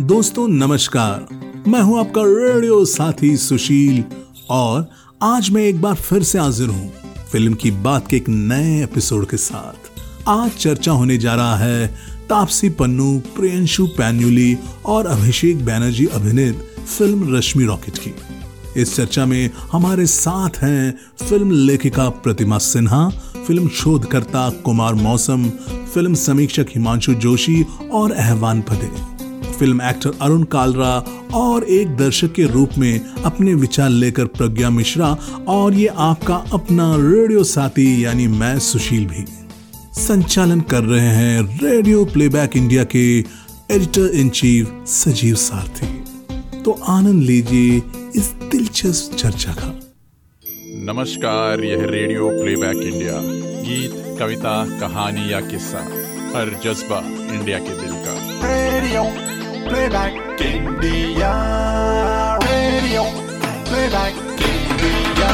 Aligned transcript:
दोस्तों, 0.00 0.46
नमस्कार। 0.48 1.26
मैं 1.68 1.80
हूँ 1.80 1.98
आपका 2.00 2.22
रेडियो 2.24 2.84
साथी 2.84 3.36
सुशील 3.36 4.04
और 4.50 4.86
आज 5.22 5.50
मैं 5.50 5.62
एक 5.62 5.80
बार 5.82 5.94
फिर 5.94 6.22
से 6.22 6.38
हाजिर 6.38 6.68
हूँ 6.68 6.92
फ़िल्म 7.32 7.54
की 7.54 7.70
बात 7.70 8.06
के 8.08 8.16
एक 8.16 8.28
नए 8.28 8.84
एपिसोड 8.84 9.26
के 9.26 9.36
साथ। 9.36 9.90
आज 10.28 10.50
चर्चा 10.50 10.92
होने 10.92 11.18
जा 11.18 11.34
रहा 11.34 11.56
है 11.56 11.86
तापसी 12.28 12.68
पन्नू, 12.70 13.18
प्रियंशु 13.36 13.86
पैन्युली 13.86 14.56
और 14.86 15.06
अभिषेक 15.06 15.64
बैनर्जी 15.64 16.06
अभिनीत 16.06 16.62
फ़िल्म 16.98 17.36
रश्मि 17.36 17.64
रॉकेट 17.64 17.98
की। 17.98 18.14
इस 18.80 18.96
चर्चा 18.96 19.26
में 19.26 19.50
हमारे 19.72 20.06
साथ 20.06 20.62
हैं 20.62 20.98
फ़िल्म 21.28 21.50
लेखिका 21.50 22.08
प्रतिमा 22.08 22.58
सिन्हा, 22.58 23.08
फ़िल्म 23.46 23.68
शोधकर्ता 23.68 24.50
कुमार 24.50 24.94
मौसम, 24.94 25.50
फ़िल्म 25.94 26.14
समीक्षक 26.14 26.66
हिमांशु 26.70 27.14
जोशी 27.14 27.62
और 27.92 28.12
अहवान 28.12 28.62
फतेह 28.62 29.17
फ़िल्म 29.58 29.82
एक्टर 29.82 30.12
अरुण 30.22 30.42
कालरा 30.52 30.92
और 31.34 31.64
एक 31.64 31.96
दर्शक 31.96 32.32
के 32.32 32.44
रूप 32.46 32.78
में 32.78 33.00
अपने 33.24 33.54
विचार 33.54 33.88
लेकर 33.90 34.26
प्रज्ञा 34.36 34.70
मिश्रा 34.70 35.16
और 35.48 35.74
ये 35.74 35.86
आपका 36.04 36.36
अपना 36.52 36.94
रेडियो 36.96 37.44
साथी 37.44 38.04
यानी 38.04 38.26
मैं 38.26 38.58
सुशील 38.58 39.06
भी 39.06 39.24
संचालन 39.98 40.60
कर 40.70 40.84
रहे 40.84 41.08
हैं 41.14 41.58
रेडियो 41.62 42.04
प्लेबैक 42.04 42.56
इंडिया 42.56 42.84
के 42.84 43.04
editor 43.18 44.10
in 44.14 44.28
chief 44.30 44.84
Sajeev 44.86 45.34
Sarathi. 45.34 46.62
तो 46.62 46.72
आनंद 46.88 47.22
लीजिए 47.22 47.76
इस 48.16 48.32
दिलचस्प 48.52 49.16
चर्चा 49.16 49.52
का। 49.52 49.68
नमस्कार 50.92 51.64
यह 51.64 51.84
रेडियो 51.90 52.28
प्लेबैक 52.32 52.82
इंडिया। 52.84 53.20
गीत 53.62 54.18
कविता 54.20 54.54
कहानी 54.80 55.32
या 55.32 55.40
किस्सा 55.40 55.78
हर 56.36 56.58
जज्बा 56.64 56.98
इंडिया 57.34 57.58
के 57.58 57.80
दिल 57.80 57.94
का। 58.04 58.14
Radio 58.44 59.02
Playback 59.68 60.14
India 60.40 61.30
Radio. 62.42 63.02
Playback 63.70 64.14
India 64.50 65.32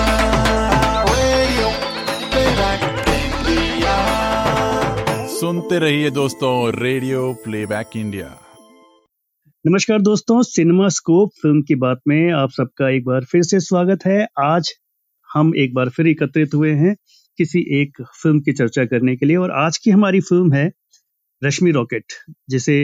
Radio. 1.11 1.69
Playback 2.33 2.81
India. 3.19 3.94
सुनते 5.34 5.78
रहिए 5.78 6.11
दोस्तों 6.11 6.53
रेडियो 6.78 7.20
प्लेबैक 7.44 7.97
इंडिया 7.97 8.27
नमस्कार 9.64 10.03
दोस्तों 10.03 10.42
सिनेमा 10.42 10.89
स्कोप 10.98 11.31
फ़िल्म 11.42 11.62
की 11.69 11.75
बात 11.87 12.00
में 12.09 12.33
आप 12.41 12.50
सबका 12.50 12.91
एक 12.97 13.05
बार 13.05 13.25
फिर 13.25 13.42
से 13.42 13.61
स्वागत 13.61 14.06
है। 14.06 14.19
आज 14.44 14.72
हम 15.28 15.55
एक 15.59 15.75
बार 15.75 15.89
फिर 15.97 16.09
एकत्रित 16.09 16.55
हुए 16.55 16.72
हैं 16.83 16.94
किसी 17.39 17.64
एक 17.81 18.03
फ़िल्म 18.22 18.41
की 18.41 18.53
चर्चा 18.53 18.84
करने 18.87 19.16
के 19.16 19.27
लिए 19.27 19.37
और 19.37 19.50
आज 19.64 19.78
की 19.78 19.91
हमारी 19.91 20.20
फ़िल्म 20.33 20.53
है 20.53 20.70
रश्मि 21.42 21.70
रॉकेट 21.70 22.12
जिसे 22.50 22.77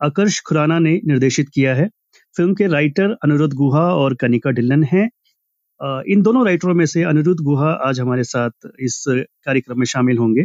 आकर्ष 0.00 0.40
खुराना 0.46 0.78
ने 0.78 1.00
निर्देशित 1.06 1.48
किया 1.54 1.74
है। 1.74 1.88
फ़िल्म 2.36 2.54
के 2.54 2.66
राइटर 2.68 3.10
अनिरुद्ध 3.24 3.52
गुहा 3.54 3.82
और 3.94 4.14
कनिका 4.14 4.50
ढिल्लन 4.50 4.82
हैं। 4.84 5.08
इन 6.08 6.22
दोनों 6.22 6.44
राइटरों 6.46 6.74
में 6.74 6.86
से 6.86 7.02
अनिरुद्ध 7.04 7.40
गुहा 7.42 7.70
आज 7.88 8.00
हमारे 8.00 8.24
साथ 8.24 8.68
इस 8.80 9.04
कार्यक्रम 9.08 9.78
में 9.78 9.86
शामिल 9.86 10.18
होंगे। 10.18 10.44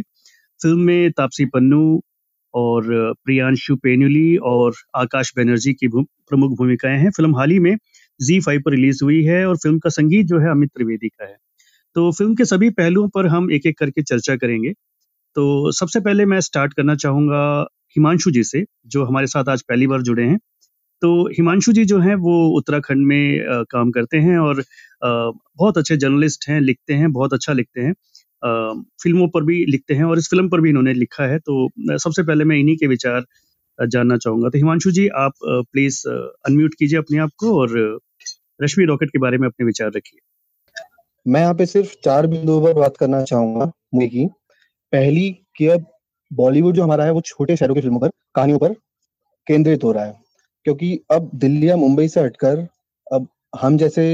फ़िल्म 0.60 0.80
में 0.80 1.10
तापसी 1.12 1.44
पन्नू 1.46 2.00
और 2.54 2.84
प्रियांशु 3.24 3.76
पेनुली 3.76 4.36
और 4.44 4.74
आकाश 4.96 5.32
बनर्जी 5.36 5.72
की 5.74 5.88
प्रमुख 5.94 6.56
भूमिकाएँ 6.58 6.98
हैं। 6.98 7.10
फ़िल्म 7.10 7.36
हाल 7.36 7.50
ही 7.50 7.58
में 7.60 7.76
जी 8.20 8.40
फाइव 8.40 8.62
पर 8.64 8.72
रिलीज़ 8.72 9.04
हुई 9.04 9.22
है 9.24 9.44
और 9.46 9.56
फ़िल्म 9.56 9.78
का 9.78 9.90
संगीत 9.90 10.26
जो 10.26 10.38
है 10.40 10.50
अमित 10.50 10.70
त्रिवेदी 10.74 11.08
का 11.08 11.26
है। 11.26 11.36
तो 11.96 12.12
फ़िल्म 12.12 12.34
के 12.36 12.44
सभी 12.46 12.70
पहलुओं 12.72 13.08
पर 13.14 13.26
हम 13.28 13.50
एक 13.52 13.66
एक 13.66 13.78
करके 13.78 14.02
चर्चा 14.04 14.36
करेंगे। 14.36 14.72
तो 15.36 15.72
सबसे 15.72 16.00
पहले 16.00 16.26
मैं 16.26 16.40
स्टार्ट 16.42 16.74
करना 16.74 16.94
चाहूँगा 16.96 17.42
हिमांशु 17.96 18.30
जी 18.30 18.42
से 18.44 18.64
जो 18.86 19.04
हमारे 19.04 19.26
साथ 19.26 19.48
आज 19.48 19.62
पहली 19.62 19.86
बार 19.86 20.02
जुड़े 20.02 20.24
हैं। 20.24 20.38
तो 21.02 21.28
हिमांशु 21.28 21.72
जी 21.72 21.84
जो 21.84 21.98
हैं 22.00 22.14
वो 22.14 22.34
उत्तराखंड 22.58 23.06
में 23.06 23.48
आ, 23.48 23.62
काम 23.62 23.90
करते 23.90 24.18
हैं 24.18 24.38
और 24.38 24.60
आ, 24.60 25.30
बहुत 25.58 25.78
अच्छे 25.78 25.96
जर्नलिस्ट 25.96 26.48
हैं 26.48 26.60
लिखते 26.60 26.94
हैं 26.94 27.12
बहुत 27.12 27.34
अच्छा 27.34 27.52
लिखते 27.52 27.80
हैं। 27.80 27.90
आ, 27.90 28.74
फ़िल्मों 29.02 29.28
पर 29.28 29.44
भी 29.44 29.64
लिखते 29.66 29.94
हैं 29.94 30.04
और 30.04 30.18
इस 30.18 30.28
फ़िल्म 30.30 30.48
पर 30.48 30.60
भी 30.60 30.70
इन्होंने 30.70 30.94
लिखा 30.94 31.24
है। 31.24 31.38
तो 31.38 31.68
सबसे 31.98 32.22
पहले 32.22 32.44
मैं 32.44 32.56
इन्हीं 32.56 32.76
के 32.76 32.86
विचार 32.86 33.24
जानना 33.78 34.16
चाहूँगा। 34.16 34.48
तो 34.48 34.58
हिमांशु 34.58 34.90
जी 34.90 35.08
आप 35.08 35.32
प्लीज़ 35.44 36.08
अनम्यूट 36.08 36.74
कीजिए 36.78 36.98
अपने 36.98 37.18
आप 37.18 37.30
को 37.38 37.60
और 37.60 38.00
रश्मि 38.62 38.84
रॉकेट 38.84 39.10
के 39.10 39.18
बारे 39.18 39.38
में 39.38 39.48
अपने 39.48 39.66
विचार 39.66 39.90
रखिए। 39.96 40.20
मैं 41.26 41.40
यहाँ 41.40 41.54
पे 41.54 41.66
सिर्फ़ 41.66 41.94
चार 42.04 42.26
बिंदुओं 42.26 42.62
पर 42.62 42.72
बात 42.72 42.96
करना 42.96 43.22
चाहूँगा 43.22 43.72
की। 43.96 44.26
पहली 44.92 45.30
कि 45.56 45.66
अब 45.66 45.86
बॉलीवुड 46.30 46.74
जो 46.74 46.82
हमारा 46.82 47.04
है, 47.04 47.10
वो 47.12 47.20
छोटे 47.22 47.56
शहरों 47.56 47.74
की 47.74 47.80
फ़िल्मों 47.80 48.00
पर, 48.00 48.10
कहानियों 48.34 48.58
पर 48.58 48.72
केंद्रित 49.46 49.84
हो 49.84 49.92
रहा 49.92 50.04
है। 50.04 50.14
क्योंकि 50.66 50.98
अब 51.12 51.30
दिल्ली 51.36 51.68
या 51.70 51.76
मुंबई 51.76 52.08
से 52.08 52.20
हटकर, 52.20 52.66
अब 53.06 53.28
हम 53.60 53.76
जैसे 53.78 54.04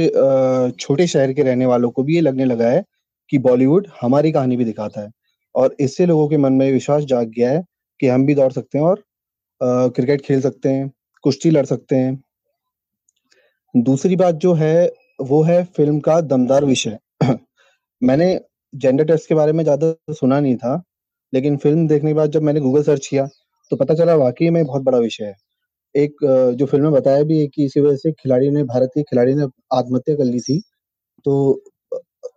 छोटे 0.80 1.06
शहर 1.06 1.32
के 1.32 1.42
रहने 1.42 1.66
वालों 1.66 1.90
को 1.90 2.02
भी 2.04 2.14
ये 2.14 2.20
लगने 2.20 2.44
लगा 2.44 2.68
है 2.70 2.84
कि 3.32 3.38
बॉलीवुड 3.40 3.88
हमारी 4.02 4.32
कहानी 4.32 4.56
भी 4.56 4.64
दिखाता 4.64 5.00
है। 5.02 5.10
और 5.54 5.76
इससे 5.80 6.06
लोगों 6.06 6.28
के 6.28 6.36
मन 6.38 6.52
में 6.54 6.70
विश्वास 6.72 7.04
जाग 7.04 7.28
गया 7.30 7.50
है 7.52 7.64
कि 8.00 8.08
हम 8.08 8.26
भी 8.26 8.34
दौड़ 8.34 8.52
सकते 8.52 8.78
हैं 8.78 8.84
और 8.86 9.02
क्रिकेट 9.60 10.20
खेल 10.22 10.40
सकते 10.40 10.68
हैं, 10.68 10.90
कुश्ती 11.24 11.50
लड़ 11.50 11.64
सकते 11.66 11.96
हैं। 11.96 12.22
दूसरी 13.74 14.16
बात 14.16 14.34
जो 14.36 14.52
है, 14.54 14.90
वो 15.20 15.42
है 15.42 15.62
फ़िल्म 15.66 15.98
का 16.00 16.20
दमदार 16.22 16.64
विषय। 16.64 16.98
मैंने 18.02 18.38
जेंडर 18.72 19.04
टेस्ट 19.04 19.28
के 19.28 19.34
बारे 19.34 19.52
में 19.52 19.62
ज़्यादा 19.64 19.94
सुना 20.14 20.40
नहीं 20.40 20.56
था 20.56 20.82
लेकिन 21.36 21.56
फ़िल्म 21.58 21.86
देखने 21.88 22.10
के 22.10 22.14
बाद 22.14 22.30
जब 22.32 22.42
मैंने 22.42 22.60
गूगल 22.60 22.82
सर्च 22.82 23.06
किया 23.06 23.26
तो 23.70 23.76
पता 23.76 23.94
चला 23.94 24.14
वाकई 24.16 24.50
में 24.50 24.64
बहुत 24.66 24.82
बड़ा 24.82 24.98
विषय 24.98 25.24
है। 25.24 25.34
एक 25.94 26.16
जो 26.58 26.66
फ़िल्म 26.66 26.84
में 26.84 26.92
बताया 26.92 27.22
भी 27.24 27.40
है 27.40 27.46
कि 27.48 27.64
इसी 27.64 27.80
वजह 27.80 27.96
से 27.96 28.12
खिलाड़ी 28.14 28.50
ने 28.50 28.62
भारतीय 28.64 29.02
खिलाड़ी 29.10 29.34
ने 29.34 29.44
आत्महत्या 29.74 30.14
कर 30.16 30.24
ली 30.24 30.40
थी 30.40 30.60
तो 31.26 31.34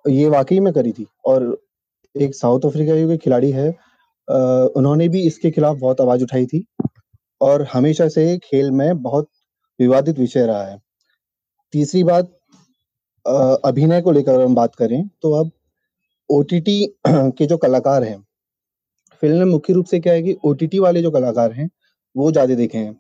ये 0.10 0.28
वाकई 0.30 0.60
में 0.60 0.72
करी 0.74 0.92
थी। 0.92 1.06
और 1.26 1.58
एक 2.16 2.36
साउथ 2.36 2.66
अफ्रीका 2.66 2.96
के 3.08 3.18
खिलाड़ी 3.18 3.52
है 3.52 3.70
उन्होंने 4.78 5.08
भी 5.10 5.22
इसके 5.28 5.52
खिलाफ 5.52 5.78
बहुत 5.78 6.02
आवाज़ 6.02 6.24
उठाई 6.24 6.46
थी 6.46 6.66
और 7.42 7.64
हमेशा 7.74 8.08
से 8.10 8.38
खेल 8.44 8.72
में 8.72 9.02
बहुत 9.02 9.28
विवादित 9.80 10.20
विषय 10.20 10.46
रहा 10.48 10.64
है। 10.64 10.78
तीसरी 11.74 12.04
बात 12.06 12.32
अभिनय 13.66 14.02
को 14.02 14.12
लेकर 14.12 14.42
हम 14.42 14.56
बात 14.56 14.76
करें 14.76 15.02
तो 15.22 15.34
अब 15.40 15.52
ओटीटी 16.30 16.86
के 17.08 17.46
जो 17.46 17.58
कलाकार 17.58 18.04
हैं 18.04 18.18
फ़िल्म 19.24 19.38
में 19.38 19.46
मुख्य 19.46 19.74
रूप 19.74 19.86
से 19.86 20.00
क्या 20.00 20.14
है 20.14 20.22
कि 20.24 20.36
ओटीटी 20.46 20.80
वाले 20.80 21.02
जो 21.02 21.12
कलाकार 21.12 21.52
हैं, 21.54 21.70
वो 22.16 22.32
ज़्यादा 22.32 22.56
देखे 22.56 22.78
हैं। 22.78 22.96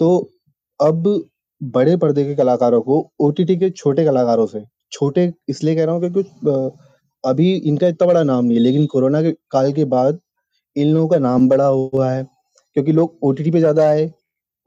तो 0.00 0.30
अब 0.80 1.04
बड़े 1.60 1.96
पर्दे 1.96 2.24
के 2.24 2.34
कलाकारों 2.34 2.80
को 2.82 2.98
ओटीटी 3.20 3.56
के 3.56 3.70
छोटे 3.72 4.04
कलाकारों 4.04 4.46
से, 4.46 4.64
छोटे 4.92 5.32
इसलिए 5.48 5.74
कह 5.76 5.84
रहा 5.84 5.94
हूँ 5.94 6.00
क्योंकि 6.02 6.78
अभी 7.24 7.54
इनका 7.54 7.86
इतना 7.88 8.06
बड़ा 8.06 8.22
नाम 8.24 8.44
नहीं 8.44 8.56
है, 8.56 8.62
लेकिन 8.62 8.86
कोरोना 8.86 9.22
के 9.22 9.32
काल 9.50 9.72
के 9.72 9.84
बाद 9.86 10.18
इन 10.76 10.92
लोगों 10.94 11.08
का 11.08 11.18
नाम 11.18 11.48
बड़ा 11.48 11.66
हुआ 11.66 12.10
है, 12.10 12.22
क्योंकि 12.76 12.92
लोग 12.92 13.16
ओटीटी 13.22 13.50
पे 13.50 13.58
ज़्यादा 13.58 13.88
आए 13.88 14.10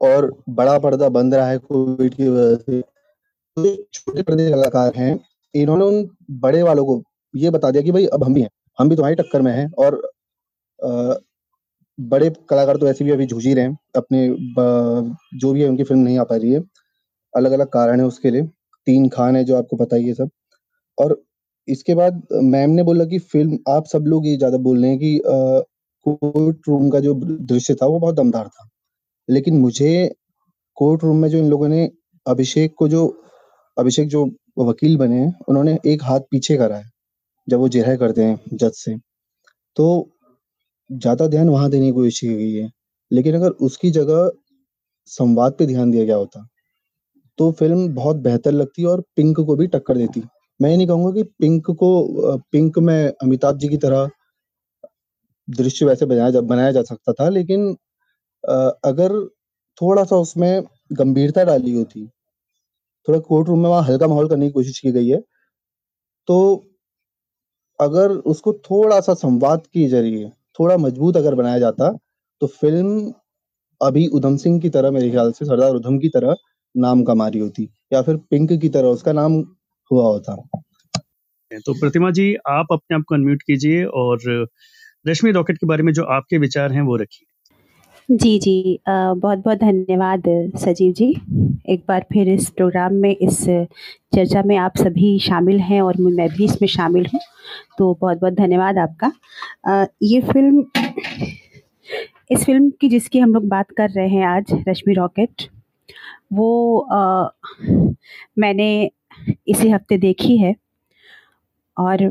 और 0.00 0.30
बड़ा 0.50 0.78
पर्दा 0.78 1.08
बंद 1.10 1.34
रहा 1.34 1.48
है 1.48 1.58
कोविड 1.60 2.14
की 2.14 2.28
वजह 2.28 2.56
से। 2.56 2.80
तो 2.80 3.74
छोटे 3.94 4.22
पर्दे 4.22 4.50
कलाकार 4.50 4.92
हैं, 4.96 5.18
इन्होंने 5.54 5.84
उन 5.84 6.08
बड़े 6.40 6.62
वालों 6.62 6.84
को 6.86 7.02
ये 7.34 7.50
बता 7.50 7.70
दिया 7.70 7.82
कि 7.82 7.92
भाई, 7.92 8.06
अब 8.06 8.24
हम 8.24 8.34
भी 8.34 8.40
हैं, 8.42 8.50
हम 8.78 8.88
भी 8.88 8.96
तुम्हारी 8.96 9.14
टक्कर 9.16 9.42
में 9.42 9.52
हैं 9.52 9.70
और 9.78 10.00
बड़े 11.98 12.30
कलाकार 12.50 12.76
तो 12.76 12.86
वैसे 12.86 13.04
भी 13.04 13.10
अभी 13.10 13.26
जूझ 13.26 13.44
ही 13.46 13.54
रहे 13.54 13.64
हैं। 13.64 13.76
अपने 13.96 14.28
जो 15.38 15.52
भी 15.52 15.62
है 15.62 15.68
उनकी 15.68 15.84
फ़िल्म 15.84 16.00
नहीं 16.00 16.18
आ 16.18 16.24
पा 16.24 16.36
रही 16.36 16.52
है। 16.52 16.60
अलग 17.34 17.52
अलग 17.52 17.68
कारण 17.70 18.00
है 18.00 18.06
उसके 18.06 18.30
लिए। 18.30 18.42
तीन 18.86 19.08
खान 19.08 19.36
है 19.36 19.44
जो 19.44 19.56
आपको 19.56 19.76
है 19.96 20.14
सब। 20.14 20.30
और 20.98 21.20
इसके 21.68 21.94
बाद 21.94 22.22
मैम 22.34 22.70
ने 22.70 22.82
बोला 22.82 23.04
कि 23.04 23.18
फ़िल्म 23.20 23.58
आप 23.68 23.86
सब 23.86 24.04
लोग 24.06 24.26
ये 24.26 24.36
ज़्यादा 24.36 24.58
बोल 24.58 24.80
रहे 24.82 24.90
हैं 24.90 24.98
कि 24.98 25.20
कोर्ट 26.06 26.68
रूम 26.68 26.88
का 26.90 27.00
जो 27.00 27.14
दृश्य 27.14 27.74
था 27.74 27.86
वो 27.86 27.98
बहुत 28.00 28.14
दमदार 28.14 28.48
था। 28.48 28.68
लेकिन 29.28 29.58
मुझे 29.58 30.10
कोर्ट 30.76 31.04
रूम 31.04 31.16
में 31.16 31.28
जो 31.28 31.38
इन 31.38 31.48
लोगों 31.50 31.68
ने 31.68 31.90
अभिषेक 32.26 32.74
को 32.78 32.88
जो, 32.88 33.06
अभिषेक 33.76 34.08
जो 34.08 34.24
वकील 34.60 34.96
बने 34.98 35.16
हैं, 35.16 35.34
उन्होंने 35.48 35.78
एक 35.86 36.02
हाथ 36.04 36.20
पीछे 36.30 36.56
करा 36.56 36.76
है, 36.76 36.84
जब 37.48 37.58
वो 37.58 37.68
जिरह 37.68 37.96
करते 37.96 38.24
हैं 38.24 38.40
जज 38.54 38.72
से। 38.74 38.96
तो 39.76 40.10
ज़्यादा 40.90 41.26
ध्यान 41.28 41.48
वहाँ 41.48 41.70
देने 41.70 41.86
की 41.86 41.92
कोशिश 41.92 42.20
की 42.20 42.28
गई 42.28 42.52
है। 42.54 42.70
लेकिन 43.10 43.34
अगर 43.34 43.50
उसकी 43.62 43.90
जगह 43.92 44.30
संवाद 45.10 45.52
पे 45.58 45.66
ध्यान 45.66 45.90
दिया 45.90 46.04
गया 46.04 46.16
होता, 46.16 46.46
तो 47.38 47.50
फ़िल्म 47.52 47.88
बहुत 47.94 48.16
बेहतर 48.20 48.52
लगती 48.52 48.84
और 48.86 49.02
पिंक 49.16 49.40
को 49.40 49.56
भी 49.56 49.66
टक्कर 49.68 49.98
देती। 49.98 50.22
मैं 50.60 50.70
ये 50.70 50.76
नहीं 50.76 50.86
कहूँगा 50.88 51.12
कि 51.12 51.22
पिंक 51.40 51.70
को 51.72 52.38
पिंक 52.52 52.78
में 52.80 53.08
अमिताभ 53.22 53.58
जी 53.58 53.68
की 53.68 53.76
तरह 53.78 54.08
दृश्य 55.48 55.86
वैसे 55.86 56.06
बनाया 56.06 56.30
जा 56.30 56.40
बनाया 56.44 56.72
जा 56.72 56.82
सकता 56.84 57.12
था 57.12 57.28
लेकिन 57.30 57.68
अगर 58.84 59.18
थोड़ा-सा 59.78 60.16
उसमें 60.18 60.62
गंभीरता 60.94 61.44
डाली 61.44 61.74
होती, 61.74 62.06
थोड़ा 63.08 63.18
कोर्ट 63.20 63.48
रूम 63.48 63.60
में 63.60 63.68
वहाँ 63.70 63.82
हल्का 63.84 64.08
माहौल 64.08 64.28
करने 64.28 64.46
की 64.46 64.52
कोशिश 64.52 64.80
की 64.80 64.92
गई 64.92 65.08
है, 65.08 65.22
तो 66.28 66.36
अगर 67.78 68.10
उसको 68.26 68.52
थोड़ा-सा 68.64 69.14
संवाद 69.16 69.66
के 69.66 69.86
ज़रिए 69.88 70.30
थोड़ा 70.60 70.76
मज़बूत 70.78 71.16
अगर 71.16 71.34
बनाया 71.34 71.58
जाता 71.58 71.90
तो 72.42 72.46
फ़िल्म 72.48 73.12
अभी 73.80 74.06
उधम 74.08 74.36
सिंह 74.36 74.60
की 74.60 74.70
तरह, 74.70 74.90
मेरे 74.90 75.10
ख्याल 75.10 75.32
से 75.32 75.44
सरदार 75.44 75.74
उधम 75.74 75.98
की 75.98 76.08
तरह 76.08 76.36
नाम 76.74 77.02
कमा 77.04 77.28
रही 77.28 77.40
होती, 77.40 77.68
या 77.92 78.02
फिर 78.02 78.16
पिंक 78.30 78.52
की 78.52 78.68
तरह 78.68 78.88
उसका 78.90 79.12
नाम 79.12 79.34
हुआ 79.90 80.04
होता। 80.04 80.36
तो 81.66 81.74
प्रतिमा 81.74 82.10
जी, 82.10 82.34
आप 82.48 82.66
अपने 82.72 82.96
आप 82.96 83.04
को 83.08 83.14
अनम्यूट 83.14 83.42
कीजिए 83.42 83.84
और, 83.84 84.48
रश्मि 85.04 85.30
रॉकेट 85.32 85.58
के 85.58 85.66
बारे 85.66 85.82
में 85.82 85.92
जो 85.92 86.04
आपके 86.14 86.38
विचार 86.38 86.72
हैं, 86.72 86.82
वो 86.82 86.96
रखिए। 86.96 87.29
जी 88.10 88.38
जी। 88.38 88.78
बहुत 88.88 89.38
बहुत 89.38 89.58
धन्यवाद 89.58 90.22
सजीव 90.58 90.92
जी। 90.92 91.06
एक 91.70 91.82
बार 91.88 92.04
फिर 92.12 92.28
इस 92.28 92.48
प्रोग्राम 92.50 92.94
में, 92.94 93.10
इस 93.12 93.38
चर्चा 94.14 94.42
में 94.46 94.56
आप 94.56 94.76
सभी 94.78 95.18
शामिल 95.18 95.60
हैं 95.60 95.80
और 95.82 95.96
मैं 96.00 96.28
भी 96.28 96.44
इसमें 96.44 96.66
शामिल 96.68 97.06
हूँ। 97.14 97.20
तो 97.78 97.92
बहुत 98.00 98.20
बहुत 98.20 98.34
धन्यवाद 98.34 98.78
आपका। 98.78 99.12
ये 100.02 100.20
फ़िल्म, 100.22 100.64
इस 102.30 102.44
फ़िल्म 102.44 102.70
की 102.80 102.88
जिसकी 102.88 103.18
हम 103.18 103.34
लोग 103.34 103.48
बात 103.48 103.70
कर 103.76 103.90
रहे 103.90 104.08
हैं 104.08 104.26
आज, 104.26 104.52
रश्मि 104.68 104.94
रॉकेट, 104.94 105.48
वो 106.32 106.86
मैंने 108.38 108.90
इसी 109.48 109.68
हफ़्ते 109.70 109.98
देखी 109.98 110.36
है। 110.38 110.54
और 111.76 112.02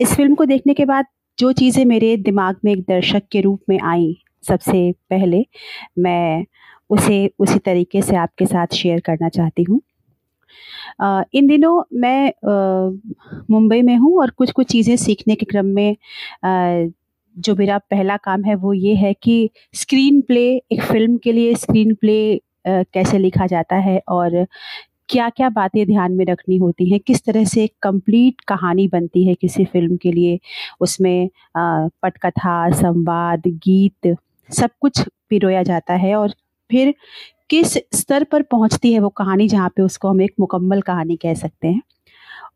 इस 0.00 0.14
फ़िल्म 0.14 0.34
को 0.34 0.44
देखने 0.44 0.74
के 0.74 0.84
बाद 0.84 1.06
जो 1.38 1.52
चीज़ें 1.52 1.84
मेरे 1.84 2.16
दिमाग 2.18 2.56
में 2.64 2.72
एक 2.72 2.80
दर्शक 2.88 3.22
के 3.32 3.40
रूप 3.40 3.60
में 3.68 3.78
आई 3.82 4.16
सबसे 4.42 4.90
पहले 5.10 5.44
मैं 5.98 6.44
उसे 6.90 7.30
उसी 7.38 7.58
तरीके 7.58 8.02
से 8.02 8.16
आपके 8.16 8.46
साथ 8.46 8.74
शेयर 8.74 9.00
करना 9.00 9.28
चाहती 9.28 9.62
हूँ 9.62 9.80
इन 11.34 11.46
दिनों 11.46 11.82
मैं 12.00 12.32
मुंबई 13.50 13.82
में 13.82 13.96
हूँ 13.96 14.18
और 14.20 14.30
कुछ 14.30 14.50
कुछ 14.52 14.66
चीज़ें 14.66 14.96
सीखने 14.96 15.34
के 15.34 15.46
क्रम 15.46 15.66
में 15.66 15.96
जो 17.36 17.54
मेरा 17.56 17.78
पहला 17.90 18.16
काम 18.16 18.44
है 18.44 18.54
वो 18.54 18.72
ये 18.72 18.94
है 18.94 19.12
कि 19.22 19.50
स्क्रीन 19.74 20.20
प्ले 20.20 20.44
एक 20.72 20.82
फ़िल्म 20.82 21.16
के 21.16 21.32
लिए 21.32 21.54
स्क्रीन 21.54 21.94
प्ले 21.94 22.40
कैसे 22.66 23.18
लिखा 23.18 23.46
जाता 23.46 23.76
है 23.76 24.00
और 24.08 24.46
क्या-क्या 25.08 25.48
बातें 25.50 25.86
ध्यान 25.86 26.12
में 26.12 26.24
रखनी 26.24 26.56
होती 26.56 26.90
हैं, 26.90 26.98
किस 27.00 27.24
तरह 27.24 27.44
से 27.44 27.64
एक 27.64 27.72
कंप्लीट 27.82 28.40
कहानी 28.48 28.86
बनती 28.88 29.26
है 29.28 29.34
किसी 29.34 29.64
फ़िल्म 29.64 29.96
के 29.96 30.12
लिए। 30.12 30.38
उसमें 30.80 31.28
पटकथा, 31.56 32.70
संवाद, 32.70 33.42
गीत 33.48 34.16
सब 34.52 34.70
कुछ 34.80 35.02
पिरोया 35.30 35.62
जाता 35.62 35.94
है 35.94 36.14
और 36.16 36.34
फिर 36.70 36.94
किस 37.50 37.72
स्तर 37.94 38.24
पर 38.24 38.42
पहुँचती 38.42 38.92
है 38.92 38.98
वो 39.00 39.08
कहानी 39.08 39.48
जहाँ 39.48 39.68
पे 39.68 39.82
उसको 39.82 40.08
हम 40.08 40.22
एक 40.22 40.34
मुकम्मल 40.40 40.80
कहानी 40.80 41.16
कह 41.16 41.34
सकते 41.34 41.68
हैं। 41.68 41.82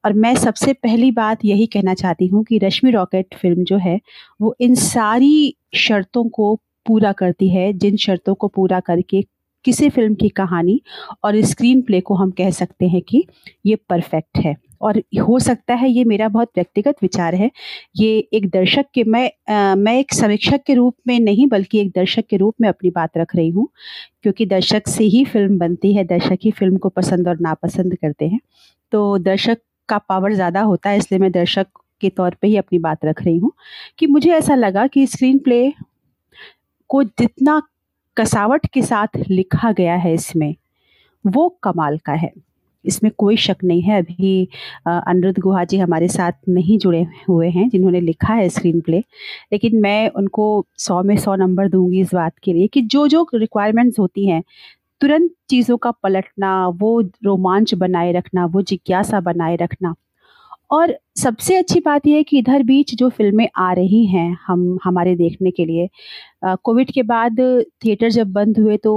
और 0.05 0.13
मैं 0.13 0.35
सबसे 0.37 0.73
पहली 0.73 1.11
बात 1.11 1.45
यही 1.45 1.67
कहना 1.67 1.95
चाहती 1.95 2.27
हूँ 2.27 2.45
कि 2.45 2.59
रश्मि 2.59 2.91
रॉकेट 2.91 3.35
फ़िल्म 3.35 3.65
जो 3.65 3.77
है, 3.79 4.01
वो 4.41 4.55
इन 4.61 4.75
सारी 4.75 5.57
शर्तों 5.77 6.25
को 6.29 6.55
पूरा 6.87 7.13
करती 7.13 7.49
है, 7.49 7.73
जिन 7.73 7.97
शर्तों 7.97 8.35
को 8.35 8.49
पूरा 8.49 8.81
करके 8.81 9.23
किसी 9.65 9.89
फ़िल्म 9.91 10.15
की 10.15 10.29
कहानी 10.29 10.81
और 11.25 11.41
स्क्रीन 11.43 11.83
प्ले 11.83 12.01
को 12.01 12.15
हम 12.15 12.31
कह 12.31 12.51
सकते 12.51 12.89
हैं 12.89 13.03
कि 13.03 13.27
ये 13.67 13.77
परफ़ेक्ट 13.89 14.39
है। 14.39 14.57
और 14.81 14.99
हो 15.21 15.39
सकता 15.41 15.75
है 15.75 15.91
ये 15.91 16.05
मेरा 16.07 16.29
बहुत 16.31 16.51
व्यक्तिगत 16.57 16.97
विचार 17.03 17.35
है। 17.35 17.51
ये 17.97 18.17
एक 18.33 18.49
दर्शक 18.51 18.87
के 18.95 19.05
मैं 19.07 19.29
अ, 19.49 19.75
मैं 19.77 19.99
एक 19.99 20.15
समीक्षक 20.15 20.63
के 20.67 20.75
रूप 20.75 20.97
में 21.09 21.19
नहीं 21.21 21.47
बल्कि 21.49 21.81
एक 21.81 21.91
दर्शक 21.93 22.27
के 22.31 22.37
रूप 22.37 22.55
में 22.61 22.69
अपनी 22.69 22.91
बात 22.93 23.19
रख 23.19 23.35
रही 23.37 23.49
हूँ, 23.51 23.69
क्योंकि 24.23 24.47
दर्शक 24.47 24.89
से 24.89 25.05
ही 25.07 25.25
फ़िल्म 25.27 25.59
बनती 25.59 25.95
है, 25.95 26.05
दर्शक 26.07 26.39
ही 26.45 26.51
फ़िल्म 26.53 26.77
को 26.79 26.89
पसंद 26.91 27.29
और 27.29 27.39
नापसंद 27.43 27.97
करते 27.97 28.29
हैं। 28.29 28.41
तो 28.93 29.19
दर्शक 29.21 29.59
का 29.89 29.99
पावर 30.01 30.35
ज़्यादा 30.35 30.61
होता 30.63 30.91
है 30.91 30.99
इसलिए 30.99 31.21
मैं 31.21 31.33
दर्शक 31.33 31.67
के 32.03 32.09
तौर 32.11 32.37
पे 32.43 32.49
ही 32.49 32.57
अपनी 32.57 32.79
बात 32.81 33.05
रख 33.05 33.23
रही 33.23 33.39
हूँ, 33.39 33.53
कि 33.99 34.07
मुझे 34.09 34.33
ऐसा 34.33 34.55
लगा 34.57 34.87
कि 34.89 35.07
स्क्रीन 35.09 35.39
प्ले 35.41 35.73
को 36.91 37.03
जितना 37.05 37.61
कसावट 38.17 38.67
के 38.75 38.83
साथ 38.83 39.19
लिखा 39.31 39.73
गया 39.73 39.95
है 39.97 40.13
इसमें, 40.15 40.55
वो 41.25 41.49
कमाल 41.63 41.99
का 41.99 42.13
है। 42.15 42.33
इसमें 42.87 43.11
कोई 43.19 43.37
शक 43.37 43.57
नहीं 43.65 43.83
है 43.83 44.01
अभी 44.03 44.49
अनिरुद्ध 44.87 45.39
गुहा 45.39 45.65
जी 45.65 45.79
हमारे 45.79 46.09
साथ 46.09 46.33
नहीं 46.49 46.79
जुड़े 46.79 47.07
हुए 47.29 47.49
हैं 47.51 47.69
जिन्होंने 47.69 48.01
लिखा 48.01 48.35
है 48.35 48.49
स्क्रीन 48.49 48.81
प्ले। 48.81 48.99
लेकिन 49.53 49.81
मैं 49.83 50.09
उनको 50.11 50.67
सौ 50.79 51.03
में 51.03 51.17
सौ 51.17 51.35
नंबर 51.37 51.69
दूँगी 51.69 52.01
इस 52.01 52.15
बात 52.15 52.33
के 52.45 52.53
लिए 52.53 52.67
कि 52.67 52.83
जो-जो 52.83 53.27
रिक्वायरमेंट्स 53.35 53.99
होती 53.99 54.27
हैं, 54.29 54.43
तुरंत 55.01 55.31
चीज़ों 55.51 55.77
का 55.77 55.91
पलटना, 55.91 56.69
वो 56.69 57.01
रोमांच 57.25 57.75
बनाए 57.75 58.13
रखना, 58.13 58.47
वो 58.47 58.63
जिज्ञासा 58.63 59.21
बनाए 59.21 59.57
रखना। 59.57 59.95
और 60.71 60.97
सबसे 61.17 61.57
अच्छी 61.57 61.81
बात 61.81 62.07
यह 62.07 62.17
है 62.17 62.23
कि 62.23 62.39
इधर 62.39 62.63
बीच 62.63 62.95
जो 62.95 63.09
फ़िल्में 63.11 63.49
आ 63.57 63.73
रही 63.73 64.05
हैं 64.07 64.39
हम 64.47 64.79
हमारे 64.85 65.15
देखने 65.17 65.51
के 65.51 65.65
लिए 65.65 65.89
कोविड 66.47 66.91
के 66.93 67.03
बाद 67.03 67.41
थिएटर 67.85 68.11
जब 68.11 68.33
बंद 68.33 68.59
हुए 68.59 68.77
तो 68.77 68.95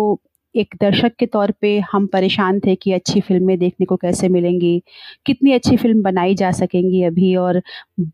एक 0.56 0.76
दर्शक 0.82 1.12
के 1.20 1.26
तौर 1.26 1.52
पे 1.62 1.78
हम 1.92 2.06
परेशान 2.08 2.60
थे 2.60 2.76
कि 2.76 2.92
अच्छी 2.94 3.22
फ़िल्में 3.22 3.58
देखने 3.60 3.86
को 3.86 3.96
कैसे 3.98 4.28
मिलेंगी, 4.30 4.82
कितनी 5.26 5.52
अच्छी 5.54 5.78
फ़िल्म 5.78 6.02
बनाई 6.04 6.36
जा 6.36 6.52
सकेंगी 6.52 7.04
अभी 7.04 7.36
और 7.38 7.62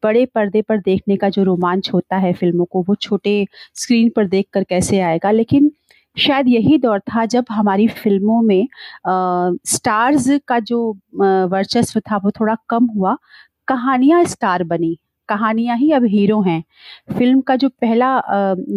बड़े 0.03 0.25
पर्दे 0.35 0.61
पर 0.61 0.77
देखने 0.79 1.17
का 1.17 1.29
जो 1.29 1.43
रोमांच 1.43 1.89
होता 1.93 2.17
है 2.17 2.33
फ़िल्मों 2.33 2.65
को, 2.65 2.81
वो 2.83 2.95
छोटे 2.95 3.45
स्क्रीन 3.75 4.09
पर 4.15 4.27
देख 4.27 4.47
कर 4.53 4.63
कैसे 4.63 4.99
आएगा। 5.01 5.31
लेकिन 5.31 5.71
शायद 6.17 6.47
यही 6.47 6.77
दौर 6.77 6.99
था 7.01 7.25
जब 7.27 7.45
हमारी 7.51 7.87
फ़िल्मों 7.89 8.41
में 8.41 8.61
अ, 8.63 8.67
स्टार्स 9.67 10.27
का 10.47 10.59
जो 10.61 10.91
वर्चस्व 11.51 11.99
था 12.01 12.17
वो 12.17 12.31
थोड़ा 12.39 12.55
कम 12.69 12.85
हुआ, 12.97 13.15
कहानियाँ 13.67 14.23
स्टार 14.25 14.63
बनी, 14.65 14.97
कहानियाँ 15.29 15.77
ही 15.77 15.91
अब 15.93 16.05
हीरो 16.07 16.41
हैं। 16.43 16.63
फ़िल्म 17.17 17.41
का 17.43 17.55
जो 17.57 17.69
पहला 17.81 18.11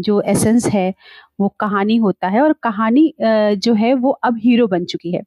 जो 0.00 0.21
एसेंस 0.23 0.67
है, 0.69 0.93
वो 1.41 1.49
कहानी 1.61 1.97
होता 1.99 2.29
है 2.29 2.43
और 2.43 2.53
कहानी 2.62 3.12
जो 3.23 3.75
है 3.75 3.95
वो 3.97 4.11
अब 4.25 4.39
हीरो 4.45 4.67
बन 4.69 4.85
चुकी 4.87 5.12
है। 5.12 5.23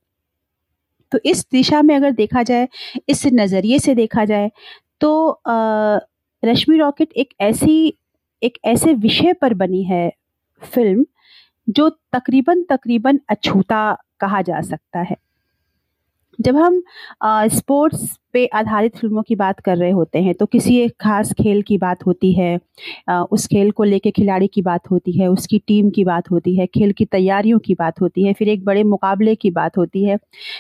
तो 1.12 1.19
इस 1.25 1.45
दिशा 1.51 1.81
में 1.81 1.95
अगर 1.95 2.12
देखा 2.13 2.44
जाए, 2.44 2.68
इस 3.09 3.25
नज़रिए 3.33 3.79
से 3.79 3.95
देखा 3.95 4.25
जाए 4.25 4.51
तो 5.01 5.41
रश्मि 6.44 6.77
रॉकेट 6.77 7.13
एक 7.15 7.33
ऐसी 7.41 7.94
एक 8.41 8.57
ऐसे 8.65 8.94
विषय 8.95 9.33
पर 9.33 9.53
बनी 9.53 9.83
है 9.83 10.09
फ़िल्म, 10.62 11.06
जो 11.67 11.89
तकरीबन-तकरीबन 12.13 13.19
अछूता 13.29 13.81
कहा 14.21 14.41
जा 14.44 14.62
सकता 14.63 15.01
है। 15.01 15.17
जब 16.41 16.55
हम 16.57 16.81
स्पोर्ट्स 17.51 18.17
पे 18.33 18.45
आधारित 18.55 18.95
फ़िल्मों 18.97 19.21
की 19.23 19.35
बात 19.35 19.59
कर 19.59 19.77
रहे 19.77 19.89
होते 19.91 20.19
हैं, 20.19 20.33
तो 20.35 20.45
किसी 20.45 20.75
एक 20.81 20.91
ख़ास 21.01 21.31
खेल 21.33 21.61
की 21.61 21.77
बात 21.77 22.05
होती 22.05 22.31
है 22.33 22.55
अ, 23.09 23.13
उस 23.31 23.45
खेल 23.47 23.71
को 23.71 23.83
लेके 23.83 24.11
खिलाड़ी 24.11 24.47
की 24.47 24.61
बात 24.61 24.89
होती 24.91 25.11
है, 25.11 25.27
उसकी 25.29 25.59
टीम 25.67 25.89
की 25.89 26.03
बात 26.05 26.31
होती 26.31 26.55
है, 26.57 26.65
खेल 26.67 26.91
की 26.93 27.05
तैयारियों 27.07 27.60
की 27.60 27.74
बात 27.75 28.01
होती 28.01 28.24
है, 28.24 28.33
फिर 28.33 28.50
एक 28.50 28.63
बड़े 28.65 28.83
मुकाबले 28.86 29.36
की 29.36 29.51
बात 29.51 29.77
होती 29.77 30.03
है, 30.05 30.17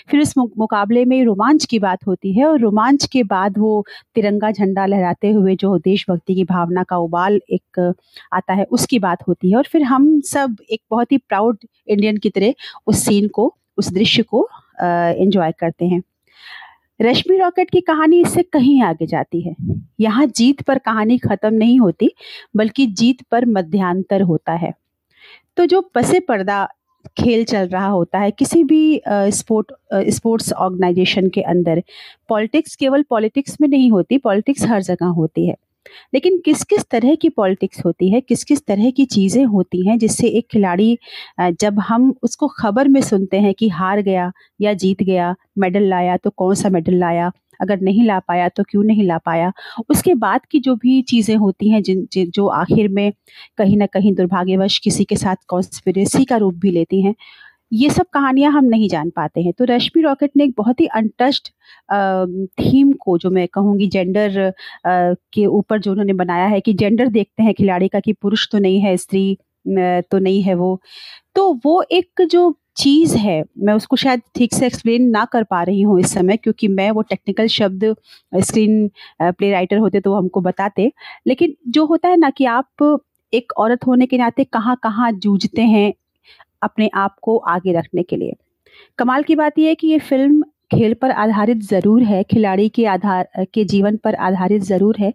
फिर 0.09 0.21
उस 0.21 0.33
मुकाबले 0.37 1.05
में 1.05 1.23
रोमांच 1.25 1.65
की 1.65 1.79
बात 1.79 2.07
होती 2.07 2.33
है 2.33 2.45
और 2.47 2.59
रोमांच 2.59 3.05
के 3.13 3.23
बाद 3.25 3.57
वो 3.57 3.83
तिरंगा 4.15 4.51
झंडा 4.51 4.85
लहराते 4.85 5.31
हुए 5.31 5.55
जो 5.55 5.77
देशभक्ति 5.79 6.35
की 6.35 6.43
भावना 6.45 6.83
का 6.83 6.97
उबाल 6.99 7.39
एक 7.51 7.93
आता 8.33 8.53
है, 8.53 8.63
उसकी 8.71 8.99
बात 8.99 9.27
होती 9.27 9.51
है 9.51 9.57
और 9.57 9.67
फिर 9.71 9.83
हम 9.83 10.19
सब 10.27 10.55
एक 10.71 10.81
बहुत 10.91 11.11
ही 11.11 11.17
प्राउड 11.19 11.57
इंडियन 11.87 12.17
की 12.17 12.29
तरह 12.29 12.53
उस 12.87 13.05
सीन 13.05 13.27
को, 13.29 13.53
उस 13.77 13.91
दृश्य 13.93 14.23
को 14.23 14.47
एन्जॉय 14.81 15.51
करते 15.59 15.85
हैं। 15.85 16.01
रश्मि 16.99 17.37
रॉकेट 17.37 17.69
की 17.69 17.79
कहानी 17.81 18.19
इससे 18.21 18.41
कहीं 18.43 18.81
आगे 18.83 19.05
जाती 19.07 19.41
है। 19.41 19.55
यहाँ 19.99 20.25
जीत 20.27 20.61
पर 20.61 20.77
कहानी 20.79 21.17
ख़त्म 21.19 21.53
नहीं 21.53 21.79
होती, 21.79 22.11
बल्कि 22.55 22.85
जीत 22.87 23.21
पर 23.31 23.45
मध्यांतर 23.47 24.21
होता 24.21 24.53
है। 24.53 24.73
तो 25.57 25.65
जो 25.65 25.81
पसे 25.95 26.19
पर्दा 26.19 26.67
खेल 27.17 27.43
चल 27.43 27.67
रहा 27.67 27.87
होता 27.87 28.19
है 28.19 28.31
किसी 28.31 28.63
भी 28.63 29.01
स्पोर्ट 29.07 29.71
स्पोर्ट्स 30.09 30.51
ऑर्गेनाइज़ेशन 30.53 31.29
के 31.29 31.41
अंदर, 31.43 31.81
पॉलिटिक्स 32.29 32.75
केवल 32.75 33.03
पॉलिटिक्स 33.09 33.57
में 33.61 33.67
नहीं 33.67 33.89
होती, 33.91 34.17
पॉलिटिक्स 34.17 34.65
हर 34.65 34.81
जगह 34.83 35.05
होती 35.07 35.47
है। 35.47 35.55
लेकिन 36.13 36.37
किस-किस 36.45 36.85
तरह 36.91 37.15
की 37.15 37.29
पॉलिटिक्स 37.31 37.85
होती 37.85 38.09
है, 38.11 38.21
किस-किस 38.21 38.65
तरह 38.67 38.89
की 38.91 39.05
चीज़ें 39.07 39.43
होती 39.47 39.87
हैं 39.87 39.97
जिससे 39.99 40.27
एक 40.29 40.47
खिलाड़ी 40.51 40.97
जब 41.41 41.79
हम 41.81 42.13
उसको 42.23 42.47
खबर 42.57 42.87
में 42.87 43.01
सुनते 43.03 43.39
हैं 43.39 43.53
कि 43.55 43.69
हार 43.71 44.01
गया 44.01 44.31
या 44.59 44.73
जीत 44.75 45.03
गया, 45.03 45.35
मेडल 45.59 45.87
लाया 45.89 46.17
तो 46.17 46.29
कौन-सा 46.31 46.69
मेडल 46.69 46.95
लाया, 46.99 47.31
अगर 47.59 47.79
नहीं 47.81 48.05
ला 48.05 48.19
पाया 48.19 48.47
तो 48.49 48.63
क्यों 48.69 48.83
नहीं 48.83 49.03
ला 49.03 49.17
पाया। 49.25 49.51
उसके 49.89 50.13
बाद 50.17 50.45
की 50.51 50.59
जो 50.59 50.75
भी 50.75 51.01
चीज़ें 51.09 51.35
होती 51.37 51.69
हैं 51.69 51.81
जिन 51.83 52.07
जो 52.29 52.47
आखिर 52.49 52.87
में 52.91 53.11
कहीं 53.57 53.77
ना 53.77 53.85
कहीं 53.87 54.13
दुर्भाग्यवश 54.15 54.77
किसी 54.79 55.03
के 55.05 55.15
साथ 55.17 55.35
कॉन्स्पिरेसी 55.49 56.25
का 56.25 56.37
रूप 56.37 56.55
भी 56.57 56.71
लेती 56.71 57.01
हैं, 57.01 57.13
ये 57.71 57.89
सब 57.89 58.05
कहानियाँ 58.13 58.51
हम 58.51 58.65
नहीं 58.65 58.87
जान 58.89 59.09
पाते 59.09 59.41
हैं। 59.41 59.51
तो 59.53 59.65
रश्मि 59.65 60.01
रॉकेट 60.01 60.31
ने 60.37 60.43
एक 60.43 60.53
बहुत 60.57 60.79
ही 60.81 60.85
अनटच्ड 60.95 61.47
थीम 62.61 62.91
को 63.01 63.17
जो 63.17 63.29
मैं 63.29 63.47
कहूँगी 63.53 63.87
जेंडर 63.89 64.51
के 64.87 65.45
ऊपर 65.47 65.79
जो 65.81 65.91
उन्होंने 65.91 66.13
बनाया 66.13 66.45
है 66.47 66.59
कि 66.61 66.73
जेंडर 66.73 67.07
देखते 67.09 67.43
हैं 67.43 67.53
खिलाड़ी 67.53 67.87
का 67.87 67.99
कि 67.99 68.13
पुरुष 68.15 68.47
तो 68.51 68.59
नहीं 68.59 68.79
है, 68.81 68.95
स्त्री 68.97 69.37
तो 70.11 70.19
नहीं 70.19 70.41
है 70.43 70.53
वो। 70.55 70.79
तो 71.35 71.53
वो 71.65 71.81
एक 71.93 72.21
जो 72.27 72.53
चीज़ 72.77 73.17
है, 73.17 73.43
मैं 73.59 73.73
उसको 73.73 73.95
शायद 73.97 74.21
ठीक 74.35 74.53
से 74.55 74.65
एक्सप्लेन 74.67 75.09
ना 75.09 75.25
कर 75.27 75.43
पा 75.45 75.63
रही 75.63 75.81
हूँ 75.83 75.99
इस 75.99 76.13
समय 76.13 76.37
क्योंकि 76.37 76.67
मैं 76.69 76.91
वो 76.91 77.01
टेक्निकल 77.03 77.47
शब्द 77.49 77.85
स्क्रीन 78.41 78.89
प्ले 79.23 79.51
राइटर 79.51 79.77
होते 79.77 80.01
तो 80.01 80.11
वो 80.11 80.17
हमको 80.17 80.41
बताते। 80.41 80.91
लेकिन 81.27 81.55
जो 81.69 81.85
होता 81.87 82.09
है 82.09 82.17
ना 82.17 82.29
कि 82.31 82.45
आप 82.47 82.99
एक 83.33 83.53
औरत 83.57 83.85
होने 83.87 84.05
के 84.07 84.17
नाते 84.17 84.43
कहाँ-कहाँ 84.45 85.11
जूझते 85.13 85.61
हैं 85.63 85.93
अपने 86.61 86.89
आप 86.95 87.15
को 87.21 87.37
आगे 87.49 87.73
रखने 87.73 88.03
के 88.03 88.15
लिए। 88.15 88.33
कमाल 88.99 89.23
की 89.23 89.35
बात 89.35 89.59
यह 89.59 89.67
है 89.67 89.75
कि 89.75 89.87
ये 89.87 89.99
फ़िल्म 90.01 90.43
खेल 90.71 90.93
पर 90.93 91.11
आधारित 91.11 91.57
ज़रूर 91.63 92.03
है, 92.03 92.23
खिलाड़ी 92.23 92.67
के 92.69 92.85
आधार 92.87 93.45
के 93.53 93.63
जीवन 93.65 93.97
पर 93.97 94.15
आधारित 94.17 94.61
ज़रूर 94.63 94.97
है, 94.99 95.13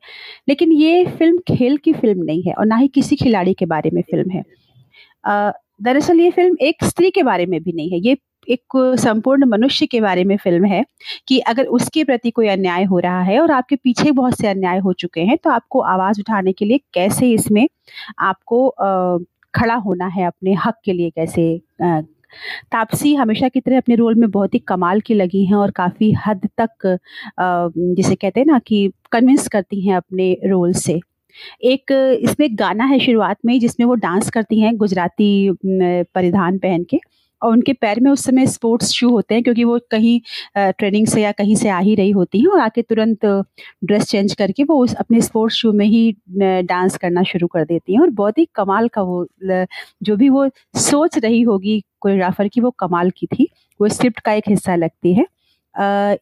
लेकिन 0.48 0.72
ये 0.72 1.04
फ़िल्म 1.08 1.38
खेल 1.48 1.76
की 1.78 1.92
फ़िल्म 1.94 2.24
नहीं 2.24 2.42
है 2.42 2.54
और 2.54 2.66
ना 2.66 2.76
ही 2.76 2.88
किसी 2.88 3.16
खिलाड़ी 3.16 3.54
के 3.54 3.66
बारे 3.66 3.90
में 3.94 4.02
फ़िल्म 4.04 4.30
है। 4.30 4.42
दरअसल 5.82 6.20
ये 6.20 6.30
फ़िल्म 6.30 6.56
एक 6.62 6.84
स्त्री 6.84 7.10
के 7.10 7.22
बारे 7.22 7.46
में 7.46 7.60
भी 7.62 7.72
नहीं 7.72 7.90
है, 7.90 7.98
ये 8.00 8.16
एक 8.48 8.76
संपूर्ण 9.00 9.44
मनुष्य 9.46 9.86
के 9.86 10.00
बारे 10.00 10.24
में 10.24 10.36
फ़िल्म 10.36 10.64
है 10.66 10.84
कि 11.28 11.38
अगर 11.44 11.64
उसके 11.68 12.04
प्रति 12.04 12.30
कोई 12.30 12.48
अन्याय 12.48 12.84
हो 12.84 12.98
रहा 12.98 13.20
है 13.22 13.40
और 13.40 13.50
आपके 13.50 13.76
पीछे 13.76 14.10
बहुत 14.12 14.38
से 14.38 14.46
अन्याय 14.48 14.78
हो 14.78 14.92
चुके 14.94 15.20
हैं, 15.20 15.36
तो 15.38 15.50
आपको 15.50 15.80
आवाज़ 15.84 16.20
उठाने 16.20 16.52
के 16.52 16.64
लिए 16.64 16.80
कैसे 16.94 17.30
इसमें 17.32 17.66
आपको 18.20 18.66
अ, 18.68 19.18
खड़ा 19.56 19.74
होना 19.76 20.06
है 20.08 20.26
अपने 20.26 20.54
हक 20.66 20.74
के 20.84 20.92
लिए 20.92 21.10
कैसे 21.10 21.60
तापसी 22.72 23.14
हमेशा 23.14 23.48
की 23.48 23.60
तरह 23.60 23.76
अपने 23.78 23.94
रोल 23.94 24.14
में 24.14 24.30
बहुत 24.30 24.54
ही 24.54 24.58
कमाल 24.68 25.00
की 25.00 25.14
लगी 25.14 25.44
हैं 25.46 25.54
और 25.54 25.70
काफ़ी 25.70 26.12
हद 26.26 26.48
तक 26.60 26.98
जिसे 27.40 28.14
कहते 28.14 28.40
हैं 28.40 28.46
ना 28.46 28.58
कि 28.58 28.90
कन्विंस 29.12 29.48
करती 29.48 29.80
हैं 29.88 29.96
अपने 29.96 30.32
रोल 30.46 30.72
से। 30.74 31.00
एक 31.64 31.92
इसमें 32.22 32.48
गाना 32.58 32.84
है 32.84 32.98
शुरुआत 33.00 33.36
में 33.46 33.58
जिसमें 33.60 33.86
वो 33.86 33.94
डांस 33.96 34.30
करती 34.30 34.60
हैं 34.60 34.76
गुजराती 34.76 35.28
परिधान 35.66 36.58
पहन 36.58 36.84
के 36.84 36.98
और 37.42 37.52
उनके 37.52 37.72
पैर 37.72 38.00
में 38.00 38.10
उस 38.10 38.24
समय 38.24 38.46
स्पोर्ट्स 38.46 38.90
शू 38.92 39.10
होते 39.10 39.34
हैं 39.34 39.42
क्योंकि 39.44 39.64
वो 39.64 39.78
कहीं 39.90 40.20
ट्रेनिंग 40.58 41.06
से 41.06 41.22
या 41.22 41.32
कहीं 41.32 41.56
से 41.56 41.68
आ 41.68 41.78
ही 41.80 41.94
रही 41.94 42.10
होती 42.10 42.40
हैं 42.40 42.48
और 42.48 42.60
आके 42.60 42.82
तुरंत 42.82 43.24
ड्रेस 43.84 44.04
चेंज 44.10 44.34
करके 44.34 44.64
वो 44.64 44.82
उस 44.84 44.94
अपने 44.96 45.20
स्पोर्ट्स 45.20 45.56
शू 45.56 45.72
में 45.72 45.86
ही 45.86 46.10
डांस 46.40 46.96
करना 46.98 47.22
शुरू 47.22 47.46
कर 47.46 47.64
देती 47.64 47.92
हैं 47.94 48.00
और 48.00 48.10
बहुत 48.12 48.38
ही 48.38 48.48
कमाल 48.54 48.88
का 48.88 49.02
वो 49.02 49.26
जो 50.02 50.16
भी 50.16 50.28
वो 50.28 50.48
सोच 50.80 51.18
रही 51.18 51.42
होगी 51.42 51.82
कोरियोग्राफर 52.00 52.48
की 52.48 52.60
वो 52.60 52.70
कमाल 52.80 53.10
की 53.18 53.26
थी। 53.28 53.48
वो 53.80 53.88
स्क्रिप्ट 53.88 54.20
का 54.20 54.32
एक 54.32 54.44
हिस्सा 54.48 54.74
लगती 54.76 55.12
है। 55.14 55.26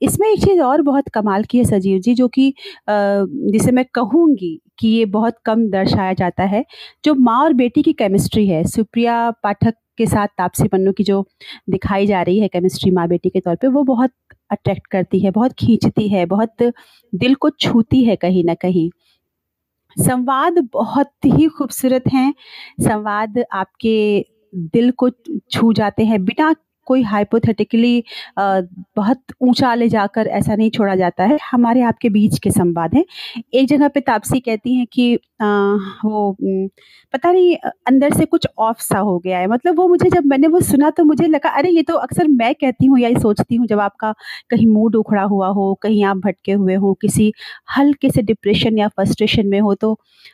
इसमें 0.03 0.29
एक 0.29 0.45
चीज़ 0.45 0.61
और 0.63 0.83
बहुत 0.83 1.09
कमाल 1.15 1.45
की 1.51 1.59
है 1.59 1.65
सजीव 1.65 1.99
जी 2.01 2.15
जो 2.15 2.29
कि 2.29 2.53
जिसे 2.89 3.73
मैं 3.73 3.85
कहूँगी 3.95 4.59
कि 4.79 4.89
ये 4.89 5.05
बहुत 5.07 5.37
कम 5.47 5.67
दर्शाया 5.71 6.13
जाता 6.15 6.45
है, 6.45 6.65
जो 7.05 7.15
माँ 7.17 7.39
और 7.43 7.53
बेटी 7.55 7.83
की 7.83 7.93
केमिस्ट्री 7.95 8.47
है, 8.49 8.65
सुप्रिया 8.67 9.31
पाठक 9.43 9.75
के 9.99 10.07
साथ 10.07 10.29
तापसी 10.39 10.69
पन्नू 10.69 10.93
की 10.93 11.05
जो 11.05 11.25
दिखाई 11.71 12.07
जा 12.07 12.23
रही 12.23 12.39
है 12.39 12.49
केमिस्ट्री 12.49 12.91
माँ-बेटी 12.91 13.29
के 13.31 13.41
तौर 13.41 13.57
पे, 13.57 13.67
वो 13.69 13.83
बहुत 13.85 14.11
अट्रैक्ट 14.51 14.87
करती 14.87 15.21
है, 15.21 15.31
बहुत 15.31 15.53
खींचती 15.53 16.09
है, 16.09 16.27
बहुत 16.27 16.73
दिल 17.15 17.35
को 17.35 17.51
छूती 17.51 18.05
है 18.05 18.17
कहीं 18.17 18.45
ना 18.45 18.55
कहीं। 18.55 18.91
संवाद 19.97 20.69
बहुत 20.73 21.11
ही 21.27 21.49
खूबसूरत 21.49 22.05
हैं, 22.13 22.35
संवाद 22.81 23.43
आपके 23.53 24.25
दिल 24.55 24.91
को 24.91 25.11
छू 25.53 25.73
जाते 25.73 26.05
हैं, 26.05 26.25
बिना 26.25 26.55
कोई 26.87 27.03
हाइपोथेटिकली 27.03 28.05
बहुत 28.39 29.23
ऊँचा 29.41 29.75
ले 29.75 29.89
जाकर 29.89 30.27
ऐसा 30.27 30.55
नहीं 30.57 30.71
छोड़ा 30.71 30.95
जाता 30.97 31.25
है, 31.25 31.39
हमारे 31.51 31.83
आपके 31.83 32.09
बीच 32.09 32.39
के 32.39 32.51
संवाद 32.51 32.95
हैं। 32.95 33.05
एक 33.55 33.69
जगह 33.69 33.89
पे 33.89 34.01
तापसी 34.01 34.41
कहती 34.41 34.75
हैं 34.75 34.87
कि 34.93 35.19
वो 36.05 36.33
पता 37.15 37.31
नहीं 37.33 37.55
अंदर 37.89 38.13
से 38.13 38.25
कुछ 38.27 38.47
ऑफ़ 38.61 38.81
सा 38.83 38.99
हो 39.01 39.19
गया 39.21 39.39
है, 39.39 39.47
मतलब 39.49 39.77
वो 39.79 39.87
मुझे 39.89 40.09
जब 40.11 40.25
मैंने 40.27 40.47
वो 40.49 40.61
सुना 40.63 40.91
तो 40.93 41.05
मुझे 41.05 41.27
लगा 41.29 41.51
अरे 41.53 41.71
ये 41.71 41.83
तो 41.85 41.95
अक्सर 41.97 42.29
मैं 42.31 42.55
कहती 42.57 42.87
हूँ 42.87 42.99
या 43.01 43.09
ये 43.09 43.21
सोचती 43.21 43.57
हूँ 43.57 43.67
जब 43.67 43.81
आपका 43.81 44.13
कहीं 44.51 44.67
मूड 44.69 44.97
उखड़ा 44.97 45.23
हुआ 45.25 45.49
हो, 45.51 45.75
कहीं 45.83 46.05
आप 46.07 46.17
भटके 46.19 46.53
हुए 46.55 46.75
हों, 46.77 46.95
किसी 46.97 47.33
हल्के 47.79 48.11
से 48.11 48.23
डिप्रेशन 48.25 48.79
या 48.79 48.89
फ्रस्ट्रेशन 48.91 49.47
में 49.49 49.61
हो 49.61 49.75
तो 49.77 49.93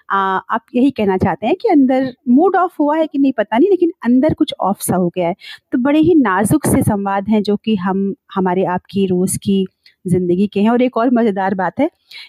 अ, 0.09 0.15
आप 0.15 0.65
यही 0.75 0.91
कहना 0.93 1.17
चाहते 1.19 1.47
हैं 1.47 1.57
कि 1.57 1.69
अंदर 1.71 2.13
मूड 2.31 2.57
ऑफ़ 2.57 2.75
हुआ 2.81 2.97
है 2.97 3.07
कि 3.07 3.19
नहीं 3.19 3.33
पता 3.35 3.59
नहीं 3.59 3.71
लेकिन 3.71 3.93
अंदर 4.05 4.35
कुछ 4.35 4.55
ऑफ़ 4.63 4.83
सा 4.83 4.97
हो 4.97 5.09
गया 5.11 5.29
है। 5.29 5.35
तो 5.73 5.79
बड़े 5.81 5.99
ही 6.01 6.15
नाज़ुक 6.17 6.67
से 6.67 6.83
संवाद 6.85 7.29
हैं 7.29 7.43
जो 7.45 7.57
कि 7.59 7.77
हम 7.79 8.15
हमारे 8.35 8.65
आपकी 8.71 9.07
रोज़ 9.07 9.39
की 9.39 9.65
ज़िंदगी 10.05 10.47
के 10.47 10.61
हैं 10.61 10.71
और 10.71 10.83
एक 10.83 10.97
और 10.97 11.11
मज़ेदार 11.15 11.55
बात 11.55 11.81
है 11.81 11.89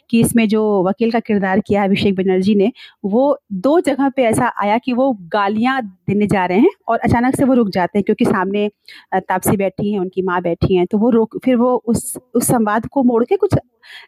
कि 0.09 0.19
इसमें 0.21 0.47
जो 0.49 0.61
वकील 0.83 1.11
का 1.11 1.19
किरदार 1.21 1.59
किया 1.59 1.81
है 1.81 1.87
अभिषेक 1.87 2.15
बनर्जी 2.15 2.55
ने, 2.55 2.71
वो 3.05 3.37
दो 3.53 3.79
जगह 3.81 4.09
पे 4.15 4.23
ऐसा 4.25 4.51
आया 4.63 4.77
कि 4.79 4.93
वो 4.93 5.11
गालियाँ 5.33 5.81
देने 5.83 6.27
जा 6.27 6.45
रहे 6.45 6.59
हैं 6.59 6.71
और 6.87 6.99
अचानक 6.99 7.35
से 7.35 7.43
वो 7.45 7.53
रुक 7.55 7.69
जाते 7.71 7.99
हैं 7.99 8.03
क्योंकि 8.05 8.25
सामने 8.25 8.67
तापसी 9.15 9.57
बैठी 9.57 9.91
हैं, 9.91 9.99
उनकी 9.99 10.21
माँ 10.23 10.41
बैठी 10.41 10.75
हैं, 10.75 10.85
तो 10.87 10.97
वो 10.97 11.09
रोक 11.11 11.37
फिर 11.45 11.55
वो 11.57 11.75
उस 11.87 12.17
उस 12.35 12.47
संवाद 12.47 12.87
को 12.89 13.03
मोड़ 13.03 13.23
के 13.25 13.35
कुछ 13.37 13.55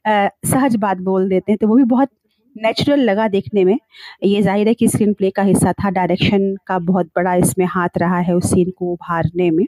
अ, 0.06 0.30
सहज 0.46 0.76
बात 0.78 0.98
बोल 1.02 1.30
देते 1.30 1.52
हैं, 1.52 1.58
तो 1.58 1.68
वो 1.68 1.76
भी 1.76 1.84
बहुत 1.86 2.10
नेचुरल 2.56 3.00
लगा 3.02 3.28
देखने 3.30 3.64
में। 3.66 3.78
ये 4.26 4.42
ज़ाहिर 4.42 4.68
है 4.68 4.74
कि 4.74 4.88
स्क्रीन 4.88 5.14
प्ले 5.14 5.30
का 5.32 5.44
हिस्सा 5.44 5.72
था, 5.74 5.90
डायरेक्शन 5.92 6.56
का 6.68 6.78
बहुत 6.82 7.08
बड़ा 7.16 7.34
इसमें 7.38 7.66
हाथ 7.70 7.98
रहा 8.00 8.20
है 8.20 8.36
उस 8.36 8.50
सीन 8.52 8.72
को 8.78 8.92
उभारने 8.94 9.50
में। 9.52 9.66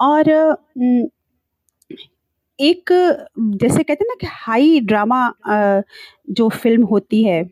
और 0.00 0.30
उम, 0.32 1.06
एक 2.58 2.90
जैसे 3.56 3.82
कहते 3.82 4.04
हैं 4.04 4.08
ना 4.08 4.14
कि 4.20 4.26
हाई 4.32 4.80
ड्रामा 4.82 5.20
जो 6.30 6.48
फ़िल्म 6.50 6.84
होती 6.86 7.22
है 7.24 7.42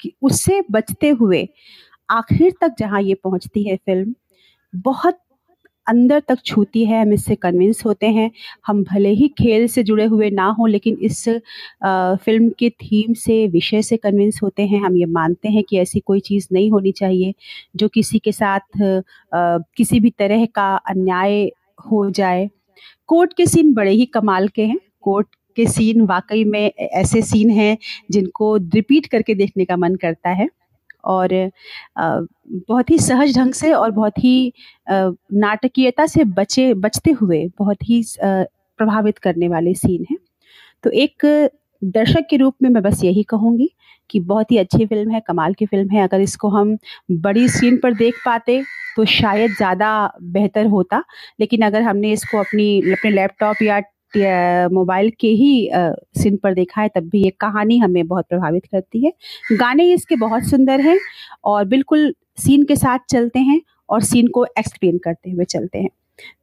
कि 0.00 0.12
उससे 0.22 0.60
बचते 0.70 1.08
हुए 1.20 1.46
आखिर 2.08 2.52
तक 2.60 2.74
जहाँ 2.78 3.02
ये 3.02 3.14
पहुँचती 3.16 3.62
है 3.64 3.76
फ़िल्म, 3.78 4.14
बहुत 4.74 5.18
अंदर 5.86 6.20
तक 6.28 6.38
छूती 6.46 6.84
है, 6.86 7.02
हम 7.02 7.12
इससे 7.14 7.34
कन्विंस 7.36 7.82
होते 7.86 8.06
हैं। 8.08 8.30
हम 8.66 8.82
भले 8.84 9.10
ही 9.12 9.28
खेल 9.38 9.66
से 9.68 9.82
जुड़े 9.84 10.04
हुए 10.06 10.30
ना 10.32 10.46
हों 10.58 10.68
लेकिन 10.70 10.98
इस 11.02 11.28
अ, 11.28 11.40
फ़िल्म 12.16 12.50
के 12.58 12.70
थीम 12.72 13.14
से, 13.16 13.46
विषय 13.48 13.82
से 13.82 13.96
कन्विंस 13.98 14.40
होते 14.42 14.66
हैं। 14.66 14.80
हम 14.82 14.96
ये 14.96 15.06
मानते 15.10 15.48
हैं 15.50 15.64
कि 15.64 15.78
ऐसी 15.80 16.00
कोई 16.02 16.20
चीज़ 16.22 16.48
नहीं 16.52 16.70
होनी 16.72 16.92
चाहिए, 16.94 17.34
जो 17.76 17.88
किसी 17.90 18.18
के 18.20 18.32
साथ 18.34 18.60
अ, 18.82 19.58
किसी 19.76 20.00
भी 20.00 20.10
तरह 20.18 20.46
का 20.54 20.74
अन्याय 20.88 21.42
हो 21.90 22.10
जाए। 22.12 22.48
कोर्ट 23.10 23.32
के 23.32 23.46
सीन 23.46 23.72
बड़े 23.74 23.90
ही 23.90 24.04
कमाल 24.06 24.48
के 24.48 24.64
हैं। 24.64 24.78
कोर्ट 25.02 25.26
के 25.56 25.66
सीन 25.66 26.00
वाक़ई 26.06 26.44
में 26.44 26.70
ऐसे 26.78 27.22
सीन 27.22 27.50
हैं 27.50 27.76
जिनको 28.10 28.56
रिपीट 28.56 29.06
करके 29.06 29.34
देखने 29.34 29.64
का 29.64 29.76
मन 29.76 29.94
करता 29.94 30.30
है 30.30 30.48
और 31.04 31.28
बहुत 31.98 32.90
ही 32.90 32.98
सहज 32.98 33.36
ढंग 33.36 33.52
से 33.52 33.72
और 33.72 33.90
बहुत 33.90 34.18
ही 34.18 34.52
नाटकीयता 34.90 36.06
से 36.06 36.24
बचे, 36.24 36.72
बचते 36.74 37.10
हुए 37.10 37.46
बहुत 37.58 37.78
ही 37.84 38.02
प्रभावित 38.22 39.18
करने 39.18 39.48
वाले 39.48 39.74
सीन 39.74 40.06
हैं। 40.10 40.18
तो 40.84 40.90
एक 40.90 41.26
दर्शक 41.82 42.26
के 42.30 42.36
रूप 42.36 42.54
में 42.62 42.70
मैं 42.70 42.82
बस 42.82 43.04
यही 43.04 43.22
कहूँगी 43.22 43.70
कि 44.10 44.20
बहुत 44.22 44.52
ही 44.52 44.56
अच्छी 44.58 44.86
फ़िल्म 44.86 45.10
है, 45.10 45.20
कमाल 45.26 45.54
की 45.54 45.66
फ़िल्म 45.66 45.90
है। 45.90 46.02
अगर 46.02 46.20
इसको 46.20 46.48
हम 46.50 46.76
बड़ी 47.12 47.48
स्क्रीन 47.48 47.76
पर 47.78 47.94
देख 47.94 48.14
पाते 48.24 48.62
तो 48.96 49.04
शायद 49.06 49.50
ज़्यादा 49.52 49.90
बेहतर 50.24 50.66
होता, 50.68 51.02
लेकिन 51.40 51.62
अगर 51.62 51.82
हमने 51.82 52.12
इसको 52.12 52.38
अपनी 52.38 52.92
अपने 52.92 53.10
लैपटॉप 53.10 53.62
या 53.62 54.68
मोबाइल 54.70 55.10
के 55.20 55.28
ही 55.30 55.68
स्क्रीन 55.70 56.36
पर 56.36 56.54
देखा 56.54 56.80
है 56.82 56.88
तब 56.94 57.08
भी 57.08 57.22
ये 57.24 57.30
कहानी 57.40 57.78
हमें 57.78 58.06
बहुत 58.06 58.26
प्रभावित 58.28 58.66
करती 58.66 59.04
है। 59.04 59.12
गाने 59.52 59.92
इसके 59.92 60.16
बहुत 60.18 60.44
सुंदर 60.44 60.80
हैं 60.80 60.98
और 61.44 61.64
बिल्कुल 61.66 62.12
सीन 62.38 62.64
के 62.64 62.76
साथ 62.76 62.98
चलते 63.10 63.38
हैं 63.40 63.60
और 63.88 64.02
सीन 64.02 64.26
को 64.28 64.44
एक्सप्लेन 64.58 64.98
करते 64.98 65.30
हुए 65.30 65.44
चलते 65.46 65.78
हैं। 65.78 65.90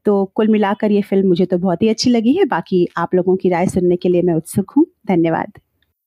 तो 0.06 0.24
कुल 0.36 0.48
मिलाकर 0.48 0.92
ये 0.92 1.02
फ़िल्म 1.04 1.28
मुझे 1.28 1.46
तो 1.46 1.58
बहुत 1.60 1.82
ही 1.82 1.90
अच्छी 1.90 2.10
लगी 2.10 2.34
है, 2.34 2.46
बाकी 2.46 2.88
आप 2.98 3.16
लोगों 3.16 3.36
की 3.36 3.50
राय 3.50 3.68
सुनने 3.68 3.96
के 3.96 4.10
लिए 4.10 4.22
मैं 4.22 4.34
उत्सुक 4.36 4.72
हूँ। 4.72 4.86
धन्यवाद। 5.08 5.60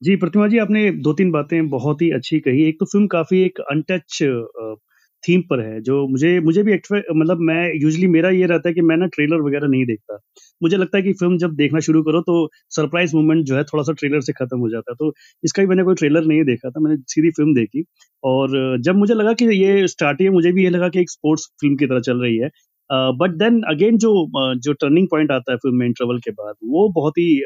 जी, 0.02 0.14
प्रतिमा 0.16 0.46
जी 0.48 0.58
आपने 0.58 0.90
2-3 1.00 1.30
बातें 1.30 1.68
बहुत 1.70 2.02
ही 2.02 2.10
अच्छी 2.12 2.38
कही। 2.40 2.62
एक 2.68 2.76
तो 2.80 2.86
फ़िल्म 2.86 3.06
काफ़ी 3.08 3.40
एक 3.42 3.58
अनटच 3.62 4.18
थीम 5.24 5.40
पर 5.50 5.60
है 5.62 5.80
जो 5.82 5.96
मुझे 6.08 6.28
मुझे 6.40 6.62
भी 6.62 6.74
मतलब 6.74 7.38
मैं 7.42 7.56
यूजुअली 7.74 8.06
मेरा 8.08 8.28
ये 8.30 8.46
रहता 8.46 8.68
है 8.68 8.74
कि 8.74 8.80
मैं 8.82 8.96
ना 8.96 9.06
ट्रेलर 9.08 9.40
वगैरह 9.42 9.68
नहीं 9.68 9.84
देखता। 9.86 10.18
मुझे 10.60 10.76
लगता 10.76 10.96
है 10.98 11.02
कि 11.04 11.12
फ़िल्म 11.14 11.36
जब 11.38 11.54
देखना 11.56 11.80
शुरू 11.80 12.02
करो 12.02 12.20
तो 12.22 12.36
सरप्राइज़ 12.70 13.14
मोमेंट 13.16 13.44
जो 13.46 13.56
है 13.56 13.64
थोड़ा-सा 13.64 13.92
ट्रेलर 13.94 14.20
से 14.22 14.32
ख़त्म 14.34 14.58
हो 14.60 14.68
जाता 14.70 14.92
है। 14.92 14.96
तो 14.96 15.12
इसका 15.44 15.62
भी 15.62 15.68
मैंने 15.68 15.82
कोई 15.84 15.94
ट्रेलर 15.96 16.24
नहीं 16.24 16.44
देखा 16.44 16.70
था, 16.70 16.80
मैंने 16.80 16.96
सीधी 17.08 17.30
फ़िल्म 17.32 17.54
देखी 17.54 17.84
और 18.22 18.78
जब 18.80 18.96
मुझे 18.96 19.14
लगा 19.14 19.32
कि 19.34 19.46
ये 19.56 19.86
स्टार्टिंग 19.88 20.32
मुझे 20.34 20.52
भी 20.52 20.64
ये 20.64 20.70
लगा 20.70 20.88
कि 20.88 21.00
एक 21.00 21.10
स्पोर्ट्स 21.10 21.46
फ़िल्म 21.60 21.76
की 21.76 21.86
तरह 21.86 22.00
चल 22.02 22.22
रही 22.22 22.36
है। 22.38 22.50
बट 22.90 23.30
देन 23.38 23.60
अगेन 23.70 23.98
जो 23.98 24.12
जो 24.60 24.72
टर्निंग 24.74 25.06
पॉइंट 25.10 25.30
आता 25.32 25.52
है 25.52 25.58
फ़िल्म 25.58 25.76
में 25.78 25.86
इंटरवल 25.86 26.18
के 26.20 26.30
बाद, 26.32 26.54
वो 26.64 26.88
बहुत 26.94 27.18
ही 27.18 27.42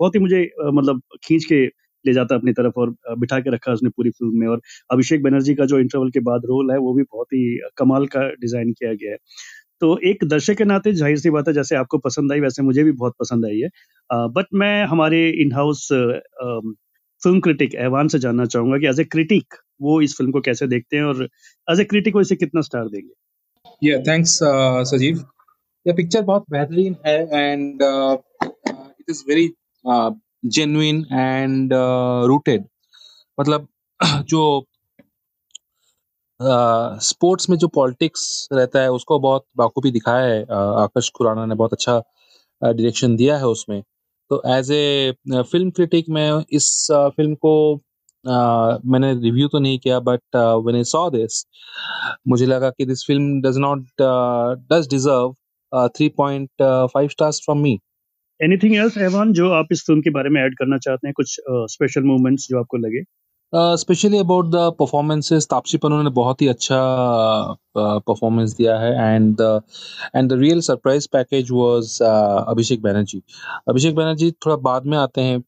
बहुत 0.00 0.14
ही 0.14 0.20
मुझे 0.20 0.42
मतलब 0.64 1.02
खींच 1.24 1.44
के 1.44 1.64
ले 2.04 2.12
जाता 2.14 2.34
है 2.34 2.38
अपनी 2.40 2.52
तरफ़ 2.54 2.78
और 2.80 2.94
बिठा 3.18 3.38
के 3.40 3.50
रखा 3.50 3.72
उसने 3.72 3.90
पूरी 3.90 4.10
फ़िल्म 4.12 4.38
में 4.40 4.46
और 4.48 4.60
अभिषेक 4.90 5.22
बनर्जी 5.22 5.54
का 5.54 5.64
जो 5.66 5.78
इंटरवल 5.80 6.10
के 6.10 6.20
बाद 6.22 6.46
रोल 6.46 6.70
है, 6.70 6.78
वो 6.78 6.94
भी 6.94 7.02
बहुत 7.04 7.26
ही 7.34 7.58
कमाल 7.78 8.06
का 8.14 8.28
डिज़ाइन 8.36 8.72
किया 8.74 8.92
गया 8.94 9.10
है। 9.12 9.16
तो 9.82 9.98
एक 10.06 10.24
दर्शक 10.28 10.56
के 10.58 10.64
नाते 10.66 10.92
ज़ाहिर-सी 10.94 11.30
बात 11.30 11.48
है 11.48 11.54
जैसे 11.54 11.76
आपको 11.76 11.98
पसंद 12.00 12.32
आई 12.32 12.40
वैसे 12.40 12.62
मुझे 12.62 12.84
भी 12.84 12.92
बहुत 12.94 13.14
पसंद 13.20 13.46
आई 13.46 13.58
है। 13.60 13.68
बट 14.30 14.46
मैं 14.56 14.84
हमारे 14.86 15.28
इन 15.42 15.52
हाउस 15.54 15.88
फ़िल्म 17.22 17.40
क्रिटिक 17.40 17.74
ऐवान 17.82 18.08
से 18.08 18.18
जानना 18.20 18.44
चाहूँगा 18.46 18.78
कि 18.78 18.86
एज़ 18.88 19.00
ए 19.00 19.04
क्रिटिक 19.06 19.54
वो 19.82 20.00
इस 20.02 20.16
फ़िल्म 20.16 20.32
को 20.32 20.40
कैसे 20.42 20.66
देखते 20.68 20.96
हैं 20.96 21.04
और 21.04 21.28
एज़ 21.68 21.80
ए 21.80 21.84
क्रिटिक 21.86 22.14
वो 22.16 22.20
इसे 22.22 22.36
कितना 22.36 22.60
स्टार 22.62 22.88
देंगे? 22.88 23.12
या 23.82 23.98
थैंक्स 23.98 24.38
uh, 24.42 24.84
सजीव 24.84 25.24
ये 25.86 25.92
पिक्चर 25.92 26.22
बहुत 26.22 26.44
बेहतरीन 26.50 26.96
है 27.06 27.18
and 27.34 27.82
it 27.82 29.10
is 29.10 29.22
very 29.28 29.48
genuine 30.46 31.06
and 31.12 31.70
rooted 32.26 32.64
मतलब 33.38 33.68
जो 34.28 34.42
स्पोर्ट्स 37.02 37.44
uh, 37.44 37.50
में 37.50 37.56
जो 37.58 37.68
पॉलिटिक्स 37.68 38.48
रहता 38.52 38.80
है 38.82 38.90
उसको 38.90 39.18
बहुत 39.18 39.44
बाखूबी 39.56 39.90
दिखाया 39.90 40.26
है 40.26 40.42
अ, 40.42 40.54
आकाश 40.54 41.10
खुराना 41.16 41.46
ने 41.46 41.54
बहुत 41.54 41.72
अच्छा 41.72 41.98
डायरेक्शन 42.62 43.12
uh, 43.12 43.18
दिया 43.18 43.36
है 43.38 43.46
उसमें। 43.46 43.82
तो 44.30 44.42
एज 44.46 44.70
ए 44.72 45.12
फ़िल्म 45.32 45.70
क्रिटिक 45.70 46.06
मैं 46.08 46.44
इस 46.52 46.86
फ़िल्म 46.92 47.34
को 47.34 47.54
मैंने 48.26 49.12
रिव्यू 49.14 49.48
तो 49.48 49.58
नहीं 49.58 49.78
किया 49.78 50.00
but 50.00 50.20
when 50.36 50.76
I 50.76 50.84
saw 50.84 51.10
this 51.10 51.46
मुझे 52.28 52.46
लगा 52.46 52.70
कि 52.70 52.86
this 52.86 53.04
film 53.06 53.40
does 53.40 53.58
not 53.58 53.80
does 54.72 54.88
deserve 54.90 55.34
3.5 55.74 57.10
stars 57.10 57.40
from 57.44 57.58
me 57.58 57.78
anything 58.42 58.74
else 58.74 58.98
Ahvan 58.98 59.32
जो 59.32 59.50
आप 59.50 59.66
इस 59.72 59.82
फ़िल्म 59.86 60.00
के 60.00 60.10
बारे 60.10 60.30
में 60.30 60.42
ऐड 60.42 60.54
करना 60.58 60.78
चाहते 60.78 61.08
हैं 61.08 61.12
कुछ 61.16 61.40
स्पेशल 61.50 62.00
uh, 62.00 62.06
मोमेंट्स 62.06 62.48
जो 62.48 62.60
आपको 62.60 62.76
लगे? 62.76 63.02
Specially 63.52 64.18
about 64.18 64.46
the 64.46 64.56
performances 64.78 65.46
Taapsee 65.50 65.78
Pannu 65.78 66.02
ने 66.02 66.10
बहुत 66.10 66.42
ही 66.42 66.48
अच्छा 66.48 66.76
परफॉर्मेंस 67.76 68.54
दिया 68.56 68.78
है 68.78 68.92
and 69.14 69.40
and 70.16 70.28
the 70.30 70.38
real 70.38 70.60
surprise 70.60 71.08
package 71.12 71.50
was 71.50 71.98
Abhishek 72.02 72.82
Banerjee 72.82 73.22
Abhishek 73.68 73.96
Banerjee 73.96 74.30
थोड़ा 74.46 74.56
बाद 74.56 74.86
में 74.86 74.96
आते 74.98 75.20
हैं 75.20 75.42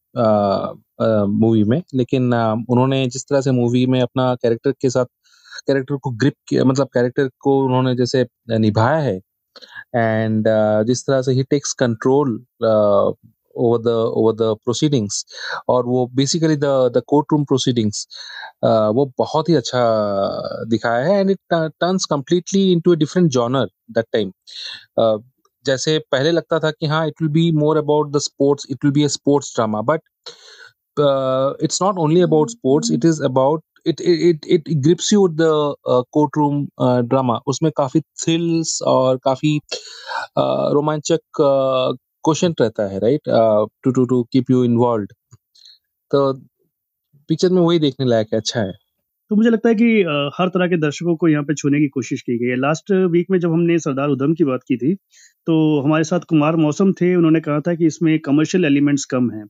मूवी 1.29 1.63
में 1.63 1.81
लेकिन 1.93 2.29
uh, 2.31 2.65
उन्होंने 2.69 3.05
जिस 3.07 3.27
तरह 3.27 3.41
से 3.41 3.51
मूवी 3.51 3.85
में 3.85 4.01
अपना 4.01 4.33
कैरेक्टर 4.35 4.71
के 4.71 4.89
साथ 4.89 5.05
कैरेक्टर 5.67 5.95
को 5.95 6.09
ग्रिप 6.11 6.35
किया 6.47 6.63
मतलब 6.63 6.87
कैरेक्टर 6.93 7.29
को 7.39 7.59
उन्होंने 7.65 7.95
जैसे 7.95 8.25
निभाया 8.49 8.97
है 8.97 9.15
एंड 9.95 10.45
जिस 10.87 11.05
तरह 11.07 11.21
से 11.21 11.31
ही 11.31 11.43
takes 11.43 11.73
control 11.73 12.39
over 13.55 13.77
the 13.79 13.95
over 14.13 14.33
the 14.33 14.55
proceedings. 14.57 15.25
और 15.69 15.85
वो 15.85 16.05
basically 16.15 16.55
the 16.55 16.65
the 16.95 17.01
court 17.07 17.27
room 17.31 17.43
proceedings 17.45 18.07
वो 18.95 19.05
बहुत 19.17 19.49
ही 19.49 19.55
अच्छा 19.55 19.81
दिखाया 20.69 21.05
है 21.05 21.19
and 21.19 21.31
it 21.31 21.39
turns 21.53 22.05
completely 22.05 22.71
into 22.71 22.91
a 22.91 22.97
different 22.97 23.29
genre 23.31 23.67
that 23.91 24.05
time 24.13 24.31
जैसे 25.65 25.97
पहले 26.11 26.31
लगता 26.31 26.59
था 26.59 26.71
कि 26.71 26.85
हाँ 26.87 27.05
it 27.07 27.21
will 27.21 27.31
be 27.31 27.51
more 27.57 27.77
about 27.77 28.11
the 28.11 28.19
sports 28.21 28.65
it 28.71 28.85
will 28.85 28.93
be 28.93 29.03
a 29.03 29.07
sports 29.09 29.53
drama 29.55 29.81
but 29.91 30.01
it's 31.63 31.81
not 31.81 31.97
only 31.99 32.21
about 32.21 32.49
sports 32.51 32.91
it 32.91 33.05
is 33.05 33.23
about 33.23 33.63
it 33.85 34.01
it 34.01 34.45
it 34.47 34.69
grips 34.83 35.13
you 35.13 35.27
the 35.29 35.47
court 35.87 36.37
room 36.37 36.65
drama 37.07 37.39
उसमें 37.47 37.71
काफ़ी 37.77 37.99
thrills 38.23 38.81
और 38.87 39.17
काफ़ी 39.23 39.57
रोमांचक 40.37 41.41
question 42.25 42.53
रहता 42.61 42.87
है 42.89 42.99
right 42.99 43.29
to 43.83 43.91
to 43.91 44.05
to 44.05 44.21
keep 44.33 44.51
you 44.51 44.63
involve 44.63 45.05
तो 46.11 46.31
picture 47.29 47.49
में 47.49 47.61
वही 47.61 47.79
देखने 47.79 48.05
लायक 48.05 48.27
है 48.33 48.39
अच्छा 48.39 48.59
है। 48.59 48.71
तो 49.31 49.35
मुझे 49.35 49.49
लगता 49.49 49.69
है 49.69 49.75
कि 49.75 49.85
हर 50.35 50.47
तरह 50.49 50.67
के 50.67 50.77
दर्शकों 50.77 51.15
को 51.15 51.27
यहाँ 51.27 51.43
पे 51.43 51.53
छूने 51.55 51.79
की 51.79 51.87
कोशिश 51.89 52.21
की 52.21 52.37
गई 52.37 52.49
है। 52.49 52.55
लास्ट 52.57 52.91
वीक 53.11 53.31
में 53.31 53.37
जब 53.39 53.51
हमने 53.53 53.77
सरदार 53.79 54.09
उधम 54.09 54.33
की 54.33 54.43
बात 54.43 54.63
की 54.67 54.77
थी 54.77 54.93
तो 55.47 55.55
हमारे 55.81 56.03
साथ 56.03 56.19
कुमार 56.29 56.55
मौसम 56.57 56.91
थे। 57.01 57.13
उन्होंने 57.15 57.39
कहा 57.41 57.59
था 57.59 57.73
कि 57.75 57.85
इसमें 57.87 58.17
कमर्शियल 58.21 58.65
एलिमेंट्स 58.65 59.05
कम 59.13 59.29
हैं। 59.31 59.45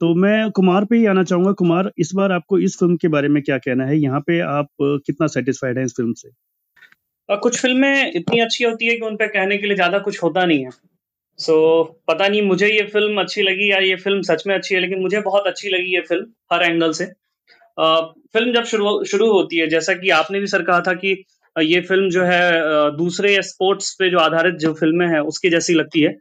तो 0.00 0.14
मैं 0.16 0.50
कुमार 0.52 0.84
पे 0.84 0.96
ही 0.96 1.06
आना 1.06 1.22
चाहूँगा। 1.24 1.52
कुमार 1.54 1.90
इस 1.98 2.10
बार 2.16 2.32
आपको 2.32 2.58
इस 2.60 2.76
फ़िल्म 2.78 2.96
के 2.96 3.08
बारे 3.08 3.28
में 3.28 3.42
क्या 3.42 3.58
कहना 3.58 3.84
है? 3.86 3.98
यहाँ 3.98 4.20
पे 4.26 4.40
आप 4.42 4.68
कितना 4.80 5.26
सेटिस्फाइड 5.28 5.78
हैं 5.78 5.84
इस 5.84 5.94
फ़िल्म 5.96 6.12
से? 6.14 6.30
कुछ 7.28 7.60
फ़िल्में 7.60 8.12
इतनी 8.12 8.40
अच्छी 8.40 8.64
होती 8.64 8.86
है 8.86 8.94
कि 8.96 9.06
उन 9.06 9.16
पे 9.16 9.26
कहने 9.28 9.56
के 9.58 9.66
लिए 9.66 9.76
ज़्यादा 9.76 9.98
कुछ 10.00 10.22
होता 10.22 10.44
नहीं 10.44 10.64
है। 10.64 10.70
सो 11.38 11.52
so, 11.82 11.94
पता 12.08 12.26
नहीं 12.28 12.40
मुझे 12.42 12.66
ये 12.68 12.82
फ़िल्म 12.86 13.20
अच्छी 13.20 13.42
लगी 13.42 13.70
या 13.70 13.78
ये 13.80 13.94
फ़िल्म 13.96 14.20
सच 14.22 14.42
में 14.46 14.54
अच्छी 14.54 14.74
है 14.74 14.80
लेकिन 14.80 15.00
मुझे 15.00 15.20
बहुत 15.22 15.46
अच्छी 15.46 15.68
लगी 15.68 15.94
ये 15.94 16.00
फ़िल्म 16.08 16.26
हर 16.52 16.62
एंगल 16.64 16.92
से। 16.92 17.04
अ, 17.04 18.14
फ़िल्म 18.34 18.52
जब 18.54 18.64
शुरू 18.66 19.04
शुरू 19.06 19.30
होती 19.32 19.58
है 19.58 19.68
जैसा 19.68 19.94
कि 19.96 20.10
आपने 20.12 20.40
भी 20.40 20.46
सर 20.48 20.62
कहा 20.64 20.80
था 20.82 20.94
कि 20.96 21.12
ये 21.56 21.80
फ़िल्म 21.82 22.10
जो 22.10 22.24
है 22.24 22.42
दूसरे 22.96 23.42
स्पोर्ट्स 23.44 23.94
पे 23.98 24.10
जो 24.10 24.18
आधारित 24.20 24.54
जो 24.60 24.72
फ़िल्में 24.74 25.06
हैं 25.08 25.20
उसके 25.24 25.50
जैसी 25.50 25.74
लगती 25.74 26.02
है। 26.02 26.14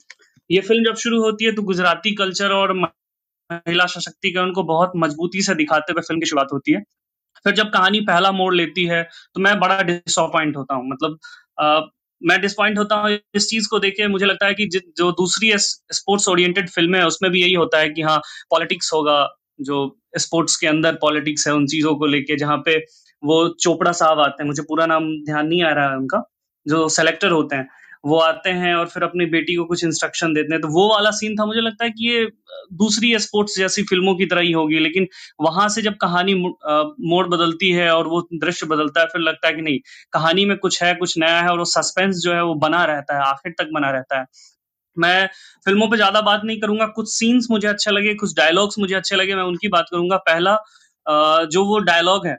ये 0.50 0.62
फ़िल्म 0.62 0.86
जब 0.86 0.96
शुरू 0.98 1.22
होती 1.24 1.46
है 1.46 1.52
तो 1.54 1.64
गुजराती 1.64 2.16
कल्चर 2.16 2.52
और 2.54 2.74
महिला 2.74 3.86
सशक्तिकरण 3.88 4.52
को 4.54 4.64
बहुत 4.66 4.94
मजबूती 4.98 5.42
से 5.44 5.56
दिखाते 5.56 5.94
हुए 5.94 6.02
फ़िल्म 6.04 6.22
की 6.22 6.28
शुरुआत 6.28 6.50
होती 6.54 6.74
है। 6.74 6.82
फिर 7.46 7.54
जब 7.56 7.70
कहानी 7.72 8.02
पहला 8.04 8.32
मोड़ 8.34 8.54
लेती 8.56 8.86
है 8.88 9.04
तो 9.36 9.42
मैं 9.42 9.60
बड़ा 9.60 9.82
डिसअपॉइंट 9.84 10.58
होता 10.58 10.76
हूँ 10.76 10.90
मतलब 10.90 11.20
मैं 12.22 12.40
डिसपॉइंट 12.42 12.78
होता 12.78 12.96
हूँ, 12.96 13.18
इस 13.36 13.48
चीज़ 13.50 13.68
को 13.70 13.80
देख 13.80 14.02
मुझे 14.10 14.26
लगता 14.26 14.46
है 14.48 14.54
कि 14.54 14.68
जो 14.98 15.12
दूसरी 15.14 15.52
स्पोर्ट्स 15.58 16.28
ओरिएंटेड 16.30 16.70
फ़िल्म 16.70 16.96
है, 16.96 17.06
उसमें 17.08 17.32
भी 17.32 17.42
यही 17.42 17.54
होता 17.54 17.80
है 17.80 17.90
कि 17.90 18.02
हाँ 18.02 18.20
पॉलिटिक्स 18.52 18.94
होगा, 18.94 19.28
जो 19.62 19.98
स्पोर्ट्स 20.18 20.56
के 20.58 20.68
अंदर 20.68 20.96
पॉलिटिक्स 21.02 21.48
है, 21.48 21.54
उन 21.54 21.66
चीज़ों 21.68 21.96
को 21.96 22.06
लेके 22.08 22.38
जहाँ 22.38 22.58
पे 22.66 22.78
वो 23.24 23.48
चोपड़ा 23.62 23.92
साहब 23.94 24.20
आते 24.20 24.44
हैं, 24.44 24.48
मुझे 24.48 24.64
पूरा 24.64 24.86
नाम 24.86 25.04
ध्यान 25.26 25.48
नहीं 25.48 25.64
आ 25.64 25.72
रहा 25.74 25.90
है 25.92 25.98
उनका, 25.98 26.24
जो 26.66 26.88
सेलेक्टर 26.90 27.32
होते 27.32 27.56
हैं। 27.56 27.68
वो 28.04 28.18
आते 28.20 28.50
हैं 28.52 28.74
और 28.76 28.88
फिर 28.90 29.04
अपनी 29.04 29.26
बेटी 29.28 29.56
को 29.56 29.64
कुछ 29.66 29.84
इंस्ट्रक्शन 29.84 30.34
देते 30.34 30.54
हैं। 30.54 30.62
तो 30.62 30.68
वो 30.70 30.88
वाला 30.90 31.10
सीन 31.12 31.36
था, 31.36 31.46
मुझे 31.46 31.62
लगता 31.62 31.86
है 31.86 31.92
कि 31.92 32.08
ये 32.10 32.26
दूसरी 32.76 33.18
स्पोर्ट्स 33.20 33.58
जैसी 33.58 33.84
फ़िल्मों 33.84 34.16
की 34.16 34.26
तरह 34.26 34.42
ही 34.42 34.52
होगी, 34.52 34.80
लेकिन 34.80 35.08
वहाँ 35.42 35.68
से 35.70 35.82
जब 35.82 35.98
कहानी 36.02 36.34
मोड़ 36.36 37.26
बदलती 37.28 37.72
है 37.72 37.90
और 37.92 38.08
वो 38.08 38.22
दृश्य 38.36 38.66
बदलता 38.68 39.02
है, 39.02 39.08
फिर 39.08 39.22
लगता 39.22 39.48
है 39.48 39.54
कि 39.54 39.62
नहीं, 39.62 39.80
कहानी 40.14 40.46
में 40.46 40.58
कुछ 40.58 40.82
है, 40.84 40.94
कुछ 40.96 41.18
नया 41.18 41.40
है 41.40 41.50
और 41.50 41.58
वो 41.60 41.66
सस्पेंस 41.68 42.16
जो 42.18 42.34
है 42.34 42.44
वो 42.44 42.56
बना 42.58 42.84
रहता 42.86 43.16
है, 43.16 43.24
आखिर 43.24 43.54
तक 43.60 43.70
बना 43.74 43.92
रहता 43.92 44.20
है। 44.20 44.26
मैं 44.98 45.28
फ़िल्मों 45.66 45.88
पे 45.90 45.98
ज़्यादा 45.98 46.22
बात 46.22 46.42
नहीं 46.46 46.60
करूँगा, 46.60 46.86
कुछ 46.88 47.10
सीन्स 47.10 47.48
मुझे 47.52 47.68
अच्छे 47.68 47.92
लगे, 47.92 48.14
कुछ 48.16 48.36
डायलॉग्स 48.38 48.80
मुझे 48.80 48.96
अच्छे 48.96 49.16
लगे, 49.16 49.36
मैं 49.36 49.44
उनकी 49.46 49.68
बात 49.70 49.86
करूँगा। 49.92 50.18
पहला 50.26 50.58
जो 51.46 51.66
वो 51.66 51.78
डायलॉग 51.82 52.28
है, 52.28 52.38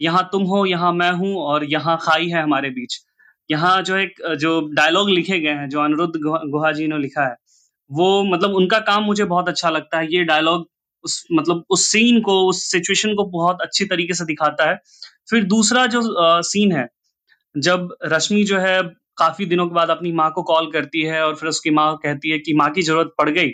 यहाँ 0.00 0.28
तुम 0.32 0.42
हो, 0.44 0.64
यहाँ 0.66 0.92
मैं 0.94 1.10
हूँ 1.12 1.34
और 1.36 1.64
यहाँ 1.66 1.98
खाई 2.02 2.28
है 2.28 2.42
हमारे 2.42 2.70
बीच। 2.70 2.98
यहाँ 3.50 3.80
जो 3.82 3.96
एक 3.96 4.14
जो 4.40 4.60
डायलॉग 4.74 5.08
लिखे 5.10 5.38
गए 5.40 5.54
हैं 5.54 5.68
जो 5.68 5.80
अनिरुद्ध 5.80 6.12
गुहा 6.22 6.72
जी 6.72 6.86
ने 6.88 6.98
लिखा 6.98 7.24
है 7.24 7.36
वो 7.90 8.22
मतलब 8.24 8.54
उनका 8.56 8.78
काम 8.82 9.02
मुझे 9.04 9.24
बहुत 9.26 9.48
अच्छा 9.48 9.70
लगता 9.70 9.98
है। 9.98 10.06
ये 10.14 10.24
डायलॉग 10.24 10.66
उस 11.04 11.24
मतलब 11.32 11.64
उस 11.70 11.86
सीन 11.88 12.20
को 12.22 12.34
उस 12.48 12.62
सिचुएशन 12.70 13.14
को 13.14 13.24
बहुत 13.30 13.62
अच्छी 13.62 13.84
तरीके 13.86 14.14
से 14.14 14.24
दिखाता 14.26 14.68
है। 14.70 14.76
फिर 15.28 15.44
दूसरा 15.46 15.86
जो 15.88 16.00
आ, 16.16 16.40
सीन 16.42 16.72
है 16.72 16.88
जब 17.54 17.96
रश्मि 18.06 18.44
जो 18.44 18.58
है 18.60 18.82
काफ़ी 19.18 19.46
दिनों 19.46 19.66
के 19.68 19.74
बाद 19.74 19.90
अपनी 19.90 20.12
माँ 20.14 20.30
को 20.32 20.42
कॉल 20.44 20.70
करती 20.72 21.02
है 21.04 21.22
और 21.24 21.34
फिर 21.36 21.48
उसकी 21.48 21.70
माँ 21.72 21.94
कहती 22.04 22.30
है 22.30 22.38
कि 22.40 22.54
माँ 22.54 22.70
की 22.72 22.82
ज़रूरत 22.82 23.14
पड़ 23.18 23.28
गई। 23.30 23.52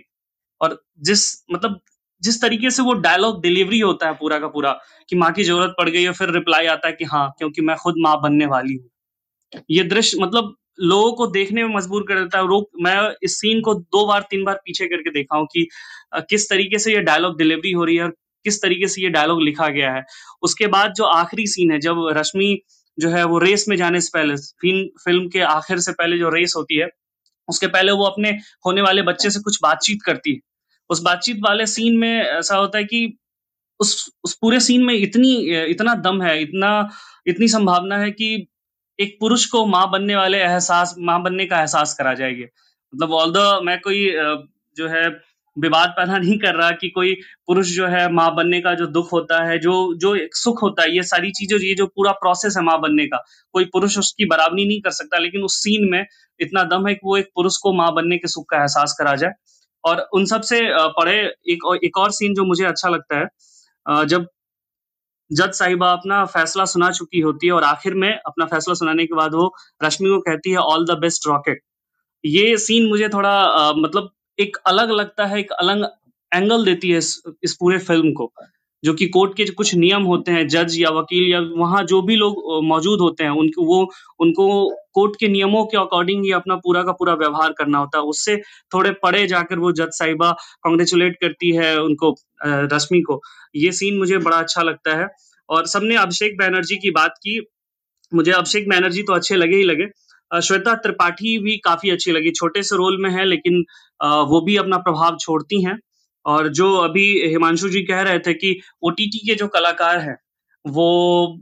और 0.60 0.82
जिस 1.02 1.24
मतलब 1.52 1.80
जिस 2.22 2.40
तरीके 2.42 2.70
से 2.70 2.82
वो 2.82 2.92
डायलॉग 3.02 3.42
डिलीवरी 3.42 3.80
होता 3.80 4.06
है 4.08 4.14
पूरा 4.14 4.38
का 4.40 4.48
पूरा 4.48 4.72
कि 5.08 5.16
माँ 5.16 5.32
की 5.32 5.44
ज़रूरत 5.44 5.74
पड़ 5.78 5.88
गई 5.90 6.06
और 6.06 6.14
फिर 6.14 6.30
रिप्लाई 6.32 6.66
आता 6.68 6.88
है 6.88 6.94
कि 6.94 7.04
हाँ 7.06 7.28
क्योंकि 7.38 7.62
मैं 7.62 7.76
खुद 7.78 7.94
माँ 8.00 8.20
बनने 8.22 8.46
वाली 8.48 8.74
हूँ। 8.74 8.88
ये 9.70 9.84
दृश्य 9.84 10.18
मतलब 10.20 10.54
लोगों 10.80 11.12
को 11.12 11.26
देखने 11.26 11.64
में 11.64 11.74
मजबूर 11.74 12.04
कर 12.08 12.20
देता 12.20 12.38
है। 12.38 12.46
रोक, 12.48 12.68
मैं 12.80 13.14
इस 13.22 13.36
सीन 13.40 13.60
को 13.60 13.74
दो 13.74 14.06
बार, 14.06 14.26
तीन 14.30 14.44
बार 14.44 14.54
पीछे 14.64 14.86
करके 14.86 15.10
देखा 15.10 15.36
हूँ 15.36 15.46
कि 15.46 15.66
किस 16.30 16.48
तरीके 16.50 16.78
से 16.78 16.92
ये 16.92 17.00
डायलॉग 17.02 17.38
डिलीवरी 17.38 17.72
हो 17.72 17.84
रही 17.84 17.96
है 17.96 18.02
और 18.02 18.14
किस 18.44 18.60
तरीके 18.62 18.88
से 18.88 19.02
ये 19.02 19.08
डायलॉग 19.10 19.42
लिखा 19.42 19.68
गया 19.68 19.92
है। 19.94 20.02
उसके 20.42 20.66
बाद 20.66 20.92
जो 20.94 21.04
आखिरी 21.04 21.46
सीन 21.46 21.72
है, 21.72 21.78
जब 21.80 22.06
रश्मि 22.16 22.58
जो 22.98 23.08
है 23.10 23.24
वो 23.24 23.38
रेस 23.38 23.64
में 23.68 23.76
जाने 23.76 24.00
से 24.00 24.10
पहले 24.14 24.36
फ़िल्म 24.36 24.86
फ़िल्म 25.04 25.28
के 25.28 25.40
आखिर 25.42 25.78
से 25.78 25.92
पहले 25.92 26.18
जो 26.18 26.28
रेस 26.30 26.54
होती 26.56 26.76
है, 26.76 26.88
उसके 27.48 27.66
पहले 27.66 27.92
वो 27.92 28.04
अपने 28.04 28.30
होने 28.66 28.82
वाले 28.82 29.02
बच्चे 29.02 29.30
से 29.30 29.40
कुछ 29.40 29.58
बातचीत 29.62 30.02
करती 30.02 30.32
है। 30.32 30.40
उस 30.90 31.02
बातचीत 31.02 31.36
वाले 31.44 31.66
सीन 31.66 31.96
में 31.98 32.22
ऐसा 32.22 32.56
होता 32.56 32.78
है 32.78 32.84
कि 32.84 33.18
उस 33.80 34.10
उस 34.24 34.34
पूरे 34.34 34.60
सीन 34.60 34.84
में 34.84 34.94
इतनी 34.94 35.32
इतना 35.70 35.94
दम 35.94 36.22
है, 36.22 36.40
इतना, 36.42 36.90
इतनी 37.26 37.48
संभावना 37.48 37.98
है 37.98 38.10
कि 38.10 38.46
एक 38.98 39.16
पुरुष 39.20 39.44
को 39.46 39.64
माँ 39.66 39.90
बनने 39.90 40.16
वाले 40.16 40.38
एहसास, 40.38 40.94
माँ 40.98 41.22
बनने 41.22 41.46
का 41.46 41.58
एहसास 41.60 41.94
करा 41.94 42.14
जाएगी। 42.14 42.42
मतलब 42.42 43.12
ऑल 43.12 43.32
द 43.32 43.60
मैं 43.64 43.78
कोई 43.80 44.04
जो 44.76 44.88
है, 44.88 45.08
विवाद 45.56 45.88
पैदा 45.96 46.16
नहीं 46.18 46.36
कर 46.38 46.54
रहा 46.54 46.70
कि 46.72 46.88
कोई 46.90 47.14
पुरुष 47.46 47.66
जो 47.72 47.86
है 47.86 48.08
माँ 48.12 48.34
बनने 48.34 48.60
का 48.60 48.74
जो 48.74 48.86
दुख 48.88 49.12
होता 49.12 49.42
है, 49.44 49.58
जो 49.58 49.94
जो 49.96 50.14
एक 50.16 50.36
सुख 50.36 50.62
होता 50.62 50.82
है, 50.82 50.94
ये 50.96 51.02
सारी 51.04 51.30
चीज़ें, 51.30 51.58
ये 51.58 51.74
जो 51.74 51.86
पूरा 51.86 52.12
प्रोसेस 52.14 52.56
है 52.56 52.62
माँ 52.64 52.80
बनने 52.80 53.06
का, 53.06 53.22
कोई 53.54 53.64
पुरुष 53.72 53.98
उसकी 53.98 54.26
बराबरी 54.26 54.66
नहीं 54.66 54.80
कर 54.80 54.90
सकता, 54.92 55.18
लेकिन 55.18 55.42
उस 55.42 55.56
सीन 55.58 55.88
में 55.90 56.04
इतना 56.40 56.62
दम 56.66 56.86
है 56.88 56.94
कि 56.94 57.00
वो 57.04 57.16
एक 57.16 57.30
पुरुष 57.34 57.56
को 57.62 57.72
माँ 57.72 57.92
बनने 57.94 58.18
के 58.18 58.28
सुख 58.28 58.46
का 58.50 58.58
एहसास 58.58 58.94
करा 58.98 59.14
जाए। 59.16 59.32
और 59.84 60.00
उन 60.14 60.24
सबसे 60.26 60.60
पढ़े 60.98 61.16
एक 61.50 61.64
एक 61.84 61.98
और 61.98 62.10
सीन 62.12 62.34
जो 62.34 62.44
मुझे 62.44 62.64
अच्छा 62.64 62.88
लगता 62.88 63.18
है 63.18 64.06
जब 64.06 64.26
जज 65.32 65.52
साहिबा 65.52 65.92
अपना 65.92 66.24
फैसला 66.24 66.64
सुना 66.64 66.90
चुकी 66.90 67.20
होती 67.20 67.46
है 67.46 67.52
और 67.52 67.64
आखिर 67.64 67.94
में 67.94 68.20
अपना 68.26 68.44
फैसला 68.44 68.74
सुनाने 68.74 69.06
के 69.06 69.14
बाद 69.14 69.34
वो 69.34 69.54
रश्मि 69.84 70.08
को 70.08 70.20
कहती 70.20 70.50
है 70.50 70.56
ऑल 70.56 70.86
द 70.86 70.90
बेस्ट 70.90 71.26
रॉकेट 71.26 71.60
ये 72.24 72.56
सीन 72.56 72.88
मुझे 72.88 73.08
थोड़ा 73.08 73.30
आ, 73.30 73.72
मतलब 73.72 74.10
एक 74.38 74.56
अलग 74.56 74.90
लगता 74.90 75.26
है 75.26 75.40
एक 75.40 75.50
अलग 75.52 75.90
एंगल 76.34 76.64
देती 76.64 76.90
है 76.90 76.98
इस, 76.98 77.22
इस 77.42 77.56
पूरे 77.60 77.78
फ़िल्म 77.78 78.12
को। 78.12 78.32
जो 78.84 78.92
कि 78.94 79.06
कोर्ट 79.08 79.36
के 79.36 79.44
कुछ 79.52 79.74
नियम 79.74 80.02
होते 80.02 80.32
हैं, 80.32 80.46
जज 80.48 80.76
या 80.78 80.90
वकील 80.90 81.30
या 81.32 81.40
वहाँ 81.56 81.82
जो 81.84 82.00
भी 82.02 82.16
लोग 82.16 82.42
मौजूद 82.64 83.00
होते 83.00 83.24
हैं, 83.24 83.30
उनको, 83.32 83.64
वो, 83.64 83.90
उनको 84.20 84.46
कोर्ट 84.94 85.16
के 85.20 85.28
नियमों 85.28 85.64
के 85.64 85.76
अकॉर्डिंग 85.78 86.24
ही 86.24 86.32
अपना 86.32 86.56
पूरा 86.56 86.82
का 86.82 86.92
पूरा 86.92 87.14
व्यवहार 87.14 87.52
करना 87.58 87.78
होता 87.78 87.98
है। 87.98 88.04
उससे 88.04 88.36
थोड़े 88.74 88.90
पड़े 89.02 89.26
जाकर 89.26 89.58
वो 89.58 89.72
जज 89.72 89.90
साहिबा 89.92 90.30
कॉन्ग्रेचुलेट 90.62 91.16
करती 91.20 91.54
है 91.56 91.76
उनको 91.82 92.14
रश्मि 92.74 93.00
को। 93.00 93.20
ये 93.56 93.72
सीन 93.72 93.98
मुझे 93.98 94.18
बड़ा 94.18 94.36
अच्छा 94.36 94.62
लगता 94.62 94.96
है। 94.96 95.08
और 95.48 95.66
सबने 95.66 95.96
अभिषेक 95.96 96.36
बैनर्जी 96.38 96.76
की 96.76 96.90
बात 96.90 97.14
की। 97.18 97.40
मुझे 98.12 98.32
अभिषेक 98.32 98.68
बैनर्जी 98.68 99.02
तो 99.02 99.12
अच्छे 99.12 99.36
लगे 99.36 99.56
ही 99.56 99.62
लगे। 99.62 99.86
श्वेता 100.40 100.74
त्रिपाठी 100.74 101.38
भी 101.38 101.56
काफ़ी 101.64 101.90
अच्छी 101.90 102.12
लगी। 102.12 102.30
छोटे 102.30 102.62
से 102.62 102.76
रोल 102.76 103.02
में 103.02 103.10
है, 103.10 103.24
लेकिन 103.24 103.64
वो 104.30 104.40
भी 104.40 104.56
अपना 104.56 104.76
प्रभाव 104.78 105.16
छोड़ती 105.20 105.62
हैं। 105.64 105.78
और 106.26 106.48
जो 106.54 106.74
अभी 106.78 107.04
हिमांशु 107.28 107.68
जी 107.70 107.82
कह 107.84 108.00
रहे 108.02 108.18
थे 108.20 108.34
कि 108.34 108.58
ओटीटी 108.82 109.18
के 109.28 109.34
जो 109.36 109.46
कलाकार 109.50 109.98
हैं 110.00 110.16
वो 110.64 110.86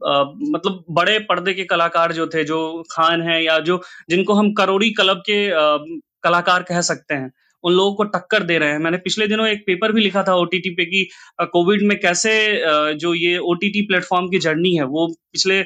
अ, 0.06 0.24
मतलब 0.50 0.84
बड़े 0.90 1.18
पर्दे 1.28 1.54
के 1.54 1.64
कलाकार 1.66 2.12
जो 2.12 2.26
थे 2.28 2.44
जो 2.44 2.58
खान 2.92 3.22
हैं 3.22 3.40
या 3.42 3.58
जो 3.62 3.80
जिनको 4.10 4.34
हम 4.34 4.52
करोड़ी 4.54 4.90
क्लब 4.94 5.22
के 5.26 5.46
अ, 5.50 5.78
कलाकार 6.24 6.62
कह 6.62 6.80
सकते 6.82 7.14
हैं 7.14 7.30
उन 7.64 7.72
लोगों 7.72 7.94
को 7.94 8.04
टक्कर 8.06 8.42
दे 8.42 8.56
रहे 8.58 8.70
हैं। 8.70 8.78
मैंने 8.80 8.96
पिछले 8.98 9.26
दिनों 9.28 9.46
एक 9.48 9.62
पेपर 9.66 9.92
भी 9.92 10.00
लिखा 10.00 10.22
था 10.24 10.34
ओटीटी 10.36 10.70
पे 10.76 10.84
कि 10.86 11.04
कोविड 11.52 11.82
में 11.88 11.98
कैसे 12.00 12.32
जो 12.96 13.12
ये 13.16 13.36
ओटीटी 13.46 13.82
प्लेटफॉर्म 13.86 14.28
की 14.30 14.38
जर्नी 14.40 14.74
है 14.76 14.84
वो 14.88 15.06
पिछले 15.32 15.62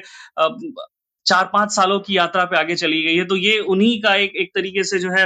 चार 1.25 1.45
पाँच 1.53 1.71
सालों 1.71 1.99
की 2.01 2.17
यात्रा 2.17 2.45
पे 2.45 2.57
आगे 2.57 2.75
चली 2.77 3.01
गई 3.03 3.15
है। 3.17 3.25
तो 3.25 3.35
ये 3.37 3.57
उन्हीं 3.67 3.99
का 4.01 4.15
एक 4.17 4.35
एक 4.37 4.51
तरीके 4.55 4.83
से 4.85 4.99
जो 4.99 5.11
है 5.11 5.25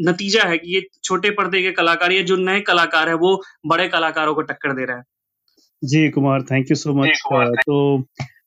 नतीजा 0.00 0.42
है 0.42 0.58
कि 0.58 0.74
ये 0.74 0.82
छोटे 1.04 1.30
पर्दे 1.30 1.62
के 1.62 1.70
कलाकार 1.72 2.12
ये 2.12 2.22
जो 2.22 2.36
नए 2.36 2.60
कलाकार 2.60 3.08
है 3.08 3.14
वो 3.14 3.42
बड़े 3.66 3.88
कलाकारों 3.88 4.34
को 4.34 4.42
टक्कर 4.42 4.72
दे 4.72 4.84
रहे 4.84 4.96
हैं। 4.96 5.04
Ji 5.84 6.08
Kumar 6.10 6.42
thank 6.42 6.70
you 6.70 6.76
so 6.76 6.94
much 6.94 7.08
तो 7.66 7.98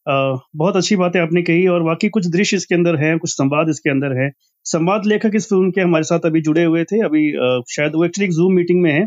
अ, 0.09 0.39
बहुत 0.55 0.75
अच्छी 0.75 0.95
बातें 0.95 1.19
आपने 1.19 1.41
कही 1.41 1.67
और 1.67 1.81
वाकई 1.81 2.09
कुछ 2.09 2.27
दृश्य 2.27 2.57
इसके 2.57 2.75
अंदर 2.75 2.95
है 2.95 3.17
कुछ 3.17 3.31
संवाद 3.31 3.69
इसके 3.69 3.89
अंदर 3.89 4.17
है। 4.21 4.31
संवाद 4.65 5.05
लेखक 5.05 5.31
इस 5.35 5.45
फ़िल्म 5.45 5.71
के 5.71 5.81
हमारे 5.81 6.03
साथ 6.03 6.19
अभी 6.25 6.41
जुड़े 6.41 6.63
हुए 6.63 6.83
थे 6.83 6.99
अभी 7.01 7.31
अ, 7.31 7.61
शायद 7.69 7.95
वो 7.95 8.05
एक्चुअली 8.05 8.31
जूम 8.31 8.53
मीटिंग 8.53 8.81
में 8.81 8.91
है 8.91 9.05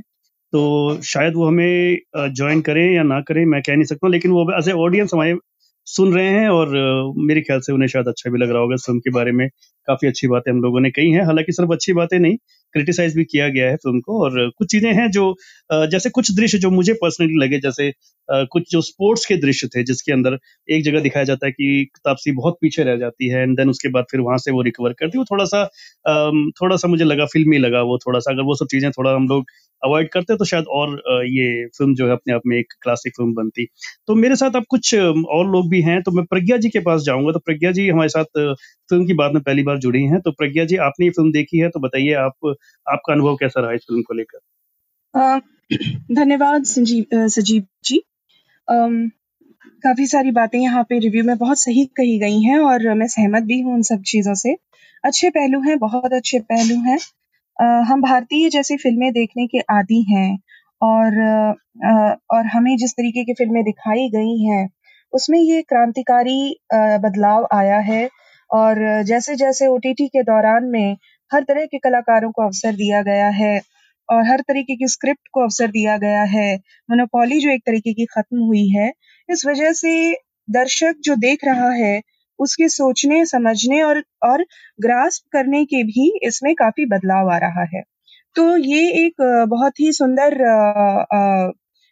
तो 0.53 1.01
शायद 1.03 1.35
वो 1.35 1.47
हमें 1.47 1.99
ज्वाइन 2.17 2.61
करें 2.61 2.95
या 2.95 3.03
ना 3.03 3.21
करें 3.21 3.45
मैं 3.47 3.61
कह 3.63 3.73
नहीं 3.73 3.85
सकता 3.85 4.09
लेकिन 4.09 4.31
वो 4.31 4.47
एज 4.59 4.69
ए 4.69 4.73
ऑडियंस 4.73 5.11
हमारे 5.15 5.35
सुन 5.89 6.15
रहे 6.15 6.29
हैं 6.31 6.49
और 6.51 6.69
मेरे 7.21 7.41
ख्याल 7.41 7.61
से 7.61 7.73
उन्हें 7.73 7.89
शायद 7.89 8.09
अच्छा 8.09 8.31
भी 8.31 8.39
लग 8.39 8.51
रहा 8.51 8.61
होगा 8.61 8.75
इस 8.75 8.85
के 9.01 9.11
बारे 9.11 9.33
में। 9.33 9.49
काफ़ी 9.89 10.09
अच्छी 10.09 10.29
बातें 10.29 10.51
हम 10.53 10.61
लोगों 10.63 10.81
ने 10.81 10.91
कही 10.91 11.11
हैं। 11.13 11.25
हालाँकि 11.25 11.53
सिर्फ़ 11.53 11.73
अच्छी 11.73 11.93
बातें 11.95 12.19
नहीं 12.19 12.37
क्रिटिसाइज 12.75 13.15
भी 13.17 13.25
किया 13.27 13.49
गया 13.51 13.69
है 13.71 13.77
फ़िल्म 13.79 14.01
को 14.01 14.23
और 14.25 14.49
कुछ 14.59 14.71
चीज़ें 14.71 14.93
हैं 14.95 15.11
जो 15.13 15.35
जैसे 15.89 16.11
कुछ 16.11 16.31
दृश्य 16.37 16.59
जो 16.59 16.71
मुझे 16.73 16.93
पर्सनली 17.03 17.39
लगे, 17.39 17.59
जैसे 17.61 17.93
कुछ 18.29 18.71
जो 18.73 18.81
स्पोर्ट्स 18.83 19.25
के 19.27 19.37
दृश्य 19.39 19.69
थे 19.69 19.83
जिसके 19.85 20.13
अंदर 20.13 20.39
एक 20.69 20.85
जगह 20.85 21.01
दिखाया 21.03 21.25
जाता 21.25 21.47
है 21.47 21.53
कि 21.53 21.89
तापसी 21.99 22.33
बहुत 22.35 22.59
पीछे 22.63 22.83
रह 22.85 22.97
जाती 22.99 23.29
है 23.29 23.43
एंड 23.43 23.57
देन 23.57 23.71
उसके 23.71 23.89
बाद 23.91 24.05
फिर 24.11 24.21
वहाँ 24.23 24.39
से 24.39 24.51
वो 24.53 24.63
रिकवर 24.63 24.93
करती 24.95 25.19
है। 25.19 25.21
वो 25.21 25.25
थोड़ा 25.31 25.45
सा 25.47 25.65
थोड़ा 26.61 26.77
सा 26.77 26.89
मुझे 26.89 27.05
लगा 27.05 27.25
फिल्मी 27.33 27.59
लगा 27.59 27.83
वो 27.85 27.99
थोड़ा 28.07 28.19
सा 28.21 28.33
अगर 28.33 28.43
वो 28.45 28.55
सब 28.57 28.67
चीज़ें 28.71 28.91
थोड़ा 28.93 29.15
हम 29.15 29.29
लोग 29.29 29.45
अवॉइड 29.83 30.09
करते 30.13 30.37
तो 30.37 30.45
शायद 30.45 30.65
और 30.77 30.91
ये 31.29 31.67
फ़िल्म 31.79 31.95
जो 31.95 32.07
है 32.07 32.13
अपने 32.13 32.35
आप 32.35 32.43
में 32.47 32.57
एक 32.59 32.73
क्लासिक 32.83 33.13
फ़िल्म 33.17 33.35
बनती। 33.35 33.67
तो 34.09 34.15
मेरे 34.17 34.37
साथ 34.37 34.57
अब 34.57 34.65
कुछ 34.71 34.95
और 34.95 35.51
लोग 35.51 35.69
भी 35.71 35.81
हैं 35.83 36.01
तो 36.03 36.11
मैं 36.13 36.25
प्रज्ञा 36.27 36.57
जी 36.59 36.69
के 36.71 36.81
पास 36.83 37.03
जाऊँगा। 37.03 37.33
तो 37.33 37.39
प्रज्ञा 37.41 37.73
जी 37.73 37.89
हमारे 37.89 38.09
साथ 38.09 38.25
फ़िल्म 38.91 39.07
की 39.07 39.15
बात 39.15 39.33
में 39.35 39.43
पहली 39.43 39.63
बार 39.63 39.79
जुड़ी 39.81 40.03
हैं। 40.05 40.21
तो 40.21 40.31
प्रज्ञा 40.33 40.65
जी, 40.65 40.77
आपने 40.79 41.07
ये 41.07 41.11
फ़िल्म 41.13 41.33
देखी 41.33 41.59
है 41.59 41.69
तो 41.71 41.81
बताइए 41.81 42.13
आप 42.17 42.55
आपका 42.87 43.13
अनुभव 43.13 43.37
कैसा 43.37 43.61
रहा 43.61 43.73
इस 43.73 43.81
फ़िल्म 43.83 44.03
को 44.03 44.15
लेकर? 44.15 44.39
धन्यवाद 46.15 46.65
संजीव 46.65 47.27
सजीव 47.29 47.65
जी। 47.85 48.01
काफ़ी 49.85 50.07
सारी 50.07 50.31
बातें 50.31 50.59
यहाँ 50.59 50.83
पे 50.85 50.99
रिव्यू 50.99 51.25
में 51.25 51.37
बहुत 51.39 51.59
सही 51.61 51.85
कही 51.97 52.19
गई 52.19 52.41
हैं 52.43 52.59
और 52.61 52.93
मैं 52.95 53.07
सहमत 53.09 53.43
भी 53.43 53.61
हूँ 53.61 53.75
उन 53.75 53.83
सब 53.83 54.03
चीज़ों 54.07 54.35
से। 54.35 54.57
अच्छे 55.05 55.31
पहलू 55.31 55.61
हैं 55.63 55.79
बहुत 55.79 56.13
अच्छे 56.15 56.39
पहलू 56.53 56.77
हैं। 56.83 56.99
हम 57.85 58.03
भारतीय 58.03 58.49
जैसी 58.51 58.77
फ़िल्में 58.77 59.13
देखने 59.13 59.47
के 59.47 59.61
आदि 59.71 60.03
हैं 60.11 60.39
और 60.83 61.19
अ, 61.85 62.17
और 62.31 62.47
हमें 62.47 62.77
जिस 62.77 62.93
तरीके 62.93 63.25
की 63.25 63.35
फ़िल्में 63.35 63.63
दिखाई 63.65 64.09
गई 64.11 64.39
हैं 64.45 64.69
उसमें 65.13 65.39
ये 65.41 65.63
क्रांतिकारी 65.63 66.41
बदलाव 66.75 67.49
आया 67.55 67.79
है। 67.91 68.09
और 68.51 68.79
जैसे 69.07 69.35
जैसे 69.37 69.67
ओटीटी 69.67 70.07
के 70.09 70.23
दौरान 70.23 70.65
में 70.65 70.97
हर 71.31 71.43
तरह 71.45 71.67
के 71.67 71.79
कलाकारों 71.79 72.31
को 72.33 72.43
अवसर 72.43 72.73
दिया 72.75 73.03
गया 73.03 73.29
है 73.35 73.61
और 74.09 74.27
हर 74.29 74.41
तरीके 74.49 74.77
की 74.77 74.89
स्क्रिप्ट 74.89 75.29
को 75.33 75.43
अवसर 75.43 75.71
दिया 75.71 75.97
गया 75.99 76.23
है। 76.29 76.55
मोनोपोली 76.91 77.39
जो 77.41 77.51
एक 77.51 77.63
तरीके 77.67 77.93
की 77.95 78.05
खत्म 78.15 78.39
हुई 78.43 78.69
है, 78.71 78.93
इस 79.29 79.45
वजह 79.47 79.73
से 79.75 79.93
दर्शक 80.49 80.95
जो 81.05 81.15
देख 81.19 81.45
रहा 81.45 81.71
है, 81.75 82.01
उसके 82.39 82.69
सोचने, 82.69 83.25
समझने 83.27 83.83
और 83.83 84.03
और 84.25 84.45
ग्रास्प 84.81 85.25
करने 85.33 85.65
के 85.67 85.83
भी 85.85 86.11
इसमें 86.27 86.55
काफ़ी 86.55 86.87
बदलाव 86.89 87.31
आ 87.33 87.39
रहा 87.39 87.65
है। 87.75 87.83
तो 88.37 88.57
ये 88.59 88.89
एक 88.99 89.23
बहुत 89.51 89.81
ही 89.81 89.93
सुंदर 89.93 90.35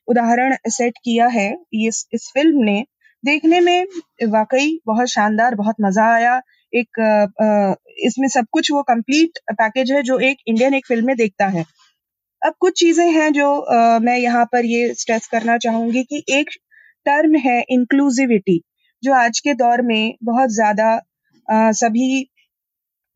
उदाहरण 0.09 0.55
सेट 0.69 0.99
किया 1.05 1.27
है 1.29 1.49
इस 1.77 2.07
इस 2.15 2.31
फ़िल्म 2.35 2.65
ने। 2.65 2.83
देखने 3.25 3.61
में 3.61 3.87
वाकई 4.29 4.79
बहुत 4.87 5.09
शानदार, 5.09 5.55
बहुत 5.55 5.77
मज़ा 5.83 6.05
आया। 6.15 6.41
एक 6.73 7.01
इसमें 7.97 8.29
सब 8.31 8.47
कुछ 8.53 8.71
वो 8.73 8.83
कंप्लीट 8.85 9.39
पैकेज 9.53 9.93
है 9.93 10.03
जो 10.05 10.19
एक 10.23 10.39
इंडियन 10.49 10.75
एक 10.75 10.87
फ़िल्म 10.87 11.07
में 11.07 11.17
देखता 11.17 11.47
है। 11.49 11.65
अब 12.43 12.55
कुछ 12.61 12.79
चीज़ें 12.81 13.11
हैं 13.13 13.33
जो 13.33 13.55
अ, 13.57 13.99
मैं 14.01 14.19
यहाँ 14.19 14.45
पर 14.53 14.65
ये 14.67 14.95
स्ट्रेस 14.97 15.27
करना 15.29 15.59
चाहूँगी 15.61 16.03
कि 16.05 16.25
एक 16.33 16.51
टर्म 17.07 17.37
है 17.41 17.61
इंक्लूसिविटी 17.71 18.61
जो 19.03 19.15
आज 19.17 19.41
के 19.41 19.55
दौर 19.57 19.83
में 19.85 20.15
बहुत 20.25 20.51
ज़्यादा 20.53 20.99
सभी 21.75 22.09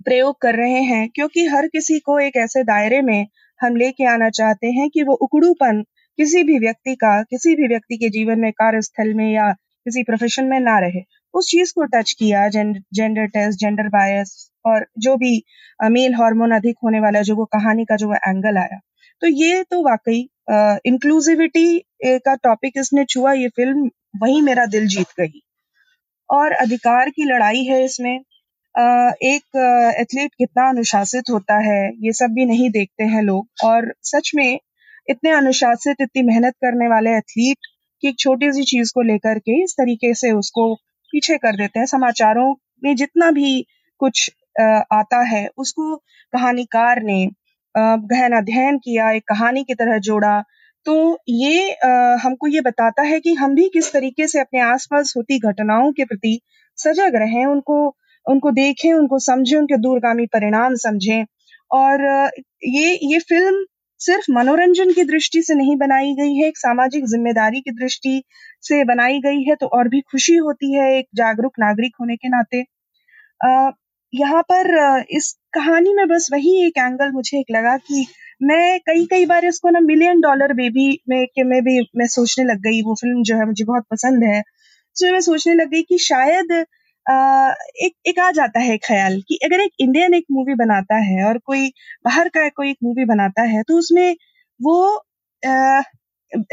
प्रयोग 0.07 0.37
कर 0.43 0.57
रहे 0.57 0.81
हैं 0.85 1.09
क्योंकि 1.11 1.45
हर 1.47 1.67
किसी 1.69 1.99
को 2.01 2.19
एक 2.21 2.37
ऐसे 2.39 2.63
दायरे 2.65 3.01
में 3.03 3.27
हम 3.61 3.77
लेके 3.77 4.07
आना 4.07 4.29
चाहते 4.33 4.67
हैं 4.73 4.89
कि 4.91 5.03
वो 5.05 5.15
उकड़ूपन 5.23 5.83
किसी 6.19 6.43
भी 6.45 6.59
व्यक्ति 6.59 6.95
का 6.97 7.23
किसी 7.25 7.55
भी 7.57 7.69
व्यक्ति 7.69 7.97
के 7.97 8.09
जीवन 8.11 8.41
में 8.41 8.51
कार्यस्थल 8.55 9.13
में 9.15 9.31
या 9.33 9.51
किसी 9.53 10.03
प्रोफेशन 10.05 10.45
में 10.47 10.59
ना 10.61 10.79
रहे। 10.81 11.01
उस 11.35 11.49
चीज़ 11.51 11.73
को 11.75 11.85
टच 11.95 12.13
किया 12.19 12.49
जेंडर 12.49 13.27
टेस्ट 13.27 13.59
जेंडर 13.61 13.89
बायस 13.89 14.33
और 14.67 14.87
जो 14.99 15.17
भी 15.17 15.43
मेल 15.91 16.15
हार्मोन 16.15 16.53
अधिक 16.57 16.77
होने 16.85 17.01
वाला 17.01 17.21
जो 17.23 17.37
वो 17.37 17.45
कहानी 17.55 17.85
का 17.85 17.97
जो 17.97 18.09
वो 18.09 18.15
एंगल 18.29 18.57
आया। 18.59 18.79
तो 19.23 19.27
ये 19.29 19.63
तो 19.71 19.83
वाकई 19.85 20.21
इंक्लूसिविटी 20.87 21.67
का 22.07 22.35
टॉपिक 22.45 22.73
इसने 22.79 23.05
छुआ 23.05 23.33
ये 23.33 23.49
फ़िल्म 23.57 23.91
वही 24.23 24.41
मेरा 24.41 24.67
दिल 24.67 24.87
जीत 24.89 25.07
गई। 25.21 25.41
और 26.29 26.53
अधिकार 26.53 27.11
की 27.11 27.25
लड़ाई 27.33 27.63
है 27.65 27.85
इसमें। 27.85 28.19
अ, 28.75 28.83
एक 29.23 29.57
एथलीट 30.01 30.31
कितना 30.39 30.69
अनुशासित 30.69 31.31
होता 31.31 31.59
है 31.65 31.81
ये 32.05 32.13
सब 32.13 32.35
भी 32.35 32.45
नहीं 32.47 32.71
देखते 32.71 33.05
हैं 33.15 33.23
लोग। 33.23 33.49
और 33.65 33.93
सच 34.13 34.31
में 34.37 34.59
इतने 35.11 35.31
अनुशासित 35.31 35.97
इतनी 36.01 36.23
मेहनत 36.23 36.55
करने 36.65 36.89
वाले 36.89 37.11
एथलीट 37.19 37.67
की 38.03 38.09
एक 38.09 38.19
छोटी 38.19 38.51
सी 38.53 38.65
चीज़ 38.65 38.93
को 38.95 39.03
लेकर 39.03 39.39
के 39.39 39.63
इस 39.65 39.73
तरीके 39.81 40.15
से 40.15 40.31
उसको 40.33 40.65
पीछे 41.13 41.37
कर 41.39 41.57
देते 41.57 41.79
हैं। 41.79 41.87
समाचारों 41.89 42.55
में 42.83 42.95
जितना 42.97 43.31
भी 43.33 43.61
कुछ 44.01 44.31
आता 44.93 45.23
है, 45.27 45.47
उसको 45.59 45.95
कहानीकार 46.33 47.03
ने 47.05 47.27
गहन 47.75 48.33
अध्ययन 48.37 48.79
किया, 48.79 49.11
एक 49.11 49.23
कहानी 49.29 49.65
की 49.65 49.75
तरह 49.75 49.99
जोड़ा। 50.01 50.41
तो 50.87 50.95
ये 51.31 51.71
हमको 52.23 52.47
ये 52.49 52.61
बताता 52.61 53.03
है 53.03 53.21
कि 53.21 53.35
हम 53.35 53.55
भी 53.55 53.69
किस 53.75 53.93
तरीके 53.93 54.27
से 54.29 54.41
अपने 54.41 54.61
आसपास 54.63 55.13
होती 55.17 55.39
घटनाओं 55.41 55.93
के 55.93 56.05
प्रति 56.05 56.41
सजग 56.79 57.17
रहें, 57.17 57.45
उनको 57.47 57.87
उनको 58.27 58.51
देखें, 58.53 58.93
उनको 58.93 59.19
समझें, 59.21 59.57
उनके 59.59 59.77
दूरगामी 59.79 60.27
परिणाम 60.29 60.75
समझें। 60.79 61.25
और 61.71 62.03
ये 62.67 62.99
ये 63.05 63.19
फ़िल्म 63.21 63.65
सिर्फ़ 64.01 64.31
मनोरंजन 64.33 64.93
की 64.93 65.05
दृष्टि 65.05 65.43
से 65.43 65.55
नहीं 65.55 65.77
बनाई 65.77 66.15
गई 66.15 66.35
है, 66.35 66.49
एक 66.49 66.59
सामाजिक 66.59 67.05
ज़िम्मेदारी 67.07 67.61
की 67.61 67.71
दृष्टि 67.75 68.23
से 68.63 68.83
बनाई 68.85 69.19
गई 69.21 69.43
है 69.45 69.55
तो 69.57 69.67
और 69.79 69.89
भी 69.89 70.01
खुशी 70.11 70.37
होती 70.39 70.73
है 70.75 70.91
एक 70.99 71.07
जागरूक 71.17 71.53
नागरिक 71.61 71.97
होने 72.01 72.17
के 72.17 72.29
नाते। 72.29 72.65
यहाँ 74.13 74.43
पर 74.45 74.69
इस 75.13 75.33
कहानी 75.55 75.95
में 75.95 76.07
बस 76.09 76.29
वही 76.33 76.55
एक 76.67 76.79
एंगल 76.79 77.11
मुझे 77.13 77.39
एक 77.41 77.47
लगा 77.51 77.77
कि 77.79 78.07
मैं 78.43 78.79
कई 78.81 79.05
कई 79.07 79.27
बार 79.27 79.45
इसको 79.45 79.71
ना 79.71 79.81
मिलियन 79.83 80.21
डॉलर 80.21 80.53
बेबी 80.55 80.89
में 81.09 81.27
के 81.29 81.43
में 81.45 81.61
भी 81.65 81.81
मैं 81.97 82.07
सोचने 82.09 82.45
लग 82.45 82.61
गई, 82.63 82.83
वो 82.83 82.95
फ़िल्म 82.95 83.23
जो 83.25 83.37
है 83.37 83.47
मुझे 83.47 83.65
बहुत 83.65 83.85
पसंद 83.91 84.25
है। 84.25 84.41
तो 84.97 85.13
मैं 85.13 85.21
सोचने 85.23 85.55
लग 85.55 85.69
गई 85.71 85.83
कि 85.85 85.99
शायद 86.01 86.53
एक 87.07 87.93
एक 88.07 88.19
आ 88.19 88.31
जाता 88.31 88.61
है 88.61 88.77
ख्याल 88.79 89.21
कि 89.29 89.39
अगर 89.45 89.61
एक 89.61 89.73
इंडियन 89.81 90.15
एक 90.15 90.25
मूवी 90.33 90.55
बनाता 90.55 90.97
है 91.05 91.25
और 91.25 91.39
कोई 91.47 91.69
बाहर 92.05 92.29
का 92.29 92.49
कोई 92.49 92.71
एक 92.71 92.77
मूवी 92.85 93.05
बनाता 93.05 93.43
है 93.51 93.63
तो 93.63 93.79
उसमें 93.79 94.17
वो 94.61 94.77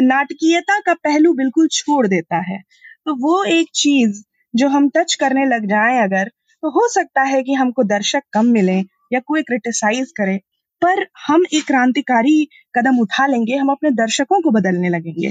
नाटकीयता 0.02 0.80
का 0.80 0.94
पहलू 1.04 1.34
बिल्कुल 1.34 1.68
छोड़ 1.72 2.06
देता 2.08 2.38
है। 2.44 2.58
तो 3.06 3.16
वो 3.22 3.44
एक 3.46 3.68
चीज़ 3.76 4.22
जो 4.54 4.68
हम 4.70 4.90
टच 4.90 5.14
करने 5.16 5.46
लग 5.46 5.66
जाए 5.70 5.98
अगर 6.04 6.30
तो 6.64 6.70
हो 6.72 6.88
सकता 6.90 7.22
है 7.24 7.42
कि 7.44 7.54
हमको 7.54 7.84
दर्शक 7.86 8.24
कम 8.34 8.46
मिले 8.52 8.78
या 9.14 9.20
कोई 9.28 9.42
क्रिटिसाइज 9.44 10.12
करे, 10.18 10.38
पर 10.82 11.06
हम 11.28 11.44
एक 11.54 11.66
क्रांतिकारी 11.68 12.48
कदम 12.76 13.00
उठा 13.00 13.26
लेंगे, 13.28 13.56
हम 13.56 13.70
अपने 13.72 13.92
दर्शकों 13.94 14.42
को 14.42 14.52
बदलने 14.52 14.90
लगेंगे। 14.90 15.30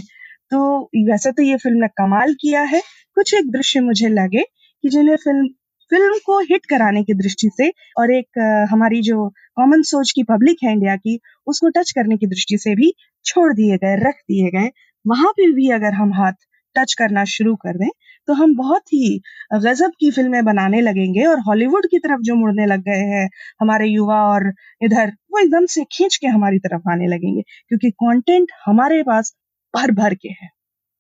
तो 0.53 0.61
वैसे 1.11 1.33
तो 1.33 1.43
ये 1.43 1.57
फ़िल्म 1.57 1.79
ने 1.83 1.89
कमाल 1.99 2.35
किया 2.41 2.63
है, 2.65 2.81
कुछ 3.17 3.35
एक 3.35 3.51
दृश्य 3.53 3.81
मुझे 3.81 4.09
लगे 4.11 4.45
कि 4.85 4.89
जिन्हें 4.89 5.17
फ़िल्म 5.17 5.49
फ़िल्म 5.91 6.19
को 6.27 6.39
हिट 6.43 6.65
कराने 6.67 7.03
की 7.05 7.15
दृष्टि 7.15 7.49
से 7.53 7.69
और 7.99 8.13
एक 8.13 8.39
हमारी 8.71 9.01
जो 9.03 9.29
कॉमन 9.57 9.83
सोच 9.85 10.11
की 10.13 10.23
पब्लिक 10.25 10.59
है 10.65 10.73
इंडिया 10.73 10.97
की, 10.97 11.19
उसको 11.47 11.69
टच 11.71 11.91
करने 11.93 12.17
की 12.17 12.27
दृष्टि 12.27 12.59
से 12.59 12.75
भी 12.77 12.93
छोड़ 13.25 13.53
दिए 13.55 13.77
गए, 13.77 13.97
रख 13.99 14.15
दिए 14.23 14.51
गए। 14.51 14.71
वहाँ 15.05 15.31
पे 15.33 15.51
भी 15.53 15.71
अगर 15.73 15.95
हम 15.95 16.13
हाथ 16.15 16.33
टच 16.77 16.95
करना 16.95 17.25
शुरू 17.27 17.55
कर 17.57 17.77
दें 17.79 17.89
तो 18.29 18.33
हम 18.35 18.55
बहुत 18.57 18.93
ही 18.93 19.21
गजब 19.55 19.91
की 20.01 20.11
फ़िल्में 20.11 20.45
बनाने 20.45 20.81
लगेंगे 20.81 21.25
और 21.27 21.41
हॉलीवुड 21.41 21.87
की 21.91 21.99
तरफ़ 21.99 22.21
जो 22.23 22.35
मुड़ने 22.35 22.67
लग 22.67 22.81
गए 22.81 23.03
हैं, 23.11 23.29
हमारे 23.61 23.89
युवा 23.89 24.21
और 24.25 24.49
इधर, 24.83 25.13
वो 25.33 25.39
एकदम 25.39 25.67
से 25.67 25.85
खींच 25.93 26.17
के 26.17 26.27
हमारी 26.29 26.59
तरफ़ 26.59 26.91
आने 26.93 27.07
लगेंगे, 27.07 27.43
क्योंकि 27.69 27.91
कंटेंट 28.03 28.53
हमारे 28.67 29.03
पास 29.03 29.35
भर 29.75 29.91
भर 29.95 30.15
के 30.15 30.29
है। 30.33 30.49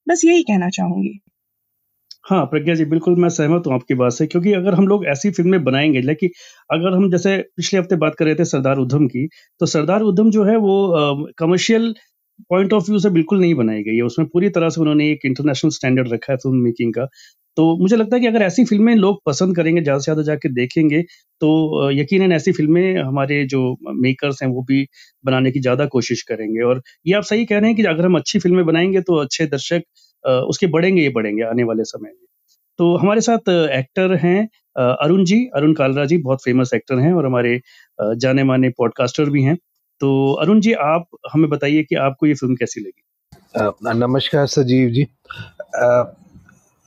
बस 0.07 0.23
यही 0.25 0.43
कहना 0.45 0.69
चाहूँगी। 0.71 1.19
हाँ 2.27 2.45
प्रज्ञा 2.47 2.75
जी, 2.75 2.85
बिल्कुल 2.87 3.17
मैं 3.17 3.29
सहमत 3.31 3.67
हूँ 3.67 3.75
आपकी 3.75 3.95
बात 3.95 4.13
से, 4.13 4.27
क्योंकि 4.27 4.53
अगर 4.55 4.75
हम 4.75 4.87
लोग 4.89 5.05
ऐसी 5.07 5.31
फ़िल्में 5.33 5.63
बनाएँगे 5.65 6.01
लेकिन 6.03 6.31
अगर 6.71 6.95
हम 6.95 7.11
जैसे 7.11 7.37
पिछले 7.57 7.79
हफ़्ते 7.81 7.97
बात 7.97 8.15
कर 8.15 8.25
रहे 8.25 8.35
थे 8.35 8.45
सरदार 8.47 8.79
उधम 8.79 9.07
की 9.09 9.27
तो 9.61 9.67
सरदार 9.67 10.01
उधम 10.03 10.31
जो 10.31 10.45
है 10.45 10.57
वो 10.59 11.29
कमर्शियल 11.39 11.95
पॉइंट 12.51 12.73
ऑफ़ 12.73 12.85
व्यू 12.87 12.99
से 13.01 13.11
बिल्कुल 13.11 13.41
नहीं 13.41 13.55
बनाई 13.57 13.83
गई 13.83 13.97
है। 13.97 14.03
उसमें 14.05 14.27
पूरी 14.29 14.49
तरह 14.51 14.69
से 14.71 14.81
उन्होंने 14.81 15.11
एक 15.11 15.25
इंटरनेशनल 15.27 15.71
स्टैंडर्ड 15.73 16.13
रखा 16.13 16.33
है 16.33 16.37
फ़िल्म 16.39 16.59
मेकिंग 16.61 16.93
का। 16.95 17.07
तो 17.57 17.77
मुझे 17.79 17.97
लगता 17.97 18.17
है 18.17 18.21
कि 18.21 18.27
अगर 18.27 18.43
ऐसी 18.43 18.65
फ़िल्में 18.67 18.95
लोग 18.97 19.21
पसंद 19.27 19.57
करेंगे, 19.57 19.83
ज़्यादा 19.83 19.99
से 19.99 20.05
ज़्यादा 20.05 20.23
जाके 20.25 20.49
देखेंगे 20.55 21.03
तो 21.43 21.91
यकीनन 21.93 22.33
ऐसी 22.33 22.53
फ़िल्में 22.53 22.99
हमारे 22.99 23.45
जो 23.49 23.63
मेकर्स 23.97 24.43
हैं 24.43 24.49
वो 24.51 24.63
भी 24.65 24.87
बनाने 25.25 25.51
की 25.53 25.61
ज़्यादा 25.61 25.87
कोशिश 25.89 26.23
करेंगे। 26.25 26.63
और 26.65 26.83
ये 27.07 27.15
आप 27.15 27.23
सही 27.25 27.45
कह 27.47 27.59
रहे 27.59 27.69
हैं 27.69 27.77
कि 27.77 27.85
अगर 27.87 28.07
हम 28.07 28.17
अच्छी 28.19 28.39
फ़िल्में 28.41 28.65
बनाएँगे 28.67 29.01
तो 29.03 29.17
अच्छे 29.19 29.47
दर्शक 29.49 29.83
उसके 30.27 30.67
बढ़ेंगे 30.67 31.03
ये 31.03 31.09
बढ़ेंगे 31.09 31.43
आने 31.43 31.65
वाले 31.65 31.85
समय 31.85 32.09
में। 32.09 32.25
तो 32.79 32.95
हमारे 32.97 33.21
साथ 33.21 33.49
एक्टर 33.73 34.15
हैं 34.17 34.49
अरुण 34.77 35.25
जी 35.25 35.45
अरुण 35.57 35.73
कालरा 35.75 36.05
जी 36.05 36.19
बहुत 36.19 36.43
फ़ेमस 36.43 36.71
एक्टर 36.75 36.99
हैं 36.99 37.13
और 37.13 37.27
हमारे 37.27 37.61
जाने 37.99 38.45
माने 38.45 38.69
पॉडकास्टर 38.69 39.31
भी 39.31 39.43
हैं। 39.43 39.57
तो 40.01 40.33
अरुण 40.33 40.61
जी 40.61 40.73
आप 40.73 41.07
हमें 41.33 41.49
बताइए 41.51 41.83
कि 41.83 41.95
आपको 41.97 42.27
ये 42.27 42.35
फ़िल्म 42.35 42.55
कैसी 42.55 42.81
लगी? 42.81 43.03
नमस्कार 43.97 44.47
सजीव 44.47 44.91
जी। 44.91 45.07
आ, 45.77 46.05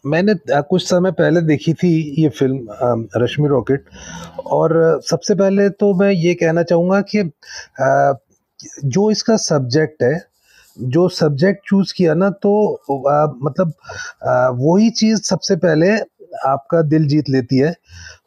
मैंने 0.06 0.34
कुछ 0.49 0.84
समय 0.84 1.12
पहले 1.12 1.41
देखी 1.41 1.73
थी 1.73 1.89
ये 2.21 2.30
फ़िल्म 2.30 3.08
रश्मि 3.17 3.47
रॉकेट। 3.47 3.86
और 4.47 5.02
सबसे 5.10 5.36
पहले 5.36 5.69
तो 5.69 5.93
मैं 5.93 6.12
ये 6.12 6.34
कहना 6.34 6.63
चाहूँगा 6.63 7.02
कि 7.10 7.23
जो 8.86 9.10
इसका 9.12 9.36
सब्जेक्ट 9.38 10.04
है 10.04 10.13
जो 10.80 11.08
सब्जेक्ट 11.10 11.62
चूज़ 11.70 11.94
किया 11.98 12.13
ना 12.13 12.30
तो 12.30 12.52
आ, 13.10 13.26
मतलब 13.44 13.74
वही 14.60 14.89
चीज़ 14.89 15.22
सबसे 15.22 15.56
पहले 15.56 15.92
आपका 16.48 16.82
दिल 16.82 17.08
जीत 17.08 17.30
लेती 17.30 17.58
है 17.58 17.74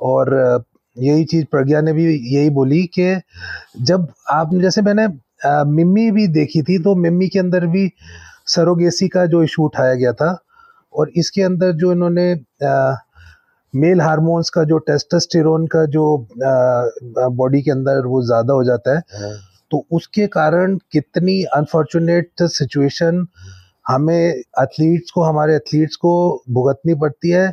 और 0.01 0.65
यही 0.97 1.25
चीज़ 1.25 1.45
प्रज्ञा 1.51 1.81
ने 1.81 1.93
भी 1.93 2.05
यही 2.35 2.51
बोली 2.51 2.83
कि 2.99 3.21
जब 3.83 4.12
आप 4.31 4.55
जैसे 4.55 4.83
मैंने 4.83 5.07
मिम्मी 5.65 6.11
भी 6.11 6.27
देखी 6.29 6.62
थी 6.62 6.79
तो 6.79 6.95
मिम्मी 6.95 7.29
के 7.29 7.38
अंदर 7.38 7.67
भी 7.67 7.91
सरोगेसी 8.47 9.09
का 9.09 9.27
जो 9.27 9.43
इशू 9.43 9.65
उठाया 9.65 9.95
गया 9.95 10.12
था 10.12 10.37
और 10.95 11.11
इसके 11.17 11.43
अंदर 11.43 11.73
जो 11.73 11.93
इन्होंने 11.93 12.33
आ, 12.65 12.97
मेल 13.75 14.01
हार्मोन्स 14.01 14.51
का 14.51 14.65
जो 14.65 14.79
टेस्टोस्टेरोन 14.79 15.67
का 15.67 15.85
जो 15.85 16.05
बॉडी 17.33 17.62
के 17.62 17.71
अंदर 17.71 18.07
वो 18.07 18.23
ज़्यादा 18.23 18.53
हो 18.53 18.65
जाता 18.65 18.97
है 18.97 19.03
हाँ। 19.21 19.52
तो 19.73 19.87
उसके 19.93 20.27
कारण 20.27 20.77
कितनी 20.93 21.43
अनफॉर्चुनेट 21.57 22.43
सिचुएशन 22.43 23.27
हमें 23.89 24.35
एथलीट्स 24.63 25.11
को 25.11 25.23
हमारे 25.23 25.55
एथलीट्स 25.57 25.97
को 25.97 26.13
भुगतनी 26.51 26.95
पड़ती 26.95 27.31
है 27.31 27.53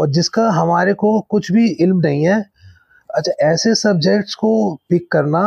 और 0.00 0.10
जिसका 0.10 0.48
हमारे 0.50 0.92
को 0.92 1.20
कुछ 1.20 1.50
भी 1.52 1.66
इल्म 1.68 2.00
नहीं 2.00 2.26
है 2.26 2.38
अच्छा 3.10 3.32
ऐसे 3.46 3.74
सब्जेक्ट्स 3.74 4.34
को 4.34 4.52
पिक 4.90 5.10
करना 5.12 5.42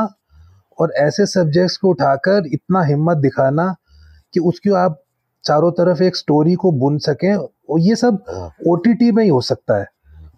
और 0.79 0.93
ऐसे 0.97 1.25
सब्जेक्ट्स 1.25 1.77
को 1.77 1.89
उठाकर 1.89 2.47
इतना 2.53 2.83
हिम्मत 2.83 3.17
दिखाना 3.17 3.73
कि 4.33 4.39
उसकी 4.39 4.69
आप 4.69 4.99
चारों 5.43 5.71
तरफ़ 5.71 6.03
एक 6.03 6.15
स्टोरी 6.15 6.55
को 6.55 6.71
बुन 6.71 6.97
सकें 6.97 7.33
और 7.35 7.79
ये 7.79 7.95
सब 7.95 8.23
ओ 8.67 8.75
हाँ। 8.75 9.11
में 9.13 9.23
ही 9.23 9.29
हो 9.29 9.41
सकता 9.41 9.79
है 9.79 9.85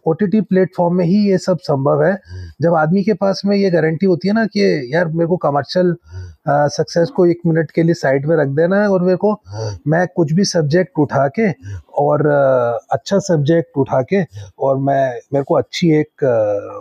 ओ 0.08 0.14
टी 0.14 0.42
प्लेटफॉर्म 0.42 0.96
में 0.96 1.06
ही 1.06 1.18
ये 1.30 1.38
सब 1.38 1.58
संभव 1.60 2.04
है। 2.04 2.14
जब 2.62 2.74
आदमी 2.76 3.04
के 3.04 3.14
पास 3.14 3.42
में 3.46 3.56
ये 3.58 3.70
गारंटी 3.72 4.06
होती 4.06 4.28
है 4.28 4.34
ना 4.34 4.46
कि 4.46 4.62
यार 4.94 5.08
मेरे 5.08 5.28
को 5.28 5.38
कमर्शियल 5.38 5.96
सक्सेस 6.48 7.10
को 7.10 7.26
एक 7.26 7.40
मिनट 7.46 7.72
के 7.72 7.84
लिए 7.84 7.94
साइड 7.94 8.26
में 8.26 8.36
रख 8.38 8.48
देना 8.48 8.82
है 8.82 8.88
और 8.88 9.04
मेरे 9.04 9.18
को 9.18 9.32
मैं 9.88 10.06
कुछ 10.16 10.34
भी 10.34 10.46
सब्जेक्ट 10.46 11.00
उठा 11.00 11.28
के 11.40 11.52
और 11.98 12.28
अच्छा 12.92 13.20
सब्जेक्ट 13.20 13.78
उठा 13.78 14.02
के 14.02 14.24
और 14.60 14.78
मैं 14.78 15.20
मेरे 15.34 15.44
को 15.44 15.56
अच्छी 15.56 15.92
एक 15.92 16.24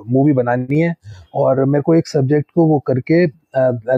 मूवी 0.09 0.33
बनानी 0.33 0.81
है 0.81 0.95
और 1.35 1.65
मेरे 1.65 1.83
को 1.83 1.95
एक 1.95 2.09
सब्जेक्ट 2.09 2.51
को 2.55 2.67
वो 2.67 2.79
करके 2.79 3.25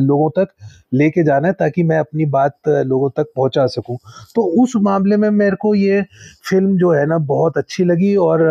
लोगों 0.01 0.31
तक 0.31 0.49
लेके 0.93 1.23
जाना 1.25 1.49
है 1.49 1.55
ताकि 1.55 1.83
मैं 1.83 1.99
अपनी 1.99 2.25
बात 2.29 2.69
लोगों 2.69 3.11
तक 3.17 3.27
पहुँचा 3.37 3.67
सकूँ। 3.69 3.97
तो 4.35 4.43
उस 4.63 4.73
मामले 4.83 5.17
में 5.17 5.29
मेरे 5.33 5.57
को 5.61 5.75
ये 5.75 6.03
फ़िल्म 6.51 6.77
जो 6.79 6.91
है 6.93 7.05
ना, 7.07 7.19
बहुत 7.21 7.59
अच्छी 7.59 7.85
लगी 7.85 8.15
और 8.19 8.43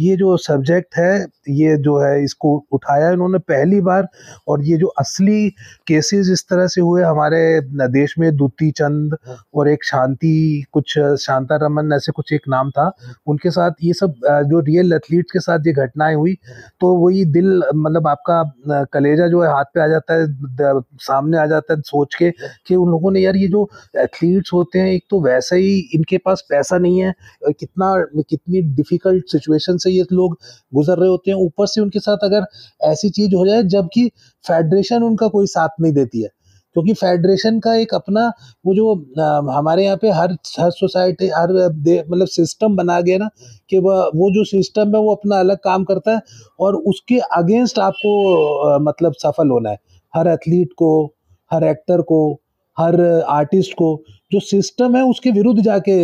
ये 0.00 0.16
जो 0.16 0.36
सब्जेक्ट 0.38 0.96
है, 0.96 1.26
ये 1.50 1.76
जो 1.78 1.98
है 2.00 2.22
इसको 2.24 2.54
उठाया 2.72 3.10
इन्होंने 3.12 3.38
पहली 3.40 3.80
बार 3.82 4.06
और 4.48 4.64
ये 4.64 4.76
जो 4.78 4.86
असली 5.00 5.48
केसेस 5.86 6.28
इस 6.32 6.44
तरह 6.50 6.66
से 6.68 6.80
हुए, 6.80 7.02
हमारे 7.02 7.60
देश 7.90 8.14
में 8.18 8.34
दूती 8.36 8.70
चंद 8.72 9.16
और 9.54 9.68
एक 9.68 9.84
शांति, 9.84 10.64
कुछ 10.72 10.98
शांता 11.20 11.56
रमन 11.62 11.92
ऐसे 11.94 12.12
कुछ 12.12 12.32
एक 12.32 12.42
नाम 12.48 12.70
था, 12.70 12.90
उनके 13.26 13.50
साथ 13.50 13.70
ये 13.82 13.92
सब 13.94 14.14
जो 14.50 14.60
रियल 14.62 14.92
एथलीट्स 14.92 15.32
के 15.32 15.40
साथ 15.40 15.66
ये 15.66 15.72
घटनाएँ 15.74 16.14
हुई 16.16 16.34
तो 16.80 16.94
वही 16.96 17.24
दिल 17.26 17.62
मतलब 17.76 18.06
आपका 18.08 18.84
कलेजा 18.92 19.26
जो 19.28 19.42
है 19.42 19.48
हाथ 19.50 19.64
पे 19.74 19.80
आ 19.80 19.86
जाता 19.88 20.14
है 20.14 20.26
सामने 21.00 21.38
आ 21.38 21.46
जाता 21.46 21.74
है 21.74 21.79
सोच 21.82 22.14
के 22.14 22.30
कि 22.66 22.74
उन 22.76 22.90
लोगों 22.90 23.10
ने, 23.12 23.20
यार, 23.20 23.36
ये 23.36 23.48
जो 23.48 23.68
एथलीट्स 23.98 24.52
होते 24.54 24.78
हैं, 24.78 24.92
एक 24.92 25.04
तो 25.10 25.20
वैसे 25.22 25.56
ही 25.56 25.78
इनके 25.94 26.18
पास 26.18 26.44
पैसा 26.50 26.78
नहीं 26.78 27.02
है 27.02 27.12
कितना, 27.50 27.94
कितनी 28.22 28.60
डिफ़िकल्ट 28.74 29.24
सिचुएशन 29.32 29.76
से 29.78 29.90
ये 29.90 30.04
लोग 30.12 30.38
गुजर 30.74 30.98
रहे 30.98 31.08
होते 31.08 31.30
हैं। 31.30 31.38
ऊपर 31.38 31.66
से 31.66 31.80
उनके 31.80 32.00
साथ 32.00 32.24
अगर 32.24 32.44
ऐसी 32.82 33.10
चीज़ 33.10 33.34
हो 33.36 33.46
जाए, 33.46 33.62
जबकि 33.64 34.08
फेडरेशन 34.44 35.02
उनका 35.02 35.28
कोई 35.28 35.46
साथ 35.48 35.80
नहीं 35.80 35.92
देती 35.92 36.22
है। 36.22 36.28
क्योंकि 36.76 36.92
फेडरेशन 36.94 37.58
का 37.60 37.74
एक 37.74 37.94
अपना 37.94 38.26
वो 38.66 38.74
जो 38.74 38.92
हमारे 39.50 39.84
यहाँ 39.84 39.96
पे 40.02 40.10
हर 40.10 40.32
हर 40.60 40.70
सोसाइटी 40.70 41.28
हर 41.28 41.52
मतलब 42.10 42.26
सिस्टम 42.28 42.76
बना 42.76 43.00
गया 43.00 43.18
ना, 43.18 43.28
कि 43.70 43.78
वह, 43.78 44.00
वो 44.14 44.30
जो 44.34 44.44
सिस्टम 44.46 44.94
है, 44.96 45.00
वो 45.00 45.14
अपना 45.14 45.38
अलग 45.40 45.56
काम 45.64 45.84
करता 45.84 46.12
है 46.12 46.20
और 46.60 46.76
उसके 46.84 47.18
अगेंस्ट 47.36 47.78
आपको 47.78 48.78
मतलब 48.80 49.14
सफल 49.18 49.48
होना 49.50 49.70
है। 49.70 49.78
हर 50.14 50.28
एथलीट 50.28 50.72
को 50.76 50.90
हर 51.50 51.64
एक्टर 51.64 52.00
को 52.04 52.20
हर 52.76 53.00
आर्टिस्ट 53.30 53.72
को 53.74 53.86
जो 54.32 54.40
सिस्टम 54.40 54.96
है 54.96 55.02
उसके 55.04 55.30
विरुद्ध 55.30 55.60
जाके 55.62 55.94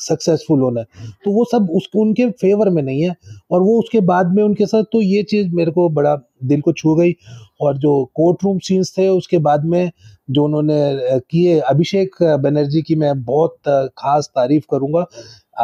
सक्सेसफुल 0.00 0.60
होना 0.60 0.80
है। 0.80 0.86
तो 1.24 1.30
वो 1.32 1.44
सब 1.44 1.70
उसको 1.76 2.00
उनके 2.00 2.28
फेवर 2.32 2.68
में 2.70 2.82
नहीं 2.82 3.02
है 3.02 3.14
और 3.50 3.62
वो 3.62 3.78
उसके 3.78 4.00
बाद 4.02 4.34
में 4.34 4.42
उनके 4.42 4.66
साथ 4.66 4.84
तो 4.92 5.00
ये 5.02 5.22
चीज़ 5.24 5.48
मेरे 5.54 5.70
को 5.72 5.88
बड़ा 5.90 6.14
दिल 6.44 6.60
को 6.60 6.72
छू 6.72 6.94
गई 6.96 7.12
और 7.60 7.78
जो 7.78 7.94
कोर्ट 8.14 8.44
रूम 8.44 8.58
सीन्स 8.60 8.92
थे 8.98 9.08
उसके 9.08 9.38
बाद 9.40 9.64
में 9.66 9.90
जो 10.28 10.44
उन्होंने 10.44 11.20
किए 11.30 11.58
अभिषेक 11.60 12.16
बनर्जी 12.42 12.82
की 12.82 12.94
मैं 12.96 13.12
बहुत 13.24 13.56
खास 13.98 14.30
तारीफ़ 14.36 14.64
करूँगा। 14.70 15.06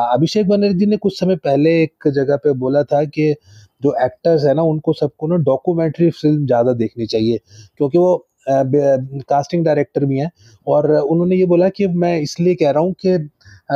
अभिषेक 0.07 0.49
बनर्जी 0.49 0.87
ने 0.87 0.97
कुछ 0.99 1.19
समय 1.21 1.37
पहले 1.39 1.71
एक 1.83 2.09
जगह 2.11 2.37
पे 2.37 2.53
बोला 2.57 2.83
था 2.85 3.05
कि 3.07 3.35
जो 3.83 3.95
एक्टर्स 4.05 4.45
है 4.45 4.55
ना 4.55 4.63
उनको 4.65 4.93
सबको 4.95 5.27
ना 5.27 5.37
डॉक्यूमेंट्री 5.45 6.11
फ़िल्म 6.13 6.47
ज़्यादा 6.47 6.73
देखनी 6.75 7.07
चाहिए 7.07 7.39
क्योंकि 7.79 7.99
वो 7.99 8.17
कास्टिंग 8.49 9.65
डायरेक्टर 9.65 10.05
भी 10.05 10.19
हैं। 10.19 10.31
और 10.67 10.91
उन्होंने 10.93 11.37
ये 11.37 11.47
बोला 11.47 11.69
कि 11.71 11.87
मैं 11.97 12.19
इसलिए 12.21 12.55
कह 12.55 12.71
रहा 12.71 12.83
हूँ 12.83 12.93
कि 13.05 13.17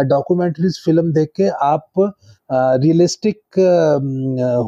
डॉक्यूमेंट्रीज 0.07 0.79
फ़िल्म 0.85 1.13
देख 1.13 1.31
के 1.37 1.49
आप 1.65 2.13
रियलिस्टिक 2.51 3.39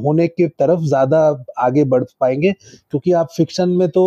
होने 0.04 0.26
की 0.28 0.46
तरफ़ 0.50 0.80
ज़्यादा 0.82 1.18
आगे 1.60 1.84
बढ़ 1.86 2.04
पाएँगे। 2.20 2.52
क्योंकि 2.52 3.12
आप 3.14 3.28
फिक्शन 3.36 3.68
में 3.70 3.88
तो 3.90 4.04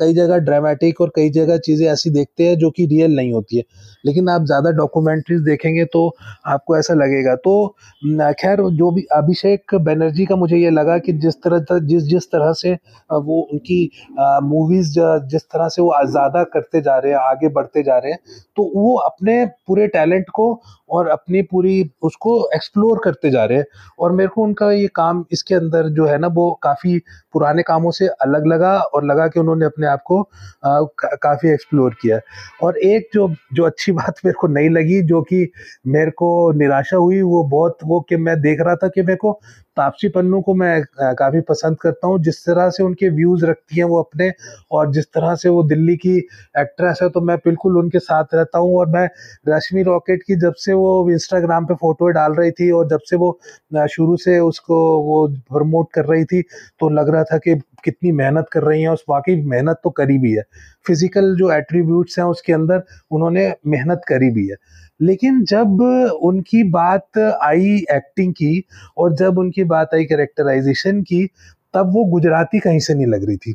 कई 0.00 0.14
जगह 0.14 0.38
ड्रामेटिक 0.40 1.00
और 1.00 1.12
कई 1.16 1.30
जगह 1.32 1.56
चीज़ें 1.60 1.86
ऐसी 1.88 2.10
देखते 2.10 2.46
हैं 2.46 2.56
जो 2.58 2.70
कि 2.70 2.86
रियल 2.86 3.14
नहीं 3.16 3.32
होती 3.32 3.56
है। 3.56 3.62
लेकिन 4.04 4.28
आप 4.28 4.44
ज़्यादा 4.46 4.70
डॉक्यूमेंट्रीज 4.72 5.40
देखेंगे 5.42 5.84
तो 5.86 6.06
आपको 6.46 6.76
ऐसा 6.78 6.94
लगेगा। 6.94 7.34
तो 7.36 7.66
खैर, 8.34 8.60
जो 8.70 8.90
भी 8.90 9.02
अभिषेक 9.12 9.74
बनर्जी 9.80 10.26
का 10.26 10.36
मुझे 10.36 10.56
ये 10.56 10.70
लगा 10.70 10.98
कि 10.98 11.12
जिस 11.14 11.34
तरह 11.44 11.78
जिस 11.80 12.02
जिस 12.04 12.26
तरह 12.26 12.52
से 12.52 12.72
वो 13.12 13.40
उनकी 13.42 13.90
मूवीज़ 14.44 14.92
जिस 15.30 15.42
तरह 15.44 15.68
से 15.68 15.82
वो 15.82 15.92
ज़्यादा 16.06 16.42
करते 16.46 16.80
जा 16.80 16.98
रहे 16.98 17.12
हैं, 17.12 17.18
आगे 17.20 17.48
बढ़ते 17.50 17.82
जा 17.82 17.98
रहे 17.98 18.12
हैं 18.12 18.18
तो 18.56 18.70
वो 18.74 18.94
अपने 19.00 19.44
पूरे 19.66 19.86
टैलेंट 19.88 20.28
को 20.30 20.52
और 20.90 21.08
अपनी 21.08 21.42
पूरी 21.42 21.90
उसको 22.02 22.32
एक्सप्लोर 22.54 23.00
करते 23.04 23.30
जा 23.30 23.44
रहे 23.44 23.58
हैं। 23.58 23.64
और 23.98 24.12
मेरे 24.12 24.28
को 24.28 24.42
उनका 24.42 24.70
ये 24.72 24.86
काम 24.94 25.24
इसके 25.32 25.54
अंदर 25.54 25.88
जो 25.90 26.06
है 26.06 26.18
ना, 26.18 26.26
वो 26.26 26.50
काफ़ी 26.62 26.98
पुराने 27.32 27.62
कामों 27.62 27.90
से 27.90 28.06
अलग 28.22 28.46
लगा 28.46 28.76
और 28.78 29.04
लगा 29.06 29.26
कि 29.28 29.40
उन्होंने 29.40 29.64
अपने 29.66 29.86
आप 29.86 30.02
को 30.06 30.22
काफ़ी 30.66 31.48
एक्सप्लोर 31.50 31.94
किया 32.02 32.18
और 32.62 32.78
एक 32.78 33.08
जो 33.14 33.28
जो 33.54 33.64
अच्छी 33.64 33.92
बात 34.00 34.14
मेरे 34.24 34.34
को 34.40 34.46
नहीं 34.48 34.70
लगी, 34.70 35.02
जो 35.02 35.22
कि 35.22 35.50
मेरे 35.86 36.10
को 36.10 36.52
निराशा 36.52 36.96
हुई, 36.96 37.20
वो 37.22 37.42
बहुत, 37.44 37.78
वो 37.84 38.00
कि 38.08 38.16
मैं 38.16 38.40
देख 38.40 38.60
रहा 38.60 38.74
था 38.76 38.88
कि 38.88 39.02
मेरे 39.02 39.16
को 39.16 39.40
तापसी 39.76 40.08
पन्नू 40.10 40.40
को 40.42 40.54
मैं 40.54 40.82
काफ़ी 41.14 41.40
पसंद 41.48 41.76
करता 41.80 42.06
हूँ। 42.08 42.18
जिस 42.22 42.44
तरह 42.46 42.68
से 42.70 42.82
उनके 42.82 43.08
व्यूज़ 43.10 43.44
रखती 43.46 43.76
हैं 43.78 43.84
वो 43.86 44.00
अपने 44.02 44.30
और 44.72 44.90
जिस 44.92 45.06
तरह 45.14 45.34
से 45.36 45.48
वो 45.48 45.62
दिल्ली 45.64 45.96
की 45.98 46.16
एक्ट्रेस 46.58 46.98
है 47.02 47.08
तो 47.10 47.20
मैं 47.22 47.36
बिल्कुल 47.44 47.78
उनके 47.78 47.98
साथ 48.00 48.34
रहता 48.34 48.58
हूँ 48.58 48.76
और 48.78 48.88
मैं 48.90 49.08
रश्मि 49.48 49.82
रॉकेट 49.84 50.22
की 50.22 50.36
जब 50.40 50.54
से 50.58 50.72
वो 50.74 51.10
इंस्टाग्राम 51.12 51.66
पे 51.66 51.74
फ़ोटो 51.76 52.08
डाल 52.12 52.34
रही 52.34 52.50
थी 52.52 52.70
और 52.72 52.88
जब 52.88 53.00
से 53.04 53.16
वो 53.16 53.38
शुरू 53.90 54.16
से 54.18 54.38
उसको 54.40 54.76
वो 55.04 55.26
प्रमोट 55.52 55.88
कर 55.94 56.04
रही 56.06 56.24
थी 56.26 56.42
तो 56.80 56.88
लग 56.90 57.08
रहा 57.10 57.24
था 57.24 57.38
कि 57.38 57.54
कितनी 57.84 58.12
मेहनत 58.12 58.46
कर 58.52 58.62
रही 58.64 58.82
हैं। 58.82 58.88
उस 58.90 59.04
वाकई 59.10 59.36
मेहनत 59.44 59.80
तो 59.84 59.90
करी 59.92 60.18
भी 60.18 60.32
है। 60.32 60.42
फ़िज़िकल 60.86 61.34
जो 61.36 61.50
एट्रीब्यूट्स 61.52 62.18
हैं 62.18 62.26
उसके 62.26 62.52
अंदर 62.52 62.82
उन्होंने 63.10 63.52
मेहनत 63.68 64.02
करी 64.08 64.30
भी 64.32 64.46
है। 64.48 64.56
लेकिन 65.00 65.44
जब 65.44 65.80
उनकी 66.22 66.62
बात 66.70 67.18
आई 67.42 67.76
एक्टिंग 67.92 68.32
की 68.34 68.64
और 68.98 69.14
जब 69.16 69.38
उनकी 69.38 69.64
बात 69.66 69.94
आई 69.94 70.04
कैरेक्टराइजेशन 70.04 71.02
की 71.02 71.26
तब 71.74 71.92
वो 71.94 72.04
गुजराती 72.10 72.58
कहीं 72.60 72.78
से 72.80 72.94
नहीं 72.94 73.06
लग 73.06 73.26
रही 73.26 73.36
थी। 73.36 73.54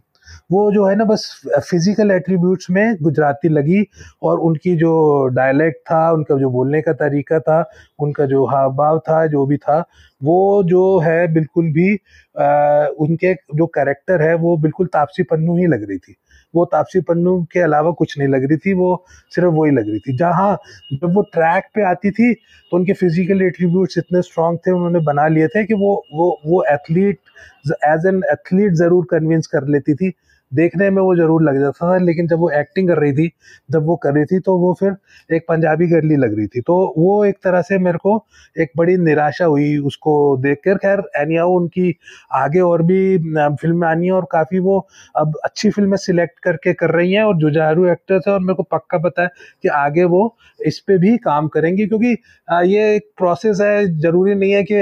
वो 0.51 0.71
जो 0.71 0.85
है 0.85 0.95
ना 0.95 1.03
बस 1.05 1.25
फ़िज़िकल 1.61 2.11
एट्रीब्यूट्स 2.11 2.69
में 2.71 2.95
गुजराती 3.01 3.49
लगी 3.49 3.83
और 4.23 4.39
उनकी 4.39 4.75
जो 4.75 4.91
डायलेक्ट 5.35 5.77
था 5.91 6.11
उनका 6.11 6.35
जो 6.39 6.49
बोलने 6.49 6.81
का 6.81 6.93
तरीका 6.93 7.39
था 7.39 7.59
उनका 7.99 8.25
जो 8.25 8.45
हाव 8.47 8.71
भाव 8.75 8.99
था 9.09 9.25
जो 9.27 9.45
भी 9.45 9.57
था 9.57 9.79
वो 10.21 10.63
जो 10.63 10.99
है 10.99 11.27
बिल्कुल 11.33 11.71
भी 11.73 11.93
आ, 12.35 12.87
उनके 12.99 13.33
जो 13.55 13.65
कैरेक्टर 13.75 14.21
है 14.21 14.33
वो 14.37 14.55
बिल्कुल 14.57 14.87
तापसी 14.87 15.23
पन्नू 15.23 15.57
ही 15.57 15.67
लग 15.67 15.87
रही 15.89 15.97
थी। 15.97 16.15
वो 16.55 16.65
तापसी 16.65 16.99
पन्नू 17.01 17.41
के 17.51 17.59
अलावा 17.61 17.91
कुछ 17.93 18.17
नहीं 18.19 18.27
लग 18.29 18.43
रही 18.49 18.57
थी, 18.57 18.73
वो 18.73 19.05
सिर्फ़ 19.31 19.49
वही 19.49 19.71
लग 19.71 19.89
रही 19.89 19.99
थी। 19.99 20.15
जहाँ 20.17 20.57
जब 20.93 21.13
वो 21.15 21.21
ट्रैक 21.33 21.69
पे 21.75 21.83
आती 21.85 22.11
थी 22.11 22.33
तो 22.33 22.77
उनके 22.77 22.93
फ़िज़िकल 22.93 23.41
एट्रीब्यूट्स 23.43 23.97
इतने 23.97 24.21
स्ट्रांग 24.21 24.57
थे, 24.57 24.71
उन्होंने 24.71 24.99
बना 25.01 25.27
लिए 25.27 25.47
थे 25.47 25.65
कि 25.65 25.73
वो 25.75 25.93
वो 26.13 26.29
वो 26.45 26.63
एथलीट 26.73 27.19
एज 27.85 28.05
एन 28.07 28.21
एथलीट 28.31 28.73
ज़रूर 28.75 29.05
कन्विंस 29.11 29.47
कर 29.47 29.67
लेती 29.67 29.93
थी। 29.95 30.13
देखने 30.55 30.89
में 30.89 31.01
वो 31.01 31.15
ज़रूर 31.15 31.43
लग 31.43 31.59
जाता 31.59 31.85
था, 31.87 31.97
लेकिन 31.99 32.27
जब 32.27 32.39
वो 32.39 32.49
एक्टिंग 32.51 32.87
कर 32.89 32.97
रही 32.99 33.13
थी, 33.13 33.31
जब 33.71 33.85
वो 33.85 33.95
कर 33.97 34.13
रही 34.13 34.25
थी 34.25 34.39
तो 34.41 34.57
वो 34.59 34.73
फिर 34.79 34.95
एक 35.29 35.45
पंजाबी 35.49 35.87
गर्ली 35.87 36.15
लग 36.17 36.35
रही 36.37 36.47
थी। 36.47 36.61
तो 36.61 36.75
वो 36.97 37.23
एक 37.25 37.37
तरह 37.43 37.61
से 37.63 37.77
मेरे 37.79 37.97
को 37.97 38.15
एक 38.55 38.71
बड़ी 38.77 38.97
निराशा 38.99 39.45
हुई 39.45 39.77
उसको 39.87 40.15
देख 40.39 40.61
कर 40.65 40.77
खैर 40.77 41.03
एनियाओ 41.17 41.55
उनकी 41.55 41.95
आगे 42.35 42.59
और 42.61 42.81
भी 42.83 43.17
फ़िल्में 43.61 43.87
आनी 43.87 44.05
है 44.05 44.11
और 44.13 44.27
काफ़ी 44.31 44.59
वो 44.61 44.79
अब 45.17 45.33
अच्छी 45.45 45.69
फ़िल्में 45.71 45.97
सिलेक्ट 45.99 46.39
करके 46.43 46.73
कर 46.75 46.91
रही 46.91 47.13
हैं 47.13 47.23
और 47.23 47.37
जुझारू 47.37 47.85
एक्टर्स 47.87 48.27
है 48.27 48.33
और 48.33 48.39
मेरे 48.41 48.53
को 48.55 48.63
पक्का 48.71 48.97
पता 48.99 49.21
है 49.23 49.29
कि 49.63 49.67
आगे 49.75 50.03
वो 50.05 50.23
इस 50.59 50.79
पर 50.79 50.97
भी 50.97 51.17
काम 51.19 51.47
करेंगी, 51.47 51.85
क्योंकि 51.87 52.07
ये 52.67 52.95
एक 52.95 53.09
प्रोसेस 53.17 53.59
है, 53.61 53.85
ज़रूरी 53.99 54.35
नहीं 54.35 54.51
है 54.51 54.63
कि 54.63 54.81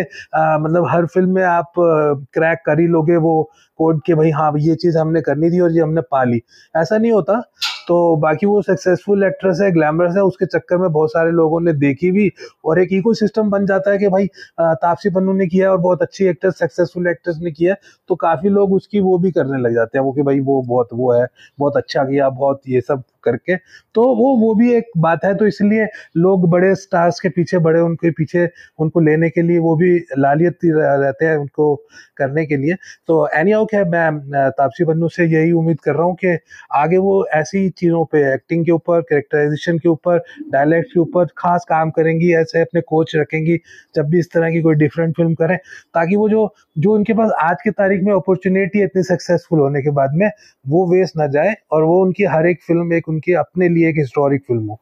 मतलब 0.64 0.88
हर 0.90 1.06
फ़िल्म 1.08 1.36
में 1.36 1.44
आप 1.44 1.72
क्रैक 1.78 2.60
कर 2.66 2.80
ही 2.80 2.88
लोगे, 2.88 3.16
वो 3.18 3.52
कोड 3.84 4.02
के 4.06 4.16
भाई 4.16 4.32
हाँ 4.32 4.52
ये 4.60 4.76
चीज़ 4.78 4.98
हमने 4.98 5.22
करनी 5.22 5.52
थी 5.52 5.60
और 5.60 5.72
ये 5.72 5.82
हमने 5.82 6.02
पा 6.12 6.24
ली 6.24 6.42
ऐसा 6.76 6.98
नहीं 6.98 7.12
होता। 7.12 7.42
तो 7.88 7.96
बाकी 8.18 8.46
वो 8.46 8.62
सक्सेसफुल 8.62 9.24
एक्ट्रेस 9.24 9.60
है 9.62 9.72
ग्लैमरस 9.72 10.16
है, 10.16 10.22
उसके 10.24 10.46
चक्कर 10.48 10.78
में 10.78 10.92
बहुत 10.92 11.10
सारे 11.12 11.32
लोगों 11.32 11.60
ने 11.62 11.74
देखी 11.76 12.12
भी 12.12 12.32
और 12.66 12.80
एक 12.80 12.94
इको 12.94 13.14
सिस्टम 13.14 13.50
बन 13.50 13.66
जाता 13.66 13.92
है 13.92 13.98
कि 13.98 14.08
भाई 14.10 14.28
तापसी 14.60 15.10
पन्नू 15.10 15.34
ने 15.34 15.48
किया 15.48 15.72
और 15.72 15.78
बहुत 15.80 16.02
अच्छी 16.02 16.26
एक्ट्रेस 16.26 16.58
सक्सेसफुल 16.60 17.08
एक्ट्रेस 17.08 17.40
ने 17.42 17.52
किया 17.52 17.76
तो 18.10 18.16
काफ़ी 18.18 18.50
लोग 18.50 18.74
उसकी 18.74 19.00
वो 19.02 19.18
भी 19.18 19.32
करने 19.32 19.62
लग 19.62 19.74
जाते 19.74 19.98
हैं, 19.98 20.06
वो 20.06 20.12
कि 20.12 20.22
भाई 20.22 20.40
वो 20.42 20.62
बहुत, 20.64 20.90
वो 20.94 21.12
है, 21.14 21.28
बहुत 21.60 21.78
अच्छा 21.78 22.04
किया, 22.04 22.30
बहुत 22.32 22.62
ये 22.68 22.82
सब। 22.82 23.04
करके। 23.24 23.56
तो 23.96 24.04
वो 24.16 24.36
वो 24.40 24.54
भी 24.56 24.74
एक 24.74 24.90
बात 25.00 25.26
है 25.26 25.34
तो 25.36 25.48
इसलिए 25.48 25.88
लोग 26.18 26.50
बड़े 26.50 26.74
स्टार्स 26.76 27.20
के 27.20 27.30
पीछे, 27.30 27.58
बड़े 27.60 27.80
उनके 27.82 28.12
पीछे, 28.12 28.48
उनको 28.80 29.00
लेने 29.02 29.30
के 29.30 29.42
लिए 29.42 29.60
वो 29.60 29.76
भी 29.78 29.98
लालियत 30.20 30.58
रहते 30.66 31.26
हैं 31.26 31.36
उनको 31.38 31.76
करने 32.18 32.46
के 32.46 32.58
लिए। 32.58 32.76
तो 33.08 33.28
एनी 33.36 33.52
आउक 33.52 33.74
है 33.74 33.84
मैं 33.90 34.50
तापसी 34.52 34.86
पन्नू 34.86 35.10
से 35.10 35.26
यही 35.28 35.52
उम्मीद 35.54 35.80
कर 35.82 35.96
रहा 35.96 36.06
हूँ 36.06 36.16
कि 36.16 36.38
आगे 36.76 36.98
वो 37.00 37.26
ऐसी 37.34 37.70
चीज़ों 37.72 38.04
पे 38.12 38.22
एक्टिंग 38.34 38.66
के 38.66 38.72
ऊपर 38.72 39.02
कैरेक्टराइजेशन 39.04 39.78
के 39.78 39.90
ऊपर 39.90 40.18
डायलैक्ट 40.52 40.88
के 40.94 41.00
ऊपर 41.00 41.26
खास 41.38 41.66
काम 41.70 41.90
करेंगी, 41.92 42.34
ऐसे 42.34 42.62
अपने 42.62 42.82
कोच 42.84 43.16
रखेंगी, 43.16 43.58
जब 43.96 44.10
भी 44.10 44.20
इस 44.20 44.32
तरह 44.34 44.52
की 44.52 44.62
कोई 44.62 44.76
डिफरेंट 44.76 45.16
फ़िल्म 45.18 45.34
करें, 45.36 45.58
ताकि 45.96 46.16
वो 46.16 46.30
जो 46.30 46.46
जो 46.76 46.94
उनके 46.94 47.14
पास 47.14 47.32
आज 47.42 47.58
की 47.64 47.72
तारीख 47.72 48.02
में 48.04 48.14
अपॉर्चुनिटी 48.14 48.80
है 48.80 48.86
इतनी 48.86 49.04
सक्सेसफुल 49.04 49.60
होने 49.60 49.82
के 49.82 49.92
बाद 49.92 50.14
में 50.14 50.30
वो 50.66 50.86
वेस्ट 50.94 51.18
ना 51.18 51.28
जाए 51.28 51.56
और 51.72 51.84
वो 51.84 52.02
उनकी 52.04 52.24
हर 52.26 52.48
एक 52.48 52.62
फ़िल्म 52.64 52.94
एक 52.94 53.10
उनकी 53.10 53.34
अपने 53.36 53.70
लिए 53.70 53.90
एक 53.90 53.98
हिस्टोरिक 53.98 54.42
फ़िल्म 54.48 54.66
हो। 54.66 54.80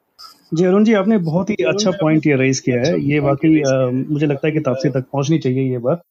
जी 0.54 0.66
अरुण 0.66 0.84
जी 0.84 0.94
आपने 0.94 1.18
बहुत 1.20 1.50
ही 1.50 1.56
अच्छा 1.68 1.92
पॉइंट 1.92 2.28
ये 2.28 2.36
रेज 2.36 2.60
किया 2.60 2.82
है। 2.82 3.00
ये 3.02 3.20
वाकई 3.20 3.62
मुझे 4.10 4.26
लगता 4.26 4.48
है 4.48 4.52
कि 4.54 4.60
तापसी 4.60 4.90
तक 4.90 5.06
पहुंचनी 5.12 5.38
चाहिए 5.40 5.72
ये 5.72 5.78
बात। 5.80 6.02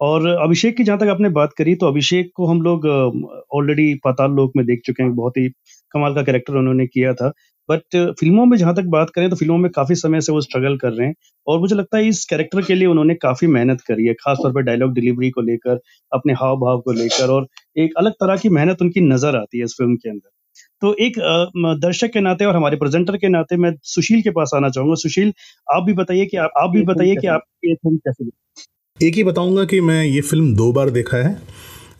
और 0.00 0.26
अभिषेक 0.28 0.76
की 0.76 0.84
जहाँ 0.84 0.98
तक 0.98 1.08
आपने 1.08 1.28
बात 1.30 1.52
करी 1.58 1.74
तो 1.74 1.86
अभिषेक 1.86 2.30
को 2.36 2.46
हम 2.46 2.60
लोग 2.62 2.86
ऑलरेडी 2.86 3.94
पाताल 4.04 4.30
लोक 4.32 4.52
में 4.56 4.64
देख 4.66 4.80
चुके 4.86 5.02
हैं। 5.02 5.14
बहुत 5.14 5.36
ही 5.36 5.48
कमाल 5.94 6.14
का 6.14 6.22
कैरेक्टर 6.22 6.54
उन्होंने 6.54 6.86
किया 6.86 7.12
था। 7.14 7.32
बट 7.68 7.96
फ़िल्मों 8.20 8.44
में 8.46 8.56
जहाँ 8.58 8.74
तक 8.74 8.84
बात 8.88 9.10
करें 9.10 9.28
तो 9.30 9.36
फ़िल्मों 9.36 9.58
में 9.58 9.70
काफ़ी 9.70 9.94
समय 9.94 10.20
से 10.20 10.32
वो 10.32 10.40
स्ट्रगल 10.40 10.76
कर 10.76 10.92
रहे 10.92 11.06
हैं 11.06 11.14
और 11.46 11.60
मुझे 11.60 11.74
लगता 11.74 11.98
है 11.98 12.08
इस 12.08 12.24
कैरेक्टर 12.24 12.62
के 12.62 12.74
लिए 12.74 12.86
उन्होंने 12.86 13.14
काफ़ी 13.14 13.46
मेहनत 13.46 13.80
करी 13.80 14.06
है 14.06 14.14
खासतौर 14.14 14.52
पर 14.52 14.62
डायलॉग 14.62 14.94
डिलीवरी 14.94 15.30
को 15.30 15.40
लेकर 15.40 15.80
अपने 16.12 16.32
हाव 16.32 16.56
भाव 16.56 16.80
को 16.80 16.92
लेकर 16.92 17.30
और 17.30 17.46
एक 17.78 17.94
अलग 17.98 18.12
तरह 18.12 18.36
की 18.36 18.48
मेहनत 18.48 18.82
उनकी 18.82 19.00
नज़र 19.00 19.36
आती 19.36 19.58
है 19.58 19.64
इस 19.64 19.74
फ़िल्म 19.78 19.96
के 19.96 20.10
अंदर। 20.10 20.30
तो 20.82 20.94
एक 21.00 21.18
दर्शक 21.80 22.10
के 22.12 22.20
नाते 22.20 22.44
और 22.44 22.56
हमारे 22.56 22.76
प्रेजेंटर 22.76 23.16
के 23.16 23.28
नाते 23.28 23.56
मैं 23.56 23.72
सुशील 23.84 24.22
के 24.22 24.30
पास 24.30 24.50
आना 24.54 24.68
चाहूँगा। 24.68 24.94
सुशील 24.94 25.32
आप 25.68 25.82
भी 25.82 25.92
बताइए 25.92 26.26
कि 26.26 26.36
आप 26.36 26.50
आप 26.58 26.70
भी 26.70 26.82
बताइए 26.84 27.16
कि 27.16 27.26
आप 27.26 27.42
ये 27.64 27.74
फ़िल्म 27.74 27.96
कैसे 27.98 28.28
एक 28.98 29.14
ही 29.14 29.24
बताऊँगा 29.24 29.64
कि 29.64 29.80
मैं 29.80 30.02
ये 30.04 30.20
फ़िल्म 30.20 30.54
दो 30.54 30.72
बार 30.72 30.90
देखा 30.90 31.16
है। 31.16 31.34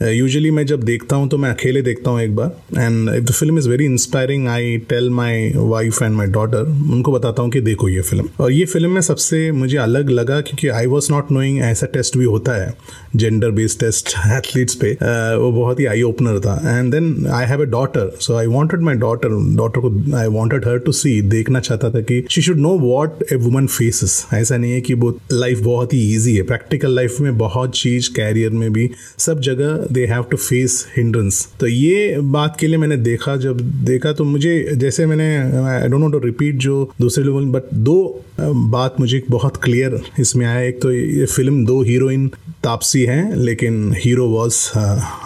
यूजुअली 0.01 0.51
मैं 0.51 0.65
जब 0.67 0.83
देखता 0.85 1.17
हूँ 1.17 1.29
तो 1.29 1.37
मैं 1.39 1.51
अकेले 1.51 1.83
देखता 1.83 2.11
हूँ 2.11 2.21
एक 2.21 2.35
बार। 2.37 2.81
And 2.81 3.09
if 3.09 3.25
the 3.25 3.33
film 3.33 3.59
is 3.59 3.69
very 3.69 3.85
inspiring 3.85 4.49
I 4.49 4.77
tell 4.89 5.09
my 5.11 5.51
wife 5.57 6.03
and 6.03 6.15
my 6.17 6.27
daughter 6.27 6.67
उनको 6.93 7.13
बताता 7.13 7.43
हूँ 7.43 7.51
कि 7.51 7.61
देखो 7.61 7.89
ये 7.89 8.01
फ़िल्म 8.01 8.29
और 8.41 8.53
ये 8.53 8.65
फ़िल्म 8.65 8.91
में 8.91 9.01
सबसे 9.01 9.51
मुझे 9.53 9.77
अलग 9.79 10.11
लगा 10.11 10.41
क्योंकि 10.41 10.69
आई 10.69 10.87
वॉज़ 10.87 11.11
नॉट 11.13 11.31
नोइंग 11.33 11.59
ऐसा 11.63 11.87
टेस्ट 11.87 12.17
भी 12.19 12.25
होता 12.25 12.61
है। 12.63 12.73
जेंडर 13.17 13.51
बेस्ड 13.51 13.81
टेस्ट 13.81 14.09
एथलीट्स 14.29 14.75
पे 14.75 14.93
uh, 14.95 15.41
वो 15.41 15.51
बहुत 15.53 15.81
ही 15.81 15.87
आई 15.87 16.03
ओपनर 16.03 16.39
था. 16.41 16.55
And 16.79 16.93
then 16.93 17.27
I 17.33 17.47
have 17.47 17.63
a 17.63 17.67
daughter 17.67 18.11
so 18.21 18.37
I 18.37 18.47
wanted 18.47 18.81
my 18.83 18.95
daughter 18.97 19.29
daughter 19.57 19.81
को 19.81 19.91
आई 20.17 20.27
वॉन्टेड 20.37 20.67
हर 20.69 20.79
टू 20.79 20.93
सी 20.93 21.21
देखना 21.35 21.61
चाहता 21.61 21.91
था 21.91 22.01
कि 22.11 22.23
she 22.31 22.43
should 22.43 22.59
know 22.59 22.77
what 22.79 23.23
a 23.33 23.37
woman 23.37 23.67
faces 23.67 24.25
ऐसा 24.35 24.57
नहीं 24.57 24.73
है 24.73 24.81
कि 24.81 24.95
वो 24.95 25.11
लाइफ 25.33 25.61
बहुत 25.65 25.95
ही 25.95 26.01
ईजी 26.15 26.37
है. 26.37 26.43
प्रैक्टिकल 26.45 26.95
लाइफ 26.97 27.21
में 27.21 27.37
बहुत 27.39 27.77
चीज़ 27.77 28.11
कैरियर 28.17 28.51
में 28.53 28.73
भी 28.73 28.91
सब 29.19 29.41
जगह 29.41 29.87
they 29.93 30.07
have 30.07 30.23
to 30.31 30.37
face 30.37 30.87
hindrance 30.97 31.47
तो 31.61 31.67
ये 31.67 32.19
बात 32.37 32.57
के 32.61 32.67
लिए 32.67 32.79
मैंने 32.79 32.97
देखा 32.97 33.37
जब 33.37 33.61
देखा 33.85 34.13
तो 34.13 34.25
मुझे 34.25 34.55
जैसे 34.77 35.07
मैंने 35.07 35.37
I 35.65 35.89
don't 35.89 36.01
know 36.01 36.09
to 36.11 36.19
repeat 36.25 36.57
जो 36.59 36.91
दूसरे 37.01 37.25
लोगों 37.25 37.51
बट 37.53 37.75
दो 37.75 37.97
बात 38.41 38.97
मुझे 39.01 39.23
बहुत 39.31 39.57
क्लियर 39.63 40.01
इसमें 40.21 40.47
आया. 40.47 40.61
एक 40.61 40.81
तो 40.83 40.93
ये 40.93 41.27
फ़िल्म 41.27 41.65
दो 41.67 41.83
हीरोइन 41.83 42.27
तापसी 42.65 43.05
हैं, 43.07 43.35
लेकिन 43.37 43.93
हीरो 43.97 44.27
वॉज़ 44.29 44.57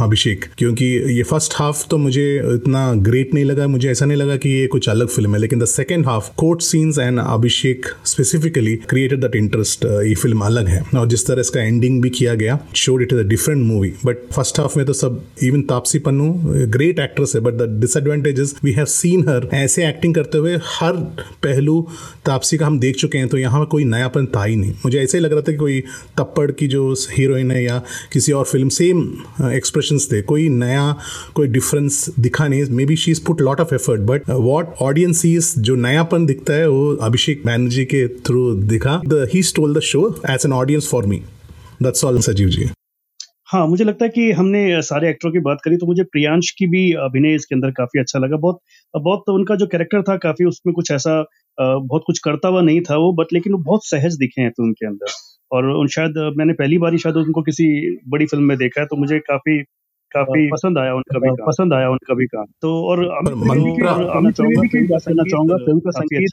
अभिषेक, 0.03 0.45
क्योंकि 0.59 0.87
ये 1.17 1.23
फ़र्स्ट 1.23 1.55
हाफ़ 1.57 1.87
तो 1.91 1.99
मुझे 1.99 2.27
इतना 2.55 2.93
ग्रेट 3.09 3.35
नहीं 3.35 3.45
लगा, 3.45 3.67
मुझे 3.69 3.91
ऐसा 3.91 4.07
नहीं 4.07 4.19
लगा 4.19 4.37
कि 4.37 4.51
ये 4.51 4.67
कुछ 4.67 4.89
अलग 4.89 5.09
फ़िल्म 5.09 5.35
है, 5.35 5.41
लेकिन 5.41 5.61
the 5.61 5.65
second 5.67 6.07
half 6.07 6.31
court 6.39 6.63
scenes 6.63 6.99
and 6.99 7.21
Abhishek 7.21 7.87
specifically 8.07 8.75
created 8.89 9.21
that 9.21 9.37
interest 9.37 9.85
ये 9.85 10.15
फ़िल्म 10.15 10.41
अलग 10.45 10.69
है। 10.69 10.83
और 10.97 11.09
जिस 11.09 11.27
तरह 11.27 11.41
इसका 11.41 11.61
एंडिंग 11.61 12.01
भी 12.03 12.11
किया 12.11 12.35
गया 12.35 12.59
showed 12.77 13.03
it 13.03 13.13
is 13.13 13.21
a 13.21 13.25
different 13.29 13.63
movie 13.65 13.93
but 14.05 14.17
first 14.33 14.61
half 14.61 14.79
में 14.79 14.87
तो 14.87 14.93
सब 14.93 15.21
even 15.43 15.63
Taapsee 15.71 15.99
Pannu 16.01 16.33
great 16.69 16.99
actress 17.01 17.33
है 17.35 17.41
but 17.41 17.55
the 17.55 17.69
disadvantages 17.81 18.55
we 18.65 18.73
have 18.73 18.87
seen 18.91 19.29
हर 19.29 19.49
ऐसे 19.55 19.87
एक्टिंग 19.89 20.15
करते 20.15 20.39
हुए 20.39 20.57
हर 20.67 20.97
पहलू 21.45 21.81
तापसी 22.27 22.57
का 22.59 22.67
हम 22.67 22.79
देख 22.81 22.97
चुके 22.97 23.19
हैं 23.19 23.29
तो 23.29 23.39
यहाँ 23.39 23.65
कोई 23.71 23.85
नयापन 23.87 24.27
था 24.37 24.45
ही 24.45 24.57
नहीं। 24.57 24.73
मुझे 24.85 24.99
ऐसे 24.99 25.19
ही 25.19 25.25
लग 25.25 25.33
रहा 25.33 25.41
था 25.41 25.53
कि 25.53 25.59
कोई 25.59 25.81
तप्पड़ 26.19 26.51
की 26.53 26.67
जो 26.69 26.93
हीरोइन 27.11 27.51
है 27.51 27.63
या 27.71 27.83
किसी 28.13 28.33
और 28.33 28.45
फ़िल्म 28.47 28.69
सेम 28.71 29.03
एक्सप्रेशंस 29.53 30.09
थे। 30.13 30.23
कोई 30.25 30.49
नया, 30.51 30.95
कोई 31.35 31.49
डिफरेंस 31.49 32.05
दिखा 32.21 32.49
नहीं। 32.49 32.65
Maybe 32.87 32.97
she 32.97 33.11
is 33.11 33.25
put 33.27 33.41
lot 33.41 33.61
of 33.61 33.75
effort 33.75 34.01
but 34.11 34.31
what 34.31 34.75
audience 34.83 35.25
is 35.27 35.55
जो 35.61 35.75
नयापन 35.79 36.27
दिखता 36.27 36.53
है, 36.53 36.69
वो 36.69 36.95
अभिषेक 37.03 37.47
बैनर्जी 37.47 37.85
के 37.85 38.07
थ्रू 38.21 38.53
दिखा। 38.67 39.01
The 39.07 39.27
he 39.35 39.43
stole 39.45 39.75
the 39.75 39.81
show 39.85 40.09
as 40.31 40.47
an 40.47 40.53
audience 40.55 40.89
for 40.91 41.07
me 41.07 41.23
that's 41.83 42.05
all 42.05 42.21
Sajeev 42.23 42.49
ji 42.49 42.69
हाँ 43.49 43.67
मुझे 43.67 43.85
लगता 43.85 44.05
है 44.05 44.11
कि 44.11 44.31
हमने 44.33 44.61
सारे 44.83 45.09
एक्टरों 45.11 45.31
की 45.33 45.39
बात 45.41 45.59
करी 45.65 45.77
तो 45.77 45.87
मुझे 45.87 46.03
प्रियांश 46.03 46.51
की 46.59 46.67
भी 46.67 46.83
अभिनय 47.05 47.35
इसके 47.35 47.55
अंदर 47.55 47.71
काफ़ी 47.71 48.01
अच्छा 48.01 48.19
लगा। 48.19 48.37
बहुत 48.37 48.59
बहुत 48.95 49.23
तो 49.27 49.35
उनका 49.35 49.55
जो 49.55 49.67
कैरेक्टर 49.67 50.03
था, 50.03 50.17
काफ़ी 50.17 50.45
उसमें 50.45 50.73
कुछ 50.75 50.91
ऐसा 50.91 51.23
बहुत 51.61 52.03
कुछ 52.07 52.19
करता 52.19 52.49
हुआ 52.49 52.63
नहीं 52.63 52.81
था 52.81 52.97
वो 52.97 53.13
बट 53.13 53.27
लेकिन 53.33 53.53
वो 53.53 53.59
बहुत 53.59 53.81
सहज 53.87 54.15
दिखे 54.15 54.43
हैं 54.43 54.51
फ़िल्म 54.51 54.73
के 54.73 54.87
अंदर। 54.87 55.07
और 55.53 55.65
उन 55.65 55.87
शायद 55.87 56.35
मैंने 56.37 56.53
पहली 56.53 56.79
बार 56.79 56.93
ही 56.93 56.99
शायद 56.99 57.17
उनको 57.17 57.43
किसी 57.43 57.97
बड़ी 58.09 58.27
फ़िल्म 58.27 58.45
में 58.45 58.57
देखा 58.59 58.81
है 58.81 58.87
तो 58.87 58.97
मुझे 58.97 59.19
काफ़ी 59.19 59.63
काफ़ी 60.13 60.51
पसंद 60.51 60.79
आया 60.79 60.95
उनका 60.95 61.19
भी 61.19 61.31
पसंद 61.47 61.73
आया 61.75 61.91
उनका 61.91 62.15
भी 62.15 62.27
काम। 62.27 62.45
तो 62.63 62.85
और 62.85 63.05
कहना 65.05 65.23
चाहूँगा 65.25 65.57
फ़िल्म 65.57 65.81
का 65.81 65.91
संगीत 65.91 66.31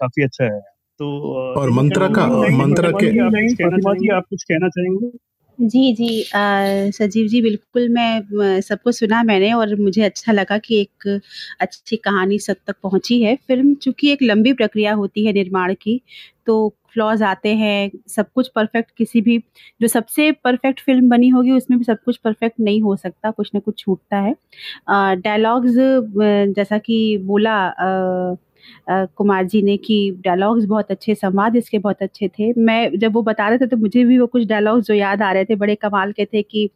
काफ़ी 0.00 0.24
अच्छा 0.24 0.44
है। 0.44 0.60
तो 0.98 1.20
और 1.60 1.70
मंत्रा 1.70 2.08
का 2.08 2.26
मंत्रा 2.58 2.90
के 2.90 3.06
आप 4.14 4.22
कुछ 4.30 4.42
कहना 4.42 4.68
चाहेंगे? 4.68 5.06
जी, 5.58 5.92
जी। 5.94 6.22
सजीव 6.92 7.26
जी 7.28 7.40
बिल्कुल 7.42 7.88
मैं 7.90 8.60
सबको 8.60 8.92
सुना 8.92 9.22
मैंने 9.22 9.52
और 9.54 9.74
मुझे 9.76 10.02
अच्छा 10.02 10.32
लगा 10.32 10.58
कि 10.58 10.80
एक 10.80 11.08
अच्छी 11.60 11.96
कहानी 11.98 12.38
सब 12.40 12.56
तक 12.66 12.76
पहुँची 12.82 13.22
है। 13.22 13.34
फ़िल्म 13.48 13.74
चूँकि 13.76 14.10
एक 14.12 14.22
लंबी 14.22 14.52
प्रक्रिया 14.52 14.92
होती 14.94 15.26
है 15.26 15.32
निर्माण 15.32 15.74
की, 15.74 16.00
तो 16.46 16.68
फ्लॉज़ 16.92 17.22
आते 17.24 17.54
हैं, 17.54 17.90
सब 18.08 18.26
कुछ 18.34 18.48
परफ़ेक्ट 18.48 18.90
किसी 18.96 19.20
भी 19.20 19.38
जो 19.80 19.88
सबसे 19.88 20.30
परफ़ेक्ट 20.44 20.80
फ़िल्म 20.80 21.08
बनी 21.08 21.28
होगी 21.28 21.50
उसमें 21.52 21.78
भी 21.78 21.84
सब 21.84 21.98
कुछ 22.04 22.16
परफ़ेक्ट 22.18 22.60
नहीं 22.60 22.80
हो 22.82 22.96
सकता, 22.96 23.30
कुछ 23.30 23.50
न 23.56 23.60
कुछ 23.60 23.78
छूटता 23.78 24.16
है। 24.18 24.34
डायलॉग्स 25.16 25.74
जैसा 26.56 26.78
कि 26.80 27.16
बोला 27.24 27.56
अ, 27.66 28.36
कुमार 28.88 29.44
जी 29.46 29.62
ने 29.62 29.76
कि 29.76 29.96
डायलॉग्स 30.24 30.64
बहुत 30.66 30.90
अच्छे, 30.90 31.14
संवाद 31.14 31.56
इसके 31.56 31.78
बहुत 31.78 32.02
अच्छे 32.02 32.28
थे। 32.30 32.52
मैं 32.58 32.98
जब 32.98 33.14
वो 33.14 33.22
बता 33.22 33.48
रहे 33.48 33.58
थे 33.58 33.66
तो 33.66 33.76
मुझे 33.76 34.04
भी 34.04 34.18
वो 34.18 34.26
कुछ 34.26 34.44
डायलॉग्स 34.48 34.86
जो 34.86 34.94
याद 34.94 35.22
आ 35.22 35.32
रहे 35.32 35.44
थे, 35.44 35.54
बड़े 35.56 35.74
कमाल 35.76 36.12
के 36.12 36.24
थे 36.24 36.42
कि 36.42 36.68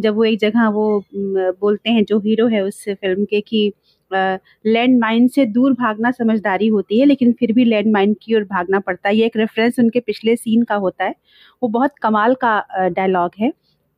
जब 0.00 0.14
वो 0.16 0.24
एक 0.24 0.38
जगह 0.40 0.68
वो 0.70 1.04
बोलते 1.14 1.90
हैं 1.90 2.04
जो 2.04 2.18
हीरो 2.20 2.46
है 2.48 2.62
उस 2.62 2.84
फ़िल्म 2.90 3.24
के 3.24 3.40
कि 3.40 3.72
लैंड 4.10 4.40
लैंडमाइन 4.66 5.26
से 5.28 5.44
दूर 5.46 5.72
भागना 5.72 6.10
समझदारी 6.10 6.66
होती 6.68 6.98
है, 7.00 7.06
लेकिन 7.06 7.32
फिर 7.32 7.52
भी 7.52 7.64
लैंड 7.64 7.92
माइन 7.92 8.14
की 8.22 8.34
ओर 8.34 8.44
भागना 8.44 8.80
पड़ता 8.80 9.08
है। 9.08 9.16
ये 9.16 9.26
एक 9.26 9.36
रेफ़रेंस 9.36 9.78
उनके 9.78 10.00
पिछले 10.00 10.36
सीन 10.36 10.62
का 10.64 10.74
होता 10.76 11.04
है। 11.04 11.14
वो 11.62 11.68
बहुत 11.68 11.92
कमाल 12.02 12.34
का 12.44 12.58
डायलॉग 12.88 13.30
है। 13.40 13.52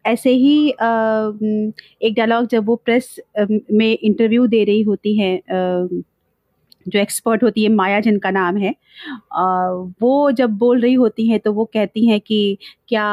ऐसे 0.04 0.30
ही 0.32 0.68
एक 0.68 2.14
डायलॉग 2.16 2.46
जब 2.48 2.66
वो 2.66 2.76
प्रेस 2.76 3.14
में 3.50 3.86
इंटरव्यू 3.92 4.46
दे 4.46 4.62
रही 4.64 4.82
होती 4.82 5.16
हैं 5.18 5.40
जो 6.88 6.98
एक्सपर्ट 6.98 7.42
होती 7.42 7.62
है, 7.62 7.68
माया 7.70 8.00
जिनका 8.00 8.30
नाम 8.30 8.56
है 8.58 8.74
वो 10.00 10.30
जब 10.32 10.50
बोल 10.58 10.80
रही 10.80 10.94
होती 10.96 11.28
हैं 11.28 11.40
तो 11.40 11.52
वो 11.52 11.64
कहती 11.74 12.06
हैं 12.08 12.20
कि 12.20 12.58
क्या 12.88 13.04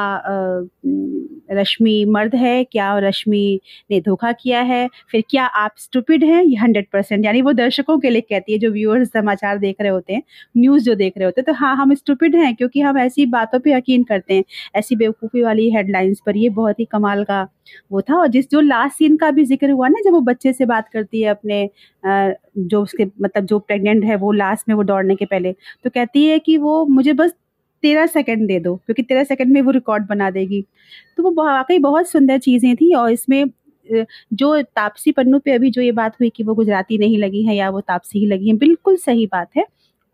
रश्मि 1.48 2.04
मर्द 2.08 2.34
है? 2.34 2.62
क्या 2.64 2.96
रश्मि 3.00 3.60
ने 3.90 4.00
धोखा 4.00 4.32
किया 4.34 4.60
है? 4.62 4.88
फिर 5.10 5.22
क्या 5.30 5.44
आप 5.46 5.74
स्टूपिड 5.78 6.24
हैं? 6.24 6.42
ये 6.44 6.56
100% 6.56 7.24
यानी 7.24 7.42
वो 7.42 7.52
दर्शकों 7.54 7.98
के 8.00 8.10
लिए 8.10 8.20
कहती 8.22 8.52
है 8.52 8.58
जो 8.58 8.70
व्यूअर्स 8.72 9.08
समाचार 9.12 9.58
देख 9.58 9.76
रहे 9.80 9.90
होते 9.90 10.12
हैं, 10.14 10.22
न्यूज़ 10.56 10.84
जो 10.84 10.94
देख 10.94 11.12
रहे 11.18 11.24
होते 11.24 11.40
हैं। 11.40 11.46
तो 11.46 11.52
हाँ, 11.56 11.74
हम 11.76 11.94
स्टूपिड 11.94 12.36
हैं 12.36 12.54
क्योंकि 12.56 12.80
हम 12.80 12.98
ऐसी 12.98 13.26
बातों 13.28 13.58
पर 13.60 13.70
यकीन 13.70 14.04
करते 14.04 14.34
हैं, 14.34 14.44
ऐसी 14.76 14.96
बेवकूफ़ी 14.96 15.42
वाली 15.42 15.70
हेडलाइंस 15.74 16.20
पर। 16.26 16.36
ये 16.38 16.48
बहुत 16.52 16.80
ही 16.80 16.84
कमाल 16.92 17.24
का 17.24 17.42
वो 17.90 18.00
था 18.02 18.16
और 18.16 18.26
जिस 18.28 18.50
जो 18.50 18.60
लास्ट 18.60 18.96
सीन 18.96 19.16
का 19.16 19.30
भी 19.32 19.44
ज़िक्र 19.46 19.70
हुआ 19.70 19.88
ना 19.88 20.00
जब 20.04 20.12
वो 20.12 20.20
बच्चे 20.22 20.52
से 20.52 20.64
बात 20.66 20.88
करती 20.92 21.20
है 21.22 21.28
अपने 21.30 21.68
जो 22.04 22.82
उसके 22.82 23.04
मतलब 23.22 23.44
जो 23.46 23.58
प्रेग्नेंट 23.60 24.04
है 24.04 24.16
वो 24.16 24.32
लास्ट 24.32 24.68
में 24.68 24.74
वो 24.76 24.82
दौड़ने 24.84 25.14
के 25.16 25.24
पहले, 25.26 25.52
तो 25.84 25.90
कहती 25.90 26.24
है 26.26 26.38
कि 26.40 26.56
वो 26.58 26.84
मुझे 26.88 27.12
बस 27.14 27.32
13 27.84 28.06
सेकंड 28.08 28.46
दे 28.48 28.58
दो 28.60 28.74
क्योंकि 28.76 29.02
13 29.04 29.24
सेकंड 29.24 29.52
में 29.52 29.60
वो 29.62 29.70
रिकॉर्ड 29.72 30.06
बना 30.08 30.30
देगी। 30.32 30.62
तो 31.18 31.22
वो 31.24 31.30
वाक़ई 31.36 31.78
बहुत 31.80 32.08
सुंदर 32.08 32.38
चीज़ें 32.40 32.74
थी 32.76 32.94
और 32.96 33.10
इसमें 33.12 33.44
जो 34.34 34.60
तापसी 34.62 35.12
पन्नू 35.12 35.38
पे 35.40 35.52
अभी 35.52 35.70
जो 35.70 35.82
ये 35.82 35.92
बात 35.94 36.14
हुई 36.20 36.30
कि 36.30 36.42
वो 36.44 36.54
गुजराती 36.54 36.98
नहीं 36.98 37.18
लगी 37.18 37.42
हैं 37.46 37.54
या 37.54 37.70
वो 37.70 37.80
तापसी 37.82 38.18
ही 38.18 38.26
लगी 38.26 38.48
हैं, 38.48 38.56
बिल्कुल 38.58 38.96
सही 38.98 39.26
बात 39.28 39.48
है। 39.56 39.64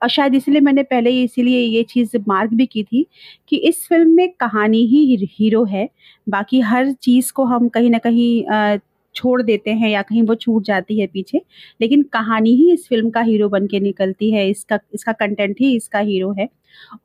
और 0.03 0.09
शायद 0.11 0.35
इसलिए 0.35 0.61
मैंने 0.61 0.83
पहले 0.85 1.11
इसीलिए 1.25 1.61
ये 1.61 1.83
चीज़ 1.85 2.17
मार्क 2.29 2.51
भी 2.55 2.67
की 2.67 2.83
थी 2.85 3.07
कि 3.49 3.57
इस 3.59 3.87
फ़िल्म 3.89 4.11
में 4.17 4.29
कहानी 4.41 4.85
ही 4.87 5.29
हीरो 5.33 5.65
है, 5.67 5.89
बाकी 6.27 6.61
हर 6.63 6.93
चीज़ 6.95 7.33
को 7.35 7.45
हम 7.47 7.69
कहीं 7.71 7.91
ना 7.91 7.99
कहीं 8.01 8.43
छोड़ 9.15 9.41
देते 9.43 9.71
हैं 9.73 9.89
या 9.91 10.03
कहीं 10.03 10.23
वो 10.23 10.35
छूट 10.37 10.65
जाती 10.65 10.99
है 11.01 11.07
पीछे, 11.07 11.41
लेकिन 11.81 12.03
कहानी 12.13 12.55
ही 12.57 12.73
इस 12.73 12.87
फ़िल्म 12.89 13.11
का 13.11 13.21
हीरो 13.23 13.49
बन 13.49 13.67
के 13.67 13.81
निकलती 13.81 14.31
है, 14.31 14.49
इसका 14.51 14.79
इसका 14.95 15.13
कंटेंट 15.15 15.57
ही 15.61 15.75
इसका 15.77 15.99
हीरो 16.01 16.33
है। 16.39 16.49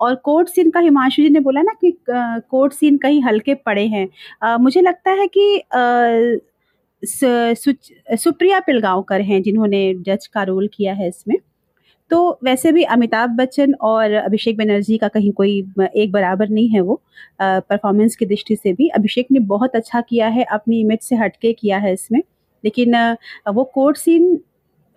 और 0.02 0.16
कोर्ट 0.16 0.50
सीन 0.50 0.70
का 0.72 0.80
हिमांशु 0.80 1.22
जी 1.22 1.30
ने 1.30 1.40
बोला 1.40 1.62
ना 1.62 1.74
कि 1.82 1.92
कोर्ट 2.10 2.74
सीन 2.74 2.98
कहीं 2.98 3.22
हल्के 3.24 3.54
पड़े 3.56 3.86
हैं। 3.88 4.08
आ, 4.44 4.58
मुझे 4.58 4.82
लगता 4.82 5.12
है 5.12 5.28
कि 5.28 5.58
आ, 5.60 6.40
सु, 7.04 7.74
सुप्रिया 8.18 8.60
पिलगांवकर 8.60 9.22
हैं 9.22 9.42
जिन्होंने 9.44 9.94
जज 10.06 10.28
का 10.28 10.44
रोल 10.44 10.70
किया 10.74 10.94
है 10.94 11.08
इसमें। 11.10 11.36
तो 12.12 12.40
वैसे 12.44 12.72
भी 12.72 12.84
अमिताभ 12.86 13.30
बच्चन 13.38 13.74
और 13.84 14.12
अभिषेक 14.14 14.58
बनर्जी 14.58 14.98
का 14.98 15.08
कहीं 15.08 15.32
कोई 15.34 15.58
एक 15.96 16.12
बराबर 16.12 16.50
नहीं 16.50 16.70
है 16.70 16.82
वो 16.82 17.02
परफ़ॉर्मेंस 17.42 18.16
की 18.16 18.26
दृष्टि 18.26 18.56
से 18.56 18.74
भी। 18.74 18.88
अभिषेक 18.90 19.28
ने 19.32 19.40
बहुत 19.46 19.76
अच्छा 19.76 20.02
किया 20.02 20.28
है, 20.28 20.44
अपनी 20.46 20.80
इमेज 20.82 21.00
से 21.02 21.16
हटके 21.16 21.54
किया 21.54 21.78
है 21.78 21.94
इसमें। 21.94 22.22
लेकिन 22.64 22.96
वो 23.50 23.64
कोर्ट 23.74 23.98
सीन 23.98 24.38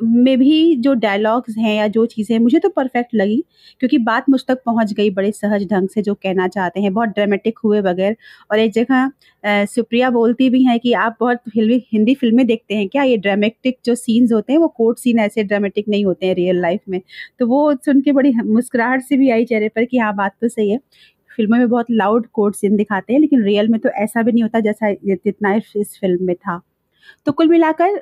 में 0.00 0.38
भी 0.38 0.74
जो 0.78 0.92
डायलॉग्स 0.96 1.56
हैं 1.58 1.74
या 1.76 1.86
जो 1.88 2.04
चीज़ें 2.06 2.38
मुझे 2.38 2.58
तो 2.58 2.68
परफ़ेक्ट 2.70 3.14
लगी 3.14 3.42
क्योंकि 3.80 3.98
बात 4.00 4.28
मुझ 4.30 4.40
तक 4.48 4.62
पहुँच 4.66 4.92
गई 4.94 5.10
बड़े 5.12 5.30
सहज 5.32 5.66
ढंग 5.70 5.88
से 5.88 6.02
जो 6.02 6.14
कहना 6.16 6.48
चाहते 6.48 6.80
हैं, 6.80 6.92
बहुत 6.94 7.08
ड्रामेटिक 7.10 7.58
हुए 7.64 7.80
बगैर 7.82 8.16
और 8.50 8.58
एक 8.58 8.72
जगह 8.74 9.10
सुप्रिया 9.66 10.10
बोलती 10.10 10.48
भी 10.50 10.62
हैं 10.64 10.78
कि 10.80 10.92
आप 10.94 11.16
बहुत 11.20 11.38
फ़िल्मी 11.48 11.82
हिंदी 11.92 12.14
फ़िल्में 12.16 12.46
देखते 12.46 12.74
हैं 12.76 12.88
क्या? 12.88 13.02
ये 13.04 13.16
ड्रामेटिक 13.18 13.78
जो 13.86 13.94
सीन्स 13.94 14.32
होते 14.32 14.52
हैं 14.52 14.60
वो 14.60 14.68
कोर्ट 14.76 14.98
सीन 14.98 15.18
ऐसे 15.20 15.44
ड्रामेटिक 15.44 15.88
नहीं 15.88 16.04
होते 16.04 16.26
हैं 16.26 16.34
रियल 16.34 16.60
लाइफ़ 16.62 16.80
में। 16.90 17.00
तो 17.40 17.46
वो 17.46 17.74
सुन 17.76 18.00
के 18.02 18.12
बड़ी 18.12 18.32
मुस्कुराहट 18.44 19.02
से 19.04 19.16
भी 19.16 19.30
आई 19.30 19.44
चेहरे 19.46 19.68
पर 19.68 19.84
कि 19.84 19.98
हाँ, 19.98 20.14
बात 20.16 20.34
तो 20.40 20.48
सही 20.48 20.70
है। 20.70 20.78
फ़िल्मों 21.30 21.58
में 21.58 21.68
बहुत 21.68 21.86
लाउड 21.92 22.26
कोर्ट 22.34 22.54
सीन 22.56 22.76
दिखाते 22.76 23.12
हैं 23.12 23.20
लेकिन 23.20 23.42
रियल 23.44 23.68
में 23.68 23.78
तो 23.80 23.88
ऐसा 23.98 24.22
भी 24.22 24.32
नहीं 24.32 24.42
होता 24.42 24.60
जैसा 24.62 24.92
जितना 25.04 25.54
इस 25.56 25.98
फ़िल्म 26.00 26.24
में 26.26 26.34
था। 26.36 26.60
तो 27.26 27.32
कुल 27.32 27.48
मिलाकर 27.48 28.00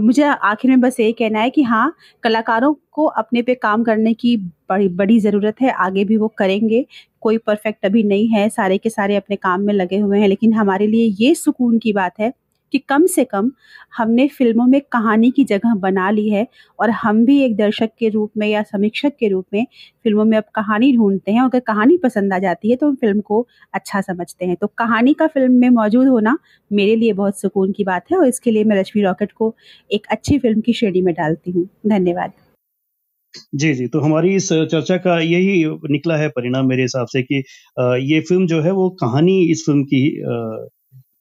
मुझे 0.00 0.22
आखिर 0.24 0.70
में 0.70 0.80
बस 0.80 1.00
यही 1.00 1.12
कहना 1.12 1.40
है 1.40 1.50
कि 1.50 1.62
हाँ, 1.64 1.94
कलाकारों 2.22 2.72
को 2.92 3.04
अपने 3.14 3.42
पे 3.42 3.54
काम 3.56 3.84
करने 3.84 4.12
की 4.14 4.36
बड़ी 4.70 4.88
बड़ी 4.90 5.18
ज़रूरत 5.20 5.60
है, 5.62 5.70
आगे 5.72 6.04
भी 6.04 6.16
वो 6.16 6.28
करेंगे। 6.38 6.84
कोई 7.22 7.38
परफ़ेक्ट 7.38 7.84
अभी 7.86 8.02
नहीं 8.04 8.28
है, 8.28 8.48
सारे 8.50 8.78
के 8.78 8.90
सारे 8.90 9.16
अपने 9.16 9.36
काम 9.38 9.60
में 9.62 9.74
लगे 9.74 9.98
हुए 9.98 10.18
हैं, 10.20 10.28
लेकिन 10.28 10.52
हमारे 10.54 10.86
लिए 10.86 11.06
ये 11.20 11.34
सुकून 11.36 11.78
की 11.78 11.92
बात 11.92 12.20
है 12.20 12.32
कि 12.74 12.78
कम 12.88 13.06
से 13.08 13.24
कम 13.24 13.50
हमने 13.92 14.26
फ़िल्मों 14.28 14.66
में 14.66 14.80
कहानी 14.92 15.30
की 15.30 15.44
जगह 15.46 15.74
बना 15.80 16.10
ली 16.10 16.28
है 16.30 16.46
और 16.78 16.90
हम 16.92 17.24
भी 17.26 17.38
एक 17.44 17.56
दर्शक 17.56 17.90
के 17.98 18.08
रूप 18.10 18.30
में 18.38 18.46
या 18.48 18.62
समीक्षक 18.64 19.12
के 19.20 19.28
रूप 19.28 19.46
में 19.54 19.64
फ़िल्मों 20.04 20.24
में 20.24 20.36
अब 20.38 20.44
कहानी 20.54 20.92
ढूँढते 20.96 21.32
हैं। 21.32 21.42
अगर 21.42 21.60
कहानी 21.62 21.96
पसंद 21.98 22.32
आ 22.34 22.38
जाती 22.38 22.70
है 22.70 22.76
तो 22.76 22.88
हम 22.88 22.94
फ़िल्म 22.96 23.20
को 23.22 23.46
अच्छा 23.74 24.00
समझते 24.02 24.46
हैं। 24.46 24.56
तो 24.56 24.66
कहानी 24.78 25.14
का 25.14 25.26
फ़िल्म 25.28 25.52
में 25.54 25.68
मौजूद 25.72 26.08
होना 26.08 26.38
मेरे 26.70 26.96
लिए 26.96 27.12
बहुत 27.14 27.40
सुकून 27.40 27.72
की 27.72 27.84
बात 27.84 28.12
है 28.12 28.18
और 28.18 28.28
इसके 28.28 28.50
लिए 28.50 28.64
मैं 28.64 28.80
रश्मि 28.80 29.02
रॉकेट 29.02 29.32
को 29.34 29.54
एक 29.90 30.06
अच्छी 30.10 30.38
फ़िल्म 30.38 30.60
की 30.60 30.72
श्रेणी 30.74 31.02
में 31.02 31.14
डालती 31.14 31.50
हूँ। 31.50 31.68
धन्यवाद। 31.88 32.32
जी, 33.54 33.72
जी। 33.74 33.86
तो 33.88 34.00
हमारी 34.00 34.34
इस 34.34 34.48
चर्चा 34.52 34.96
का 34.98 35.18
यही 35.20 35.64
निकला 35.90 36.16
है 36.16 36.28
परिणाम 36.28 36.66
मेरे 36.68 36.82
हिसाब 36.82 37.06
से 37.06 37.22
कि 37.22 37.42
ये 38.04 38.20
फ़िल्म 38.20 38.46
जो 38.46 38.60
है 38.62 38.70
वो 38.72 38.88
कहानी 39.00 39.40
इस 39.50 39.62
फ़िल्म 39.66 39.82
की 39.84 40.02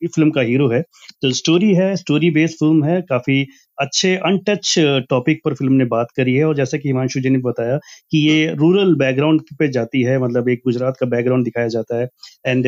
ये 0.03 0.07
फ़िल्म 0.15 0.31
का 0.31 0.41
हीरो 0.43 0.69
है। 0.69 0.81
तो 1.21 1.31
स्टोरी 1.33 1.73
है, 1.75 1.95
स्टोरी 1.97 2.29
बेस्ड 2.31 2.55
फ़िल्म 2.57 2.83
है, 2.85 3.01
काफ़ी 3.03 3.45
अच्छे 3.77 4.15
अनटच 4.17 4.73
टॉपिक 5.09 5.39
पर 5.45 5.53
फ़िल्म 5.55 5.73
ने 5.75 5.85
बात 5.87 6.07
करी 6.17 6.33
है 6.35 6.43
और 6.45 6.55
जैसा 6.55 6.77
कि 6.77 6.89
हिमांशु 6.89 7.19
जी 7.21 7.29
ने 7.29 7.37
बताया 7.41 7.77
कि 8.11 8.17
ये 8.21 8.53
रूरल 8.55 8.93
बैकग्राउंड 8.97 9.41
पे 9.59 9.67
जाती 9.71 10.01
है 10.03 10.17
मतलब 10.19 10.49
एक 10.49 10.61
गुजरात 10.65 10.97
का 10.99 11.05
बैकग्राउंड 11.07 11.43
दिखाया 11.45 11.67
जाता 11.69 11.99
है 11.99 12.07
एंड 12.45 12.67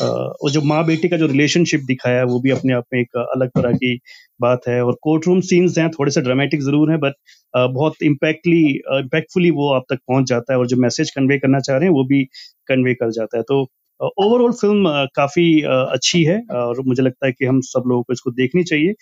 वो 0.00 0.50
जो 0.50 0.62
माँ-बेटी 0.64 1.08
का 1.08 1.16
जो 1.16 1.26
रिलेशनशिप 1.26 1.80
दिखाया 1.86 2.18
है 2.18 2.24
वो 2.26 2.40
भी 2.40 2.50
अपने 2.50 2.72
आप 2.74 2.84
में 2.92 3.00
एक 3.00 3.16
अलग 3.18 3.48
तरह 3.52 3.72
की 3.74 3.98
बात 4.40 4.68
है 4.68 4.80
और 4.84 4.96
कोर्ट 5.02 5.26
रूम 5.26 5.40
सीन्स 5.42 5.78
हैं, 5.78 5.88
थोड़े 5.90 6.10
से 6.12 6.20
ड्रामेटिक 6.22 6.62
ज़रूर 6.62 6.90
हैं 6.90 6.98
बट 7.00 7.14
बहुत 7.54 8.02
इम्पैक्टली 8.04 8.60
इम्पैक्टफुली 8.94 9.50
वो 9.52 9.72
आप 9.74 9.84
तक 9.90 9.98
पहुँच 10.08 10.28
जाता 10.28 10.52
है 10.52 10.58
और 10.58 10.66
जो 10.66 10.76
मैसेज 10.78 11.10
कन्वे 11.10 11.38
करना 11.38 11.60
चाह 11.60 11.76
रहे 11.76 11.88
हैं 11.88 11.94
वो 11.94 12.04
भी 12.06 12.22
कन्वे 12.68 12.94
कर 12.96 13.10
जाता 13.12 13.36
है। 13.36 13.42
तो 13.44 13.66
ओवरऑल 14.00 14.52
फ़िल्म 14.52 14.88
अ, 14.90 15.04
काफ़ी 15.16 15.46
अ, 15.62 15.70
अच्छी 15.92 16.22
है 16.24 16.40
और 16.56 16.80
मुझे 16.86 17.02
लगता 17.02 17.26
है 17.26 17.32
कि 17.32 17.44
हम 17.44 17.60
सब 17.64 17.84
लोगों 17.88 18.02
को 18.02 18.12
इसको 18.12 18.30
देखनी 18.32 18.62
चाहिए। 18.64 18.94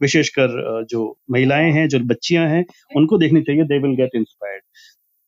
विशेषकर 0.00 0.58
अ, 0.60 0.82
जो 0.90 1.16
महिलाएँ 1.30 1.70
हैं, 1.72 1.88
जो 1.88 1.98
बच्चियाँ 2.06 2.48
हैं, 2.48 2.64
उनको 2.92 3.18
देखनी 3.18 3.42
चाहिए, 3.42 3.64
दे 3.64 3.78
विल 3.78 3.94
गेट 3.96 4.16
इंस्पायर्ड। 4.16 4.62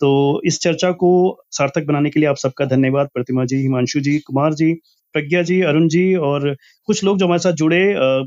तो 0.01 0.43
इस 0.47 0.61
चर्चा 0.61 0.91
को 0.95 1.11
सार्थक 1.53 1.87
बनाने 1.87 2.11
के 2.11 2.21
लिए 2.21 2.29
आप 2.29 2.37
सबका 2.39 2.65
धन्यवाद 2.67 3.09
प्रतिमा 3.15 3.45
जी, 3.47 3.57
हिमांशु 3.59 4.01
जी, 4.01 4.19
कुमार 4.21 4.55
जी, 4.55 4.73
प्रज्ञा 5.15 5.43
जी, 5.43 5.61
अरुण 5.63 5.87
जी 5.89 6.15
और 6.29 6.55
कुछ 6.89 7.03
लोग 7.05 7.19
जो 7.19 7.27
हमारे 7.27 7.39
साथ 7.39 7.53
जुड़े 7.55 7.79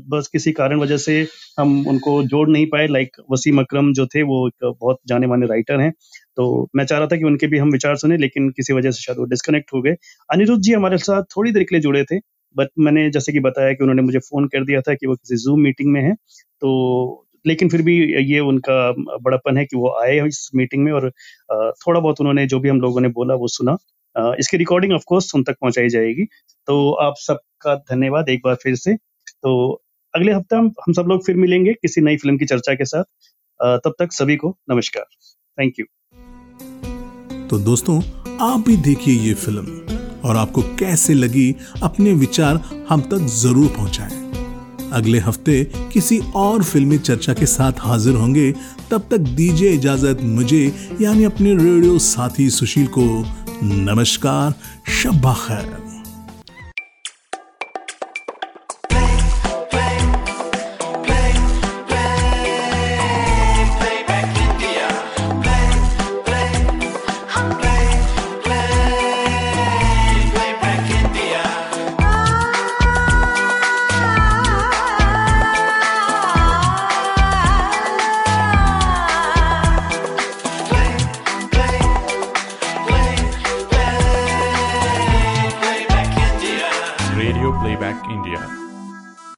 बस 0.08 0.28
किसी 0.32 0.52
कारण 0.52 0.80
वजह 0.80 0.96
से 0.98 1.16
हम 1.58 1.86
उनको 1.88 2.22
जोड़ 2.26 2.48
नहीं 2.48 2.66
पाए 2.66 2.86
लाइक 2.88 3.16
वसीम 3.32 3.58
अकरम 3.60 3.92
जो 3.94 4.06
थे 4.06 4.22
वो 4.24 4.46
एक 4.48 4.64
बहुत 4.80 4.98
जाने-माने 5.08 5.46
राइटर 5.46 5.80
हैं। 5.80 5.92
तो 6.36 6.46
मैं 6.76 6.84
चाह 6.84 6.98
रहा 6.98 7.08
था 7.08 7.16
कि 7.16 7.24
उनके 7.24 7.46
भी 7.46 7.58
हम 7.58 7.70
विचार 7.72 7.96
सुने 7.96 8.16
लेकिन 8.16 8.48
किसी 8.50 8.72
वजह 8.72 8.90
से 8.90 9.02
शायद 9.02 9.18
वो 9.18 9.24
डिस्कनेक्ट 9.26 9.72
हो 9.74 9.82
गए। 9.82 9.94
अनिरुद्ध 10.30 10.62
जी 10.62 10.72
हमारे 10.72 10.98
साथ 11.00 11.22
थोड़ी 11.36 11.52
देर 11.52 11.62
के 11.62 11.74
लिए 11.74 11.82
जुड़े 11.82 12.04
थे 12.04 12.18
बट 12.56 12.68
मैंने 12.78 13.08
जैसे 13.10 13.32
कि 13.32 13.40
बताया 13.40 13.72
कि 13.72 13.84
उन्होंने 13.84 14.02
मुझे 14.02 14.18
फ़ोन 14.20 14.46
कर 14.48 14.64
दिया 14.64 14.80
था 14.80 14.94
कि 14.94 15.06
वो 15.06 15.14
किसी 15.14 15.36
ज़ूम 15.36 15.60
मीटिंग 15.60 15.92
में 15.92 16.00
है 16.02 16.14
तो 16.62 17.24
लेकिन 17.44 17.68
फिर 17.68 17.82
भी 17.82 17.96
ये 18.32 18.38
उनका 18.42 18.76
बड़प्पन 19.22 19.56
है 19.58 19.64
कि 19.64 19.76
वो 19.76 19.90
आए 20.02 20.18
इस 20.26 20.48
मीटिंग 20.54 20.82
में 20.84 20.92
और 20.92 21.10
थोड़ा 21.50 22.00
बहुत 22.00 22.20
उन्होंने 22.20 22.46
जो 22.46 22.60
भी 22.60 22.68
हम 22.68 22.80
लोगों 22.80 23.00
ने 23.00 23.08
बोला 23.10 23.34
वो 23.34 23.48
सुना। 23.48 23.76
इसकी 24.18 24.56
रिकॉर्डिंग 24.56 24.92
ऑफ़ 24.92 25.02
कोर्स 25.06 25.34
उन 25.34 25.42
तक 25.42 25.56
पहुंचाई 25.60 25.88
जाएगी। 25.88 26.24
तो 26.68 26.90
आप 27.02 27.14
सबका 27.18 27.74
धन्यवाद 27.90 28.28
एक 28.28 28.40
बार 28.44 28.54
फिर 28.62 28.74
से। 28.76 28.94
तो 28.94 29.82
अगले 30.14 30.32
हफ़्ते 30.32 30.56
हम 30.56 30.72
हम 30.86 30.92
सब 30.92 31.06
लोग 31.08 31.24
फिर 31.26 31.36
मिलेंगे 31.36 31.72
किसी 31.72 32.00
नई 32.00 32.16
फ़िल्म 32.16 32.36
की 32.38 32.44
चर्चा 32.46 32.74
के 32.74 32.84
साथ। 32.84 33.04
तब 33.84 33.94
तक 33.98 34.12
सभी 34.12 34.36
को 34.36 34.56
नमस्कार। 34.70 35.04
Thank 35.58 35.78
you. 35.78 35.86
तो 37.50 37.58
दोस्तों, 37.60 38.00
आप 38.42 38.64
भी 38.66 38.76
देखिए 38.76 39.14
ये 39.18 39.34
फ़िल्म 39.36 40.28
और 40.28 40.36
आपको 40.36 40.62
कैसे 40.78 41.14
लगी 41.14 41.54
अपने 41.82 42.12
विचार 42.14 42.60
हम 42.88 43.00
तक 43.10 43.26
ज़रूर 43.34 43.68
पहुंचाएँ 43.76 44.26
अगले 44.92 45.18
हफ़्ते 45.18 45.62
किसी 45.92 46.18
और 46.36 46.62
फिल्मी 46.64 46.98
चर्चा 46.98 47.32
के 47.34 47.46
साथ 47.46 47.80
हाजिर 47.80 48.14
होंगे 48.14 48.50
तब 48.90 49.08
तक 49.10 49.18
दीजिए 49.18 49.72
इजाज़त 49.72 50.20
मुझे, 50.22 50.64
यानी 51.00 51.24
अपने 51.24 51.54
रेडियो 51.54 51.98
साथी 52.00 52.48
सुशील 52.50 52.86
को 52.88 53.06
नमस्कार 53.62 54.52
शब्बा 54.92 55.32
खैर 55.46 55.87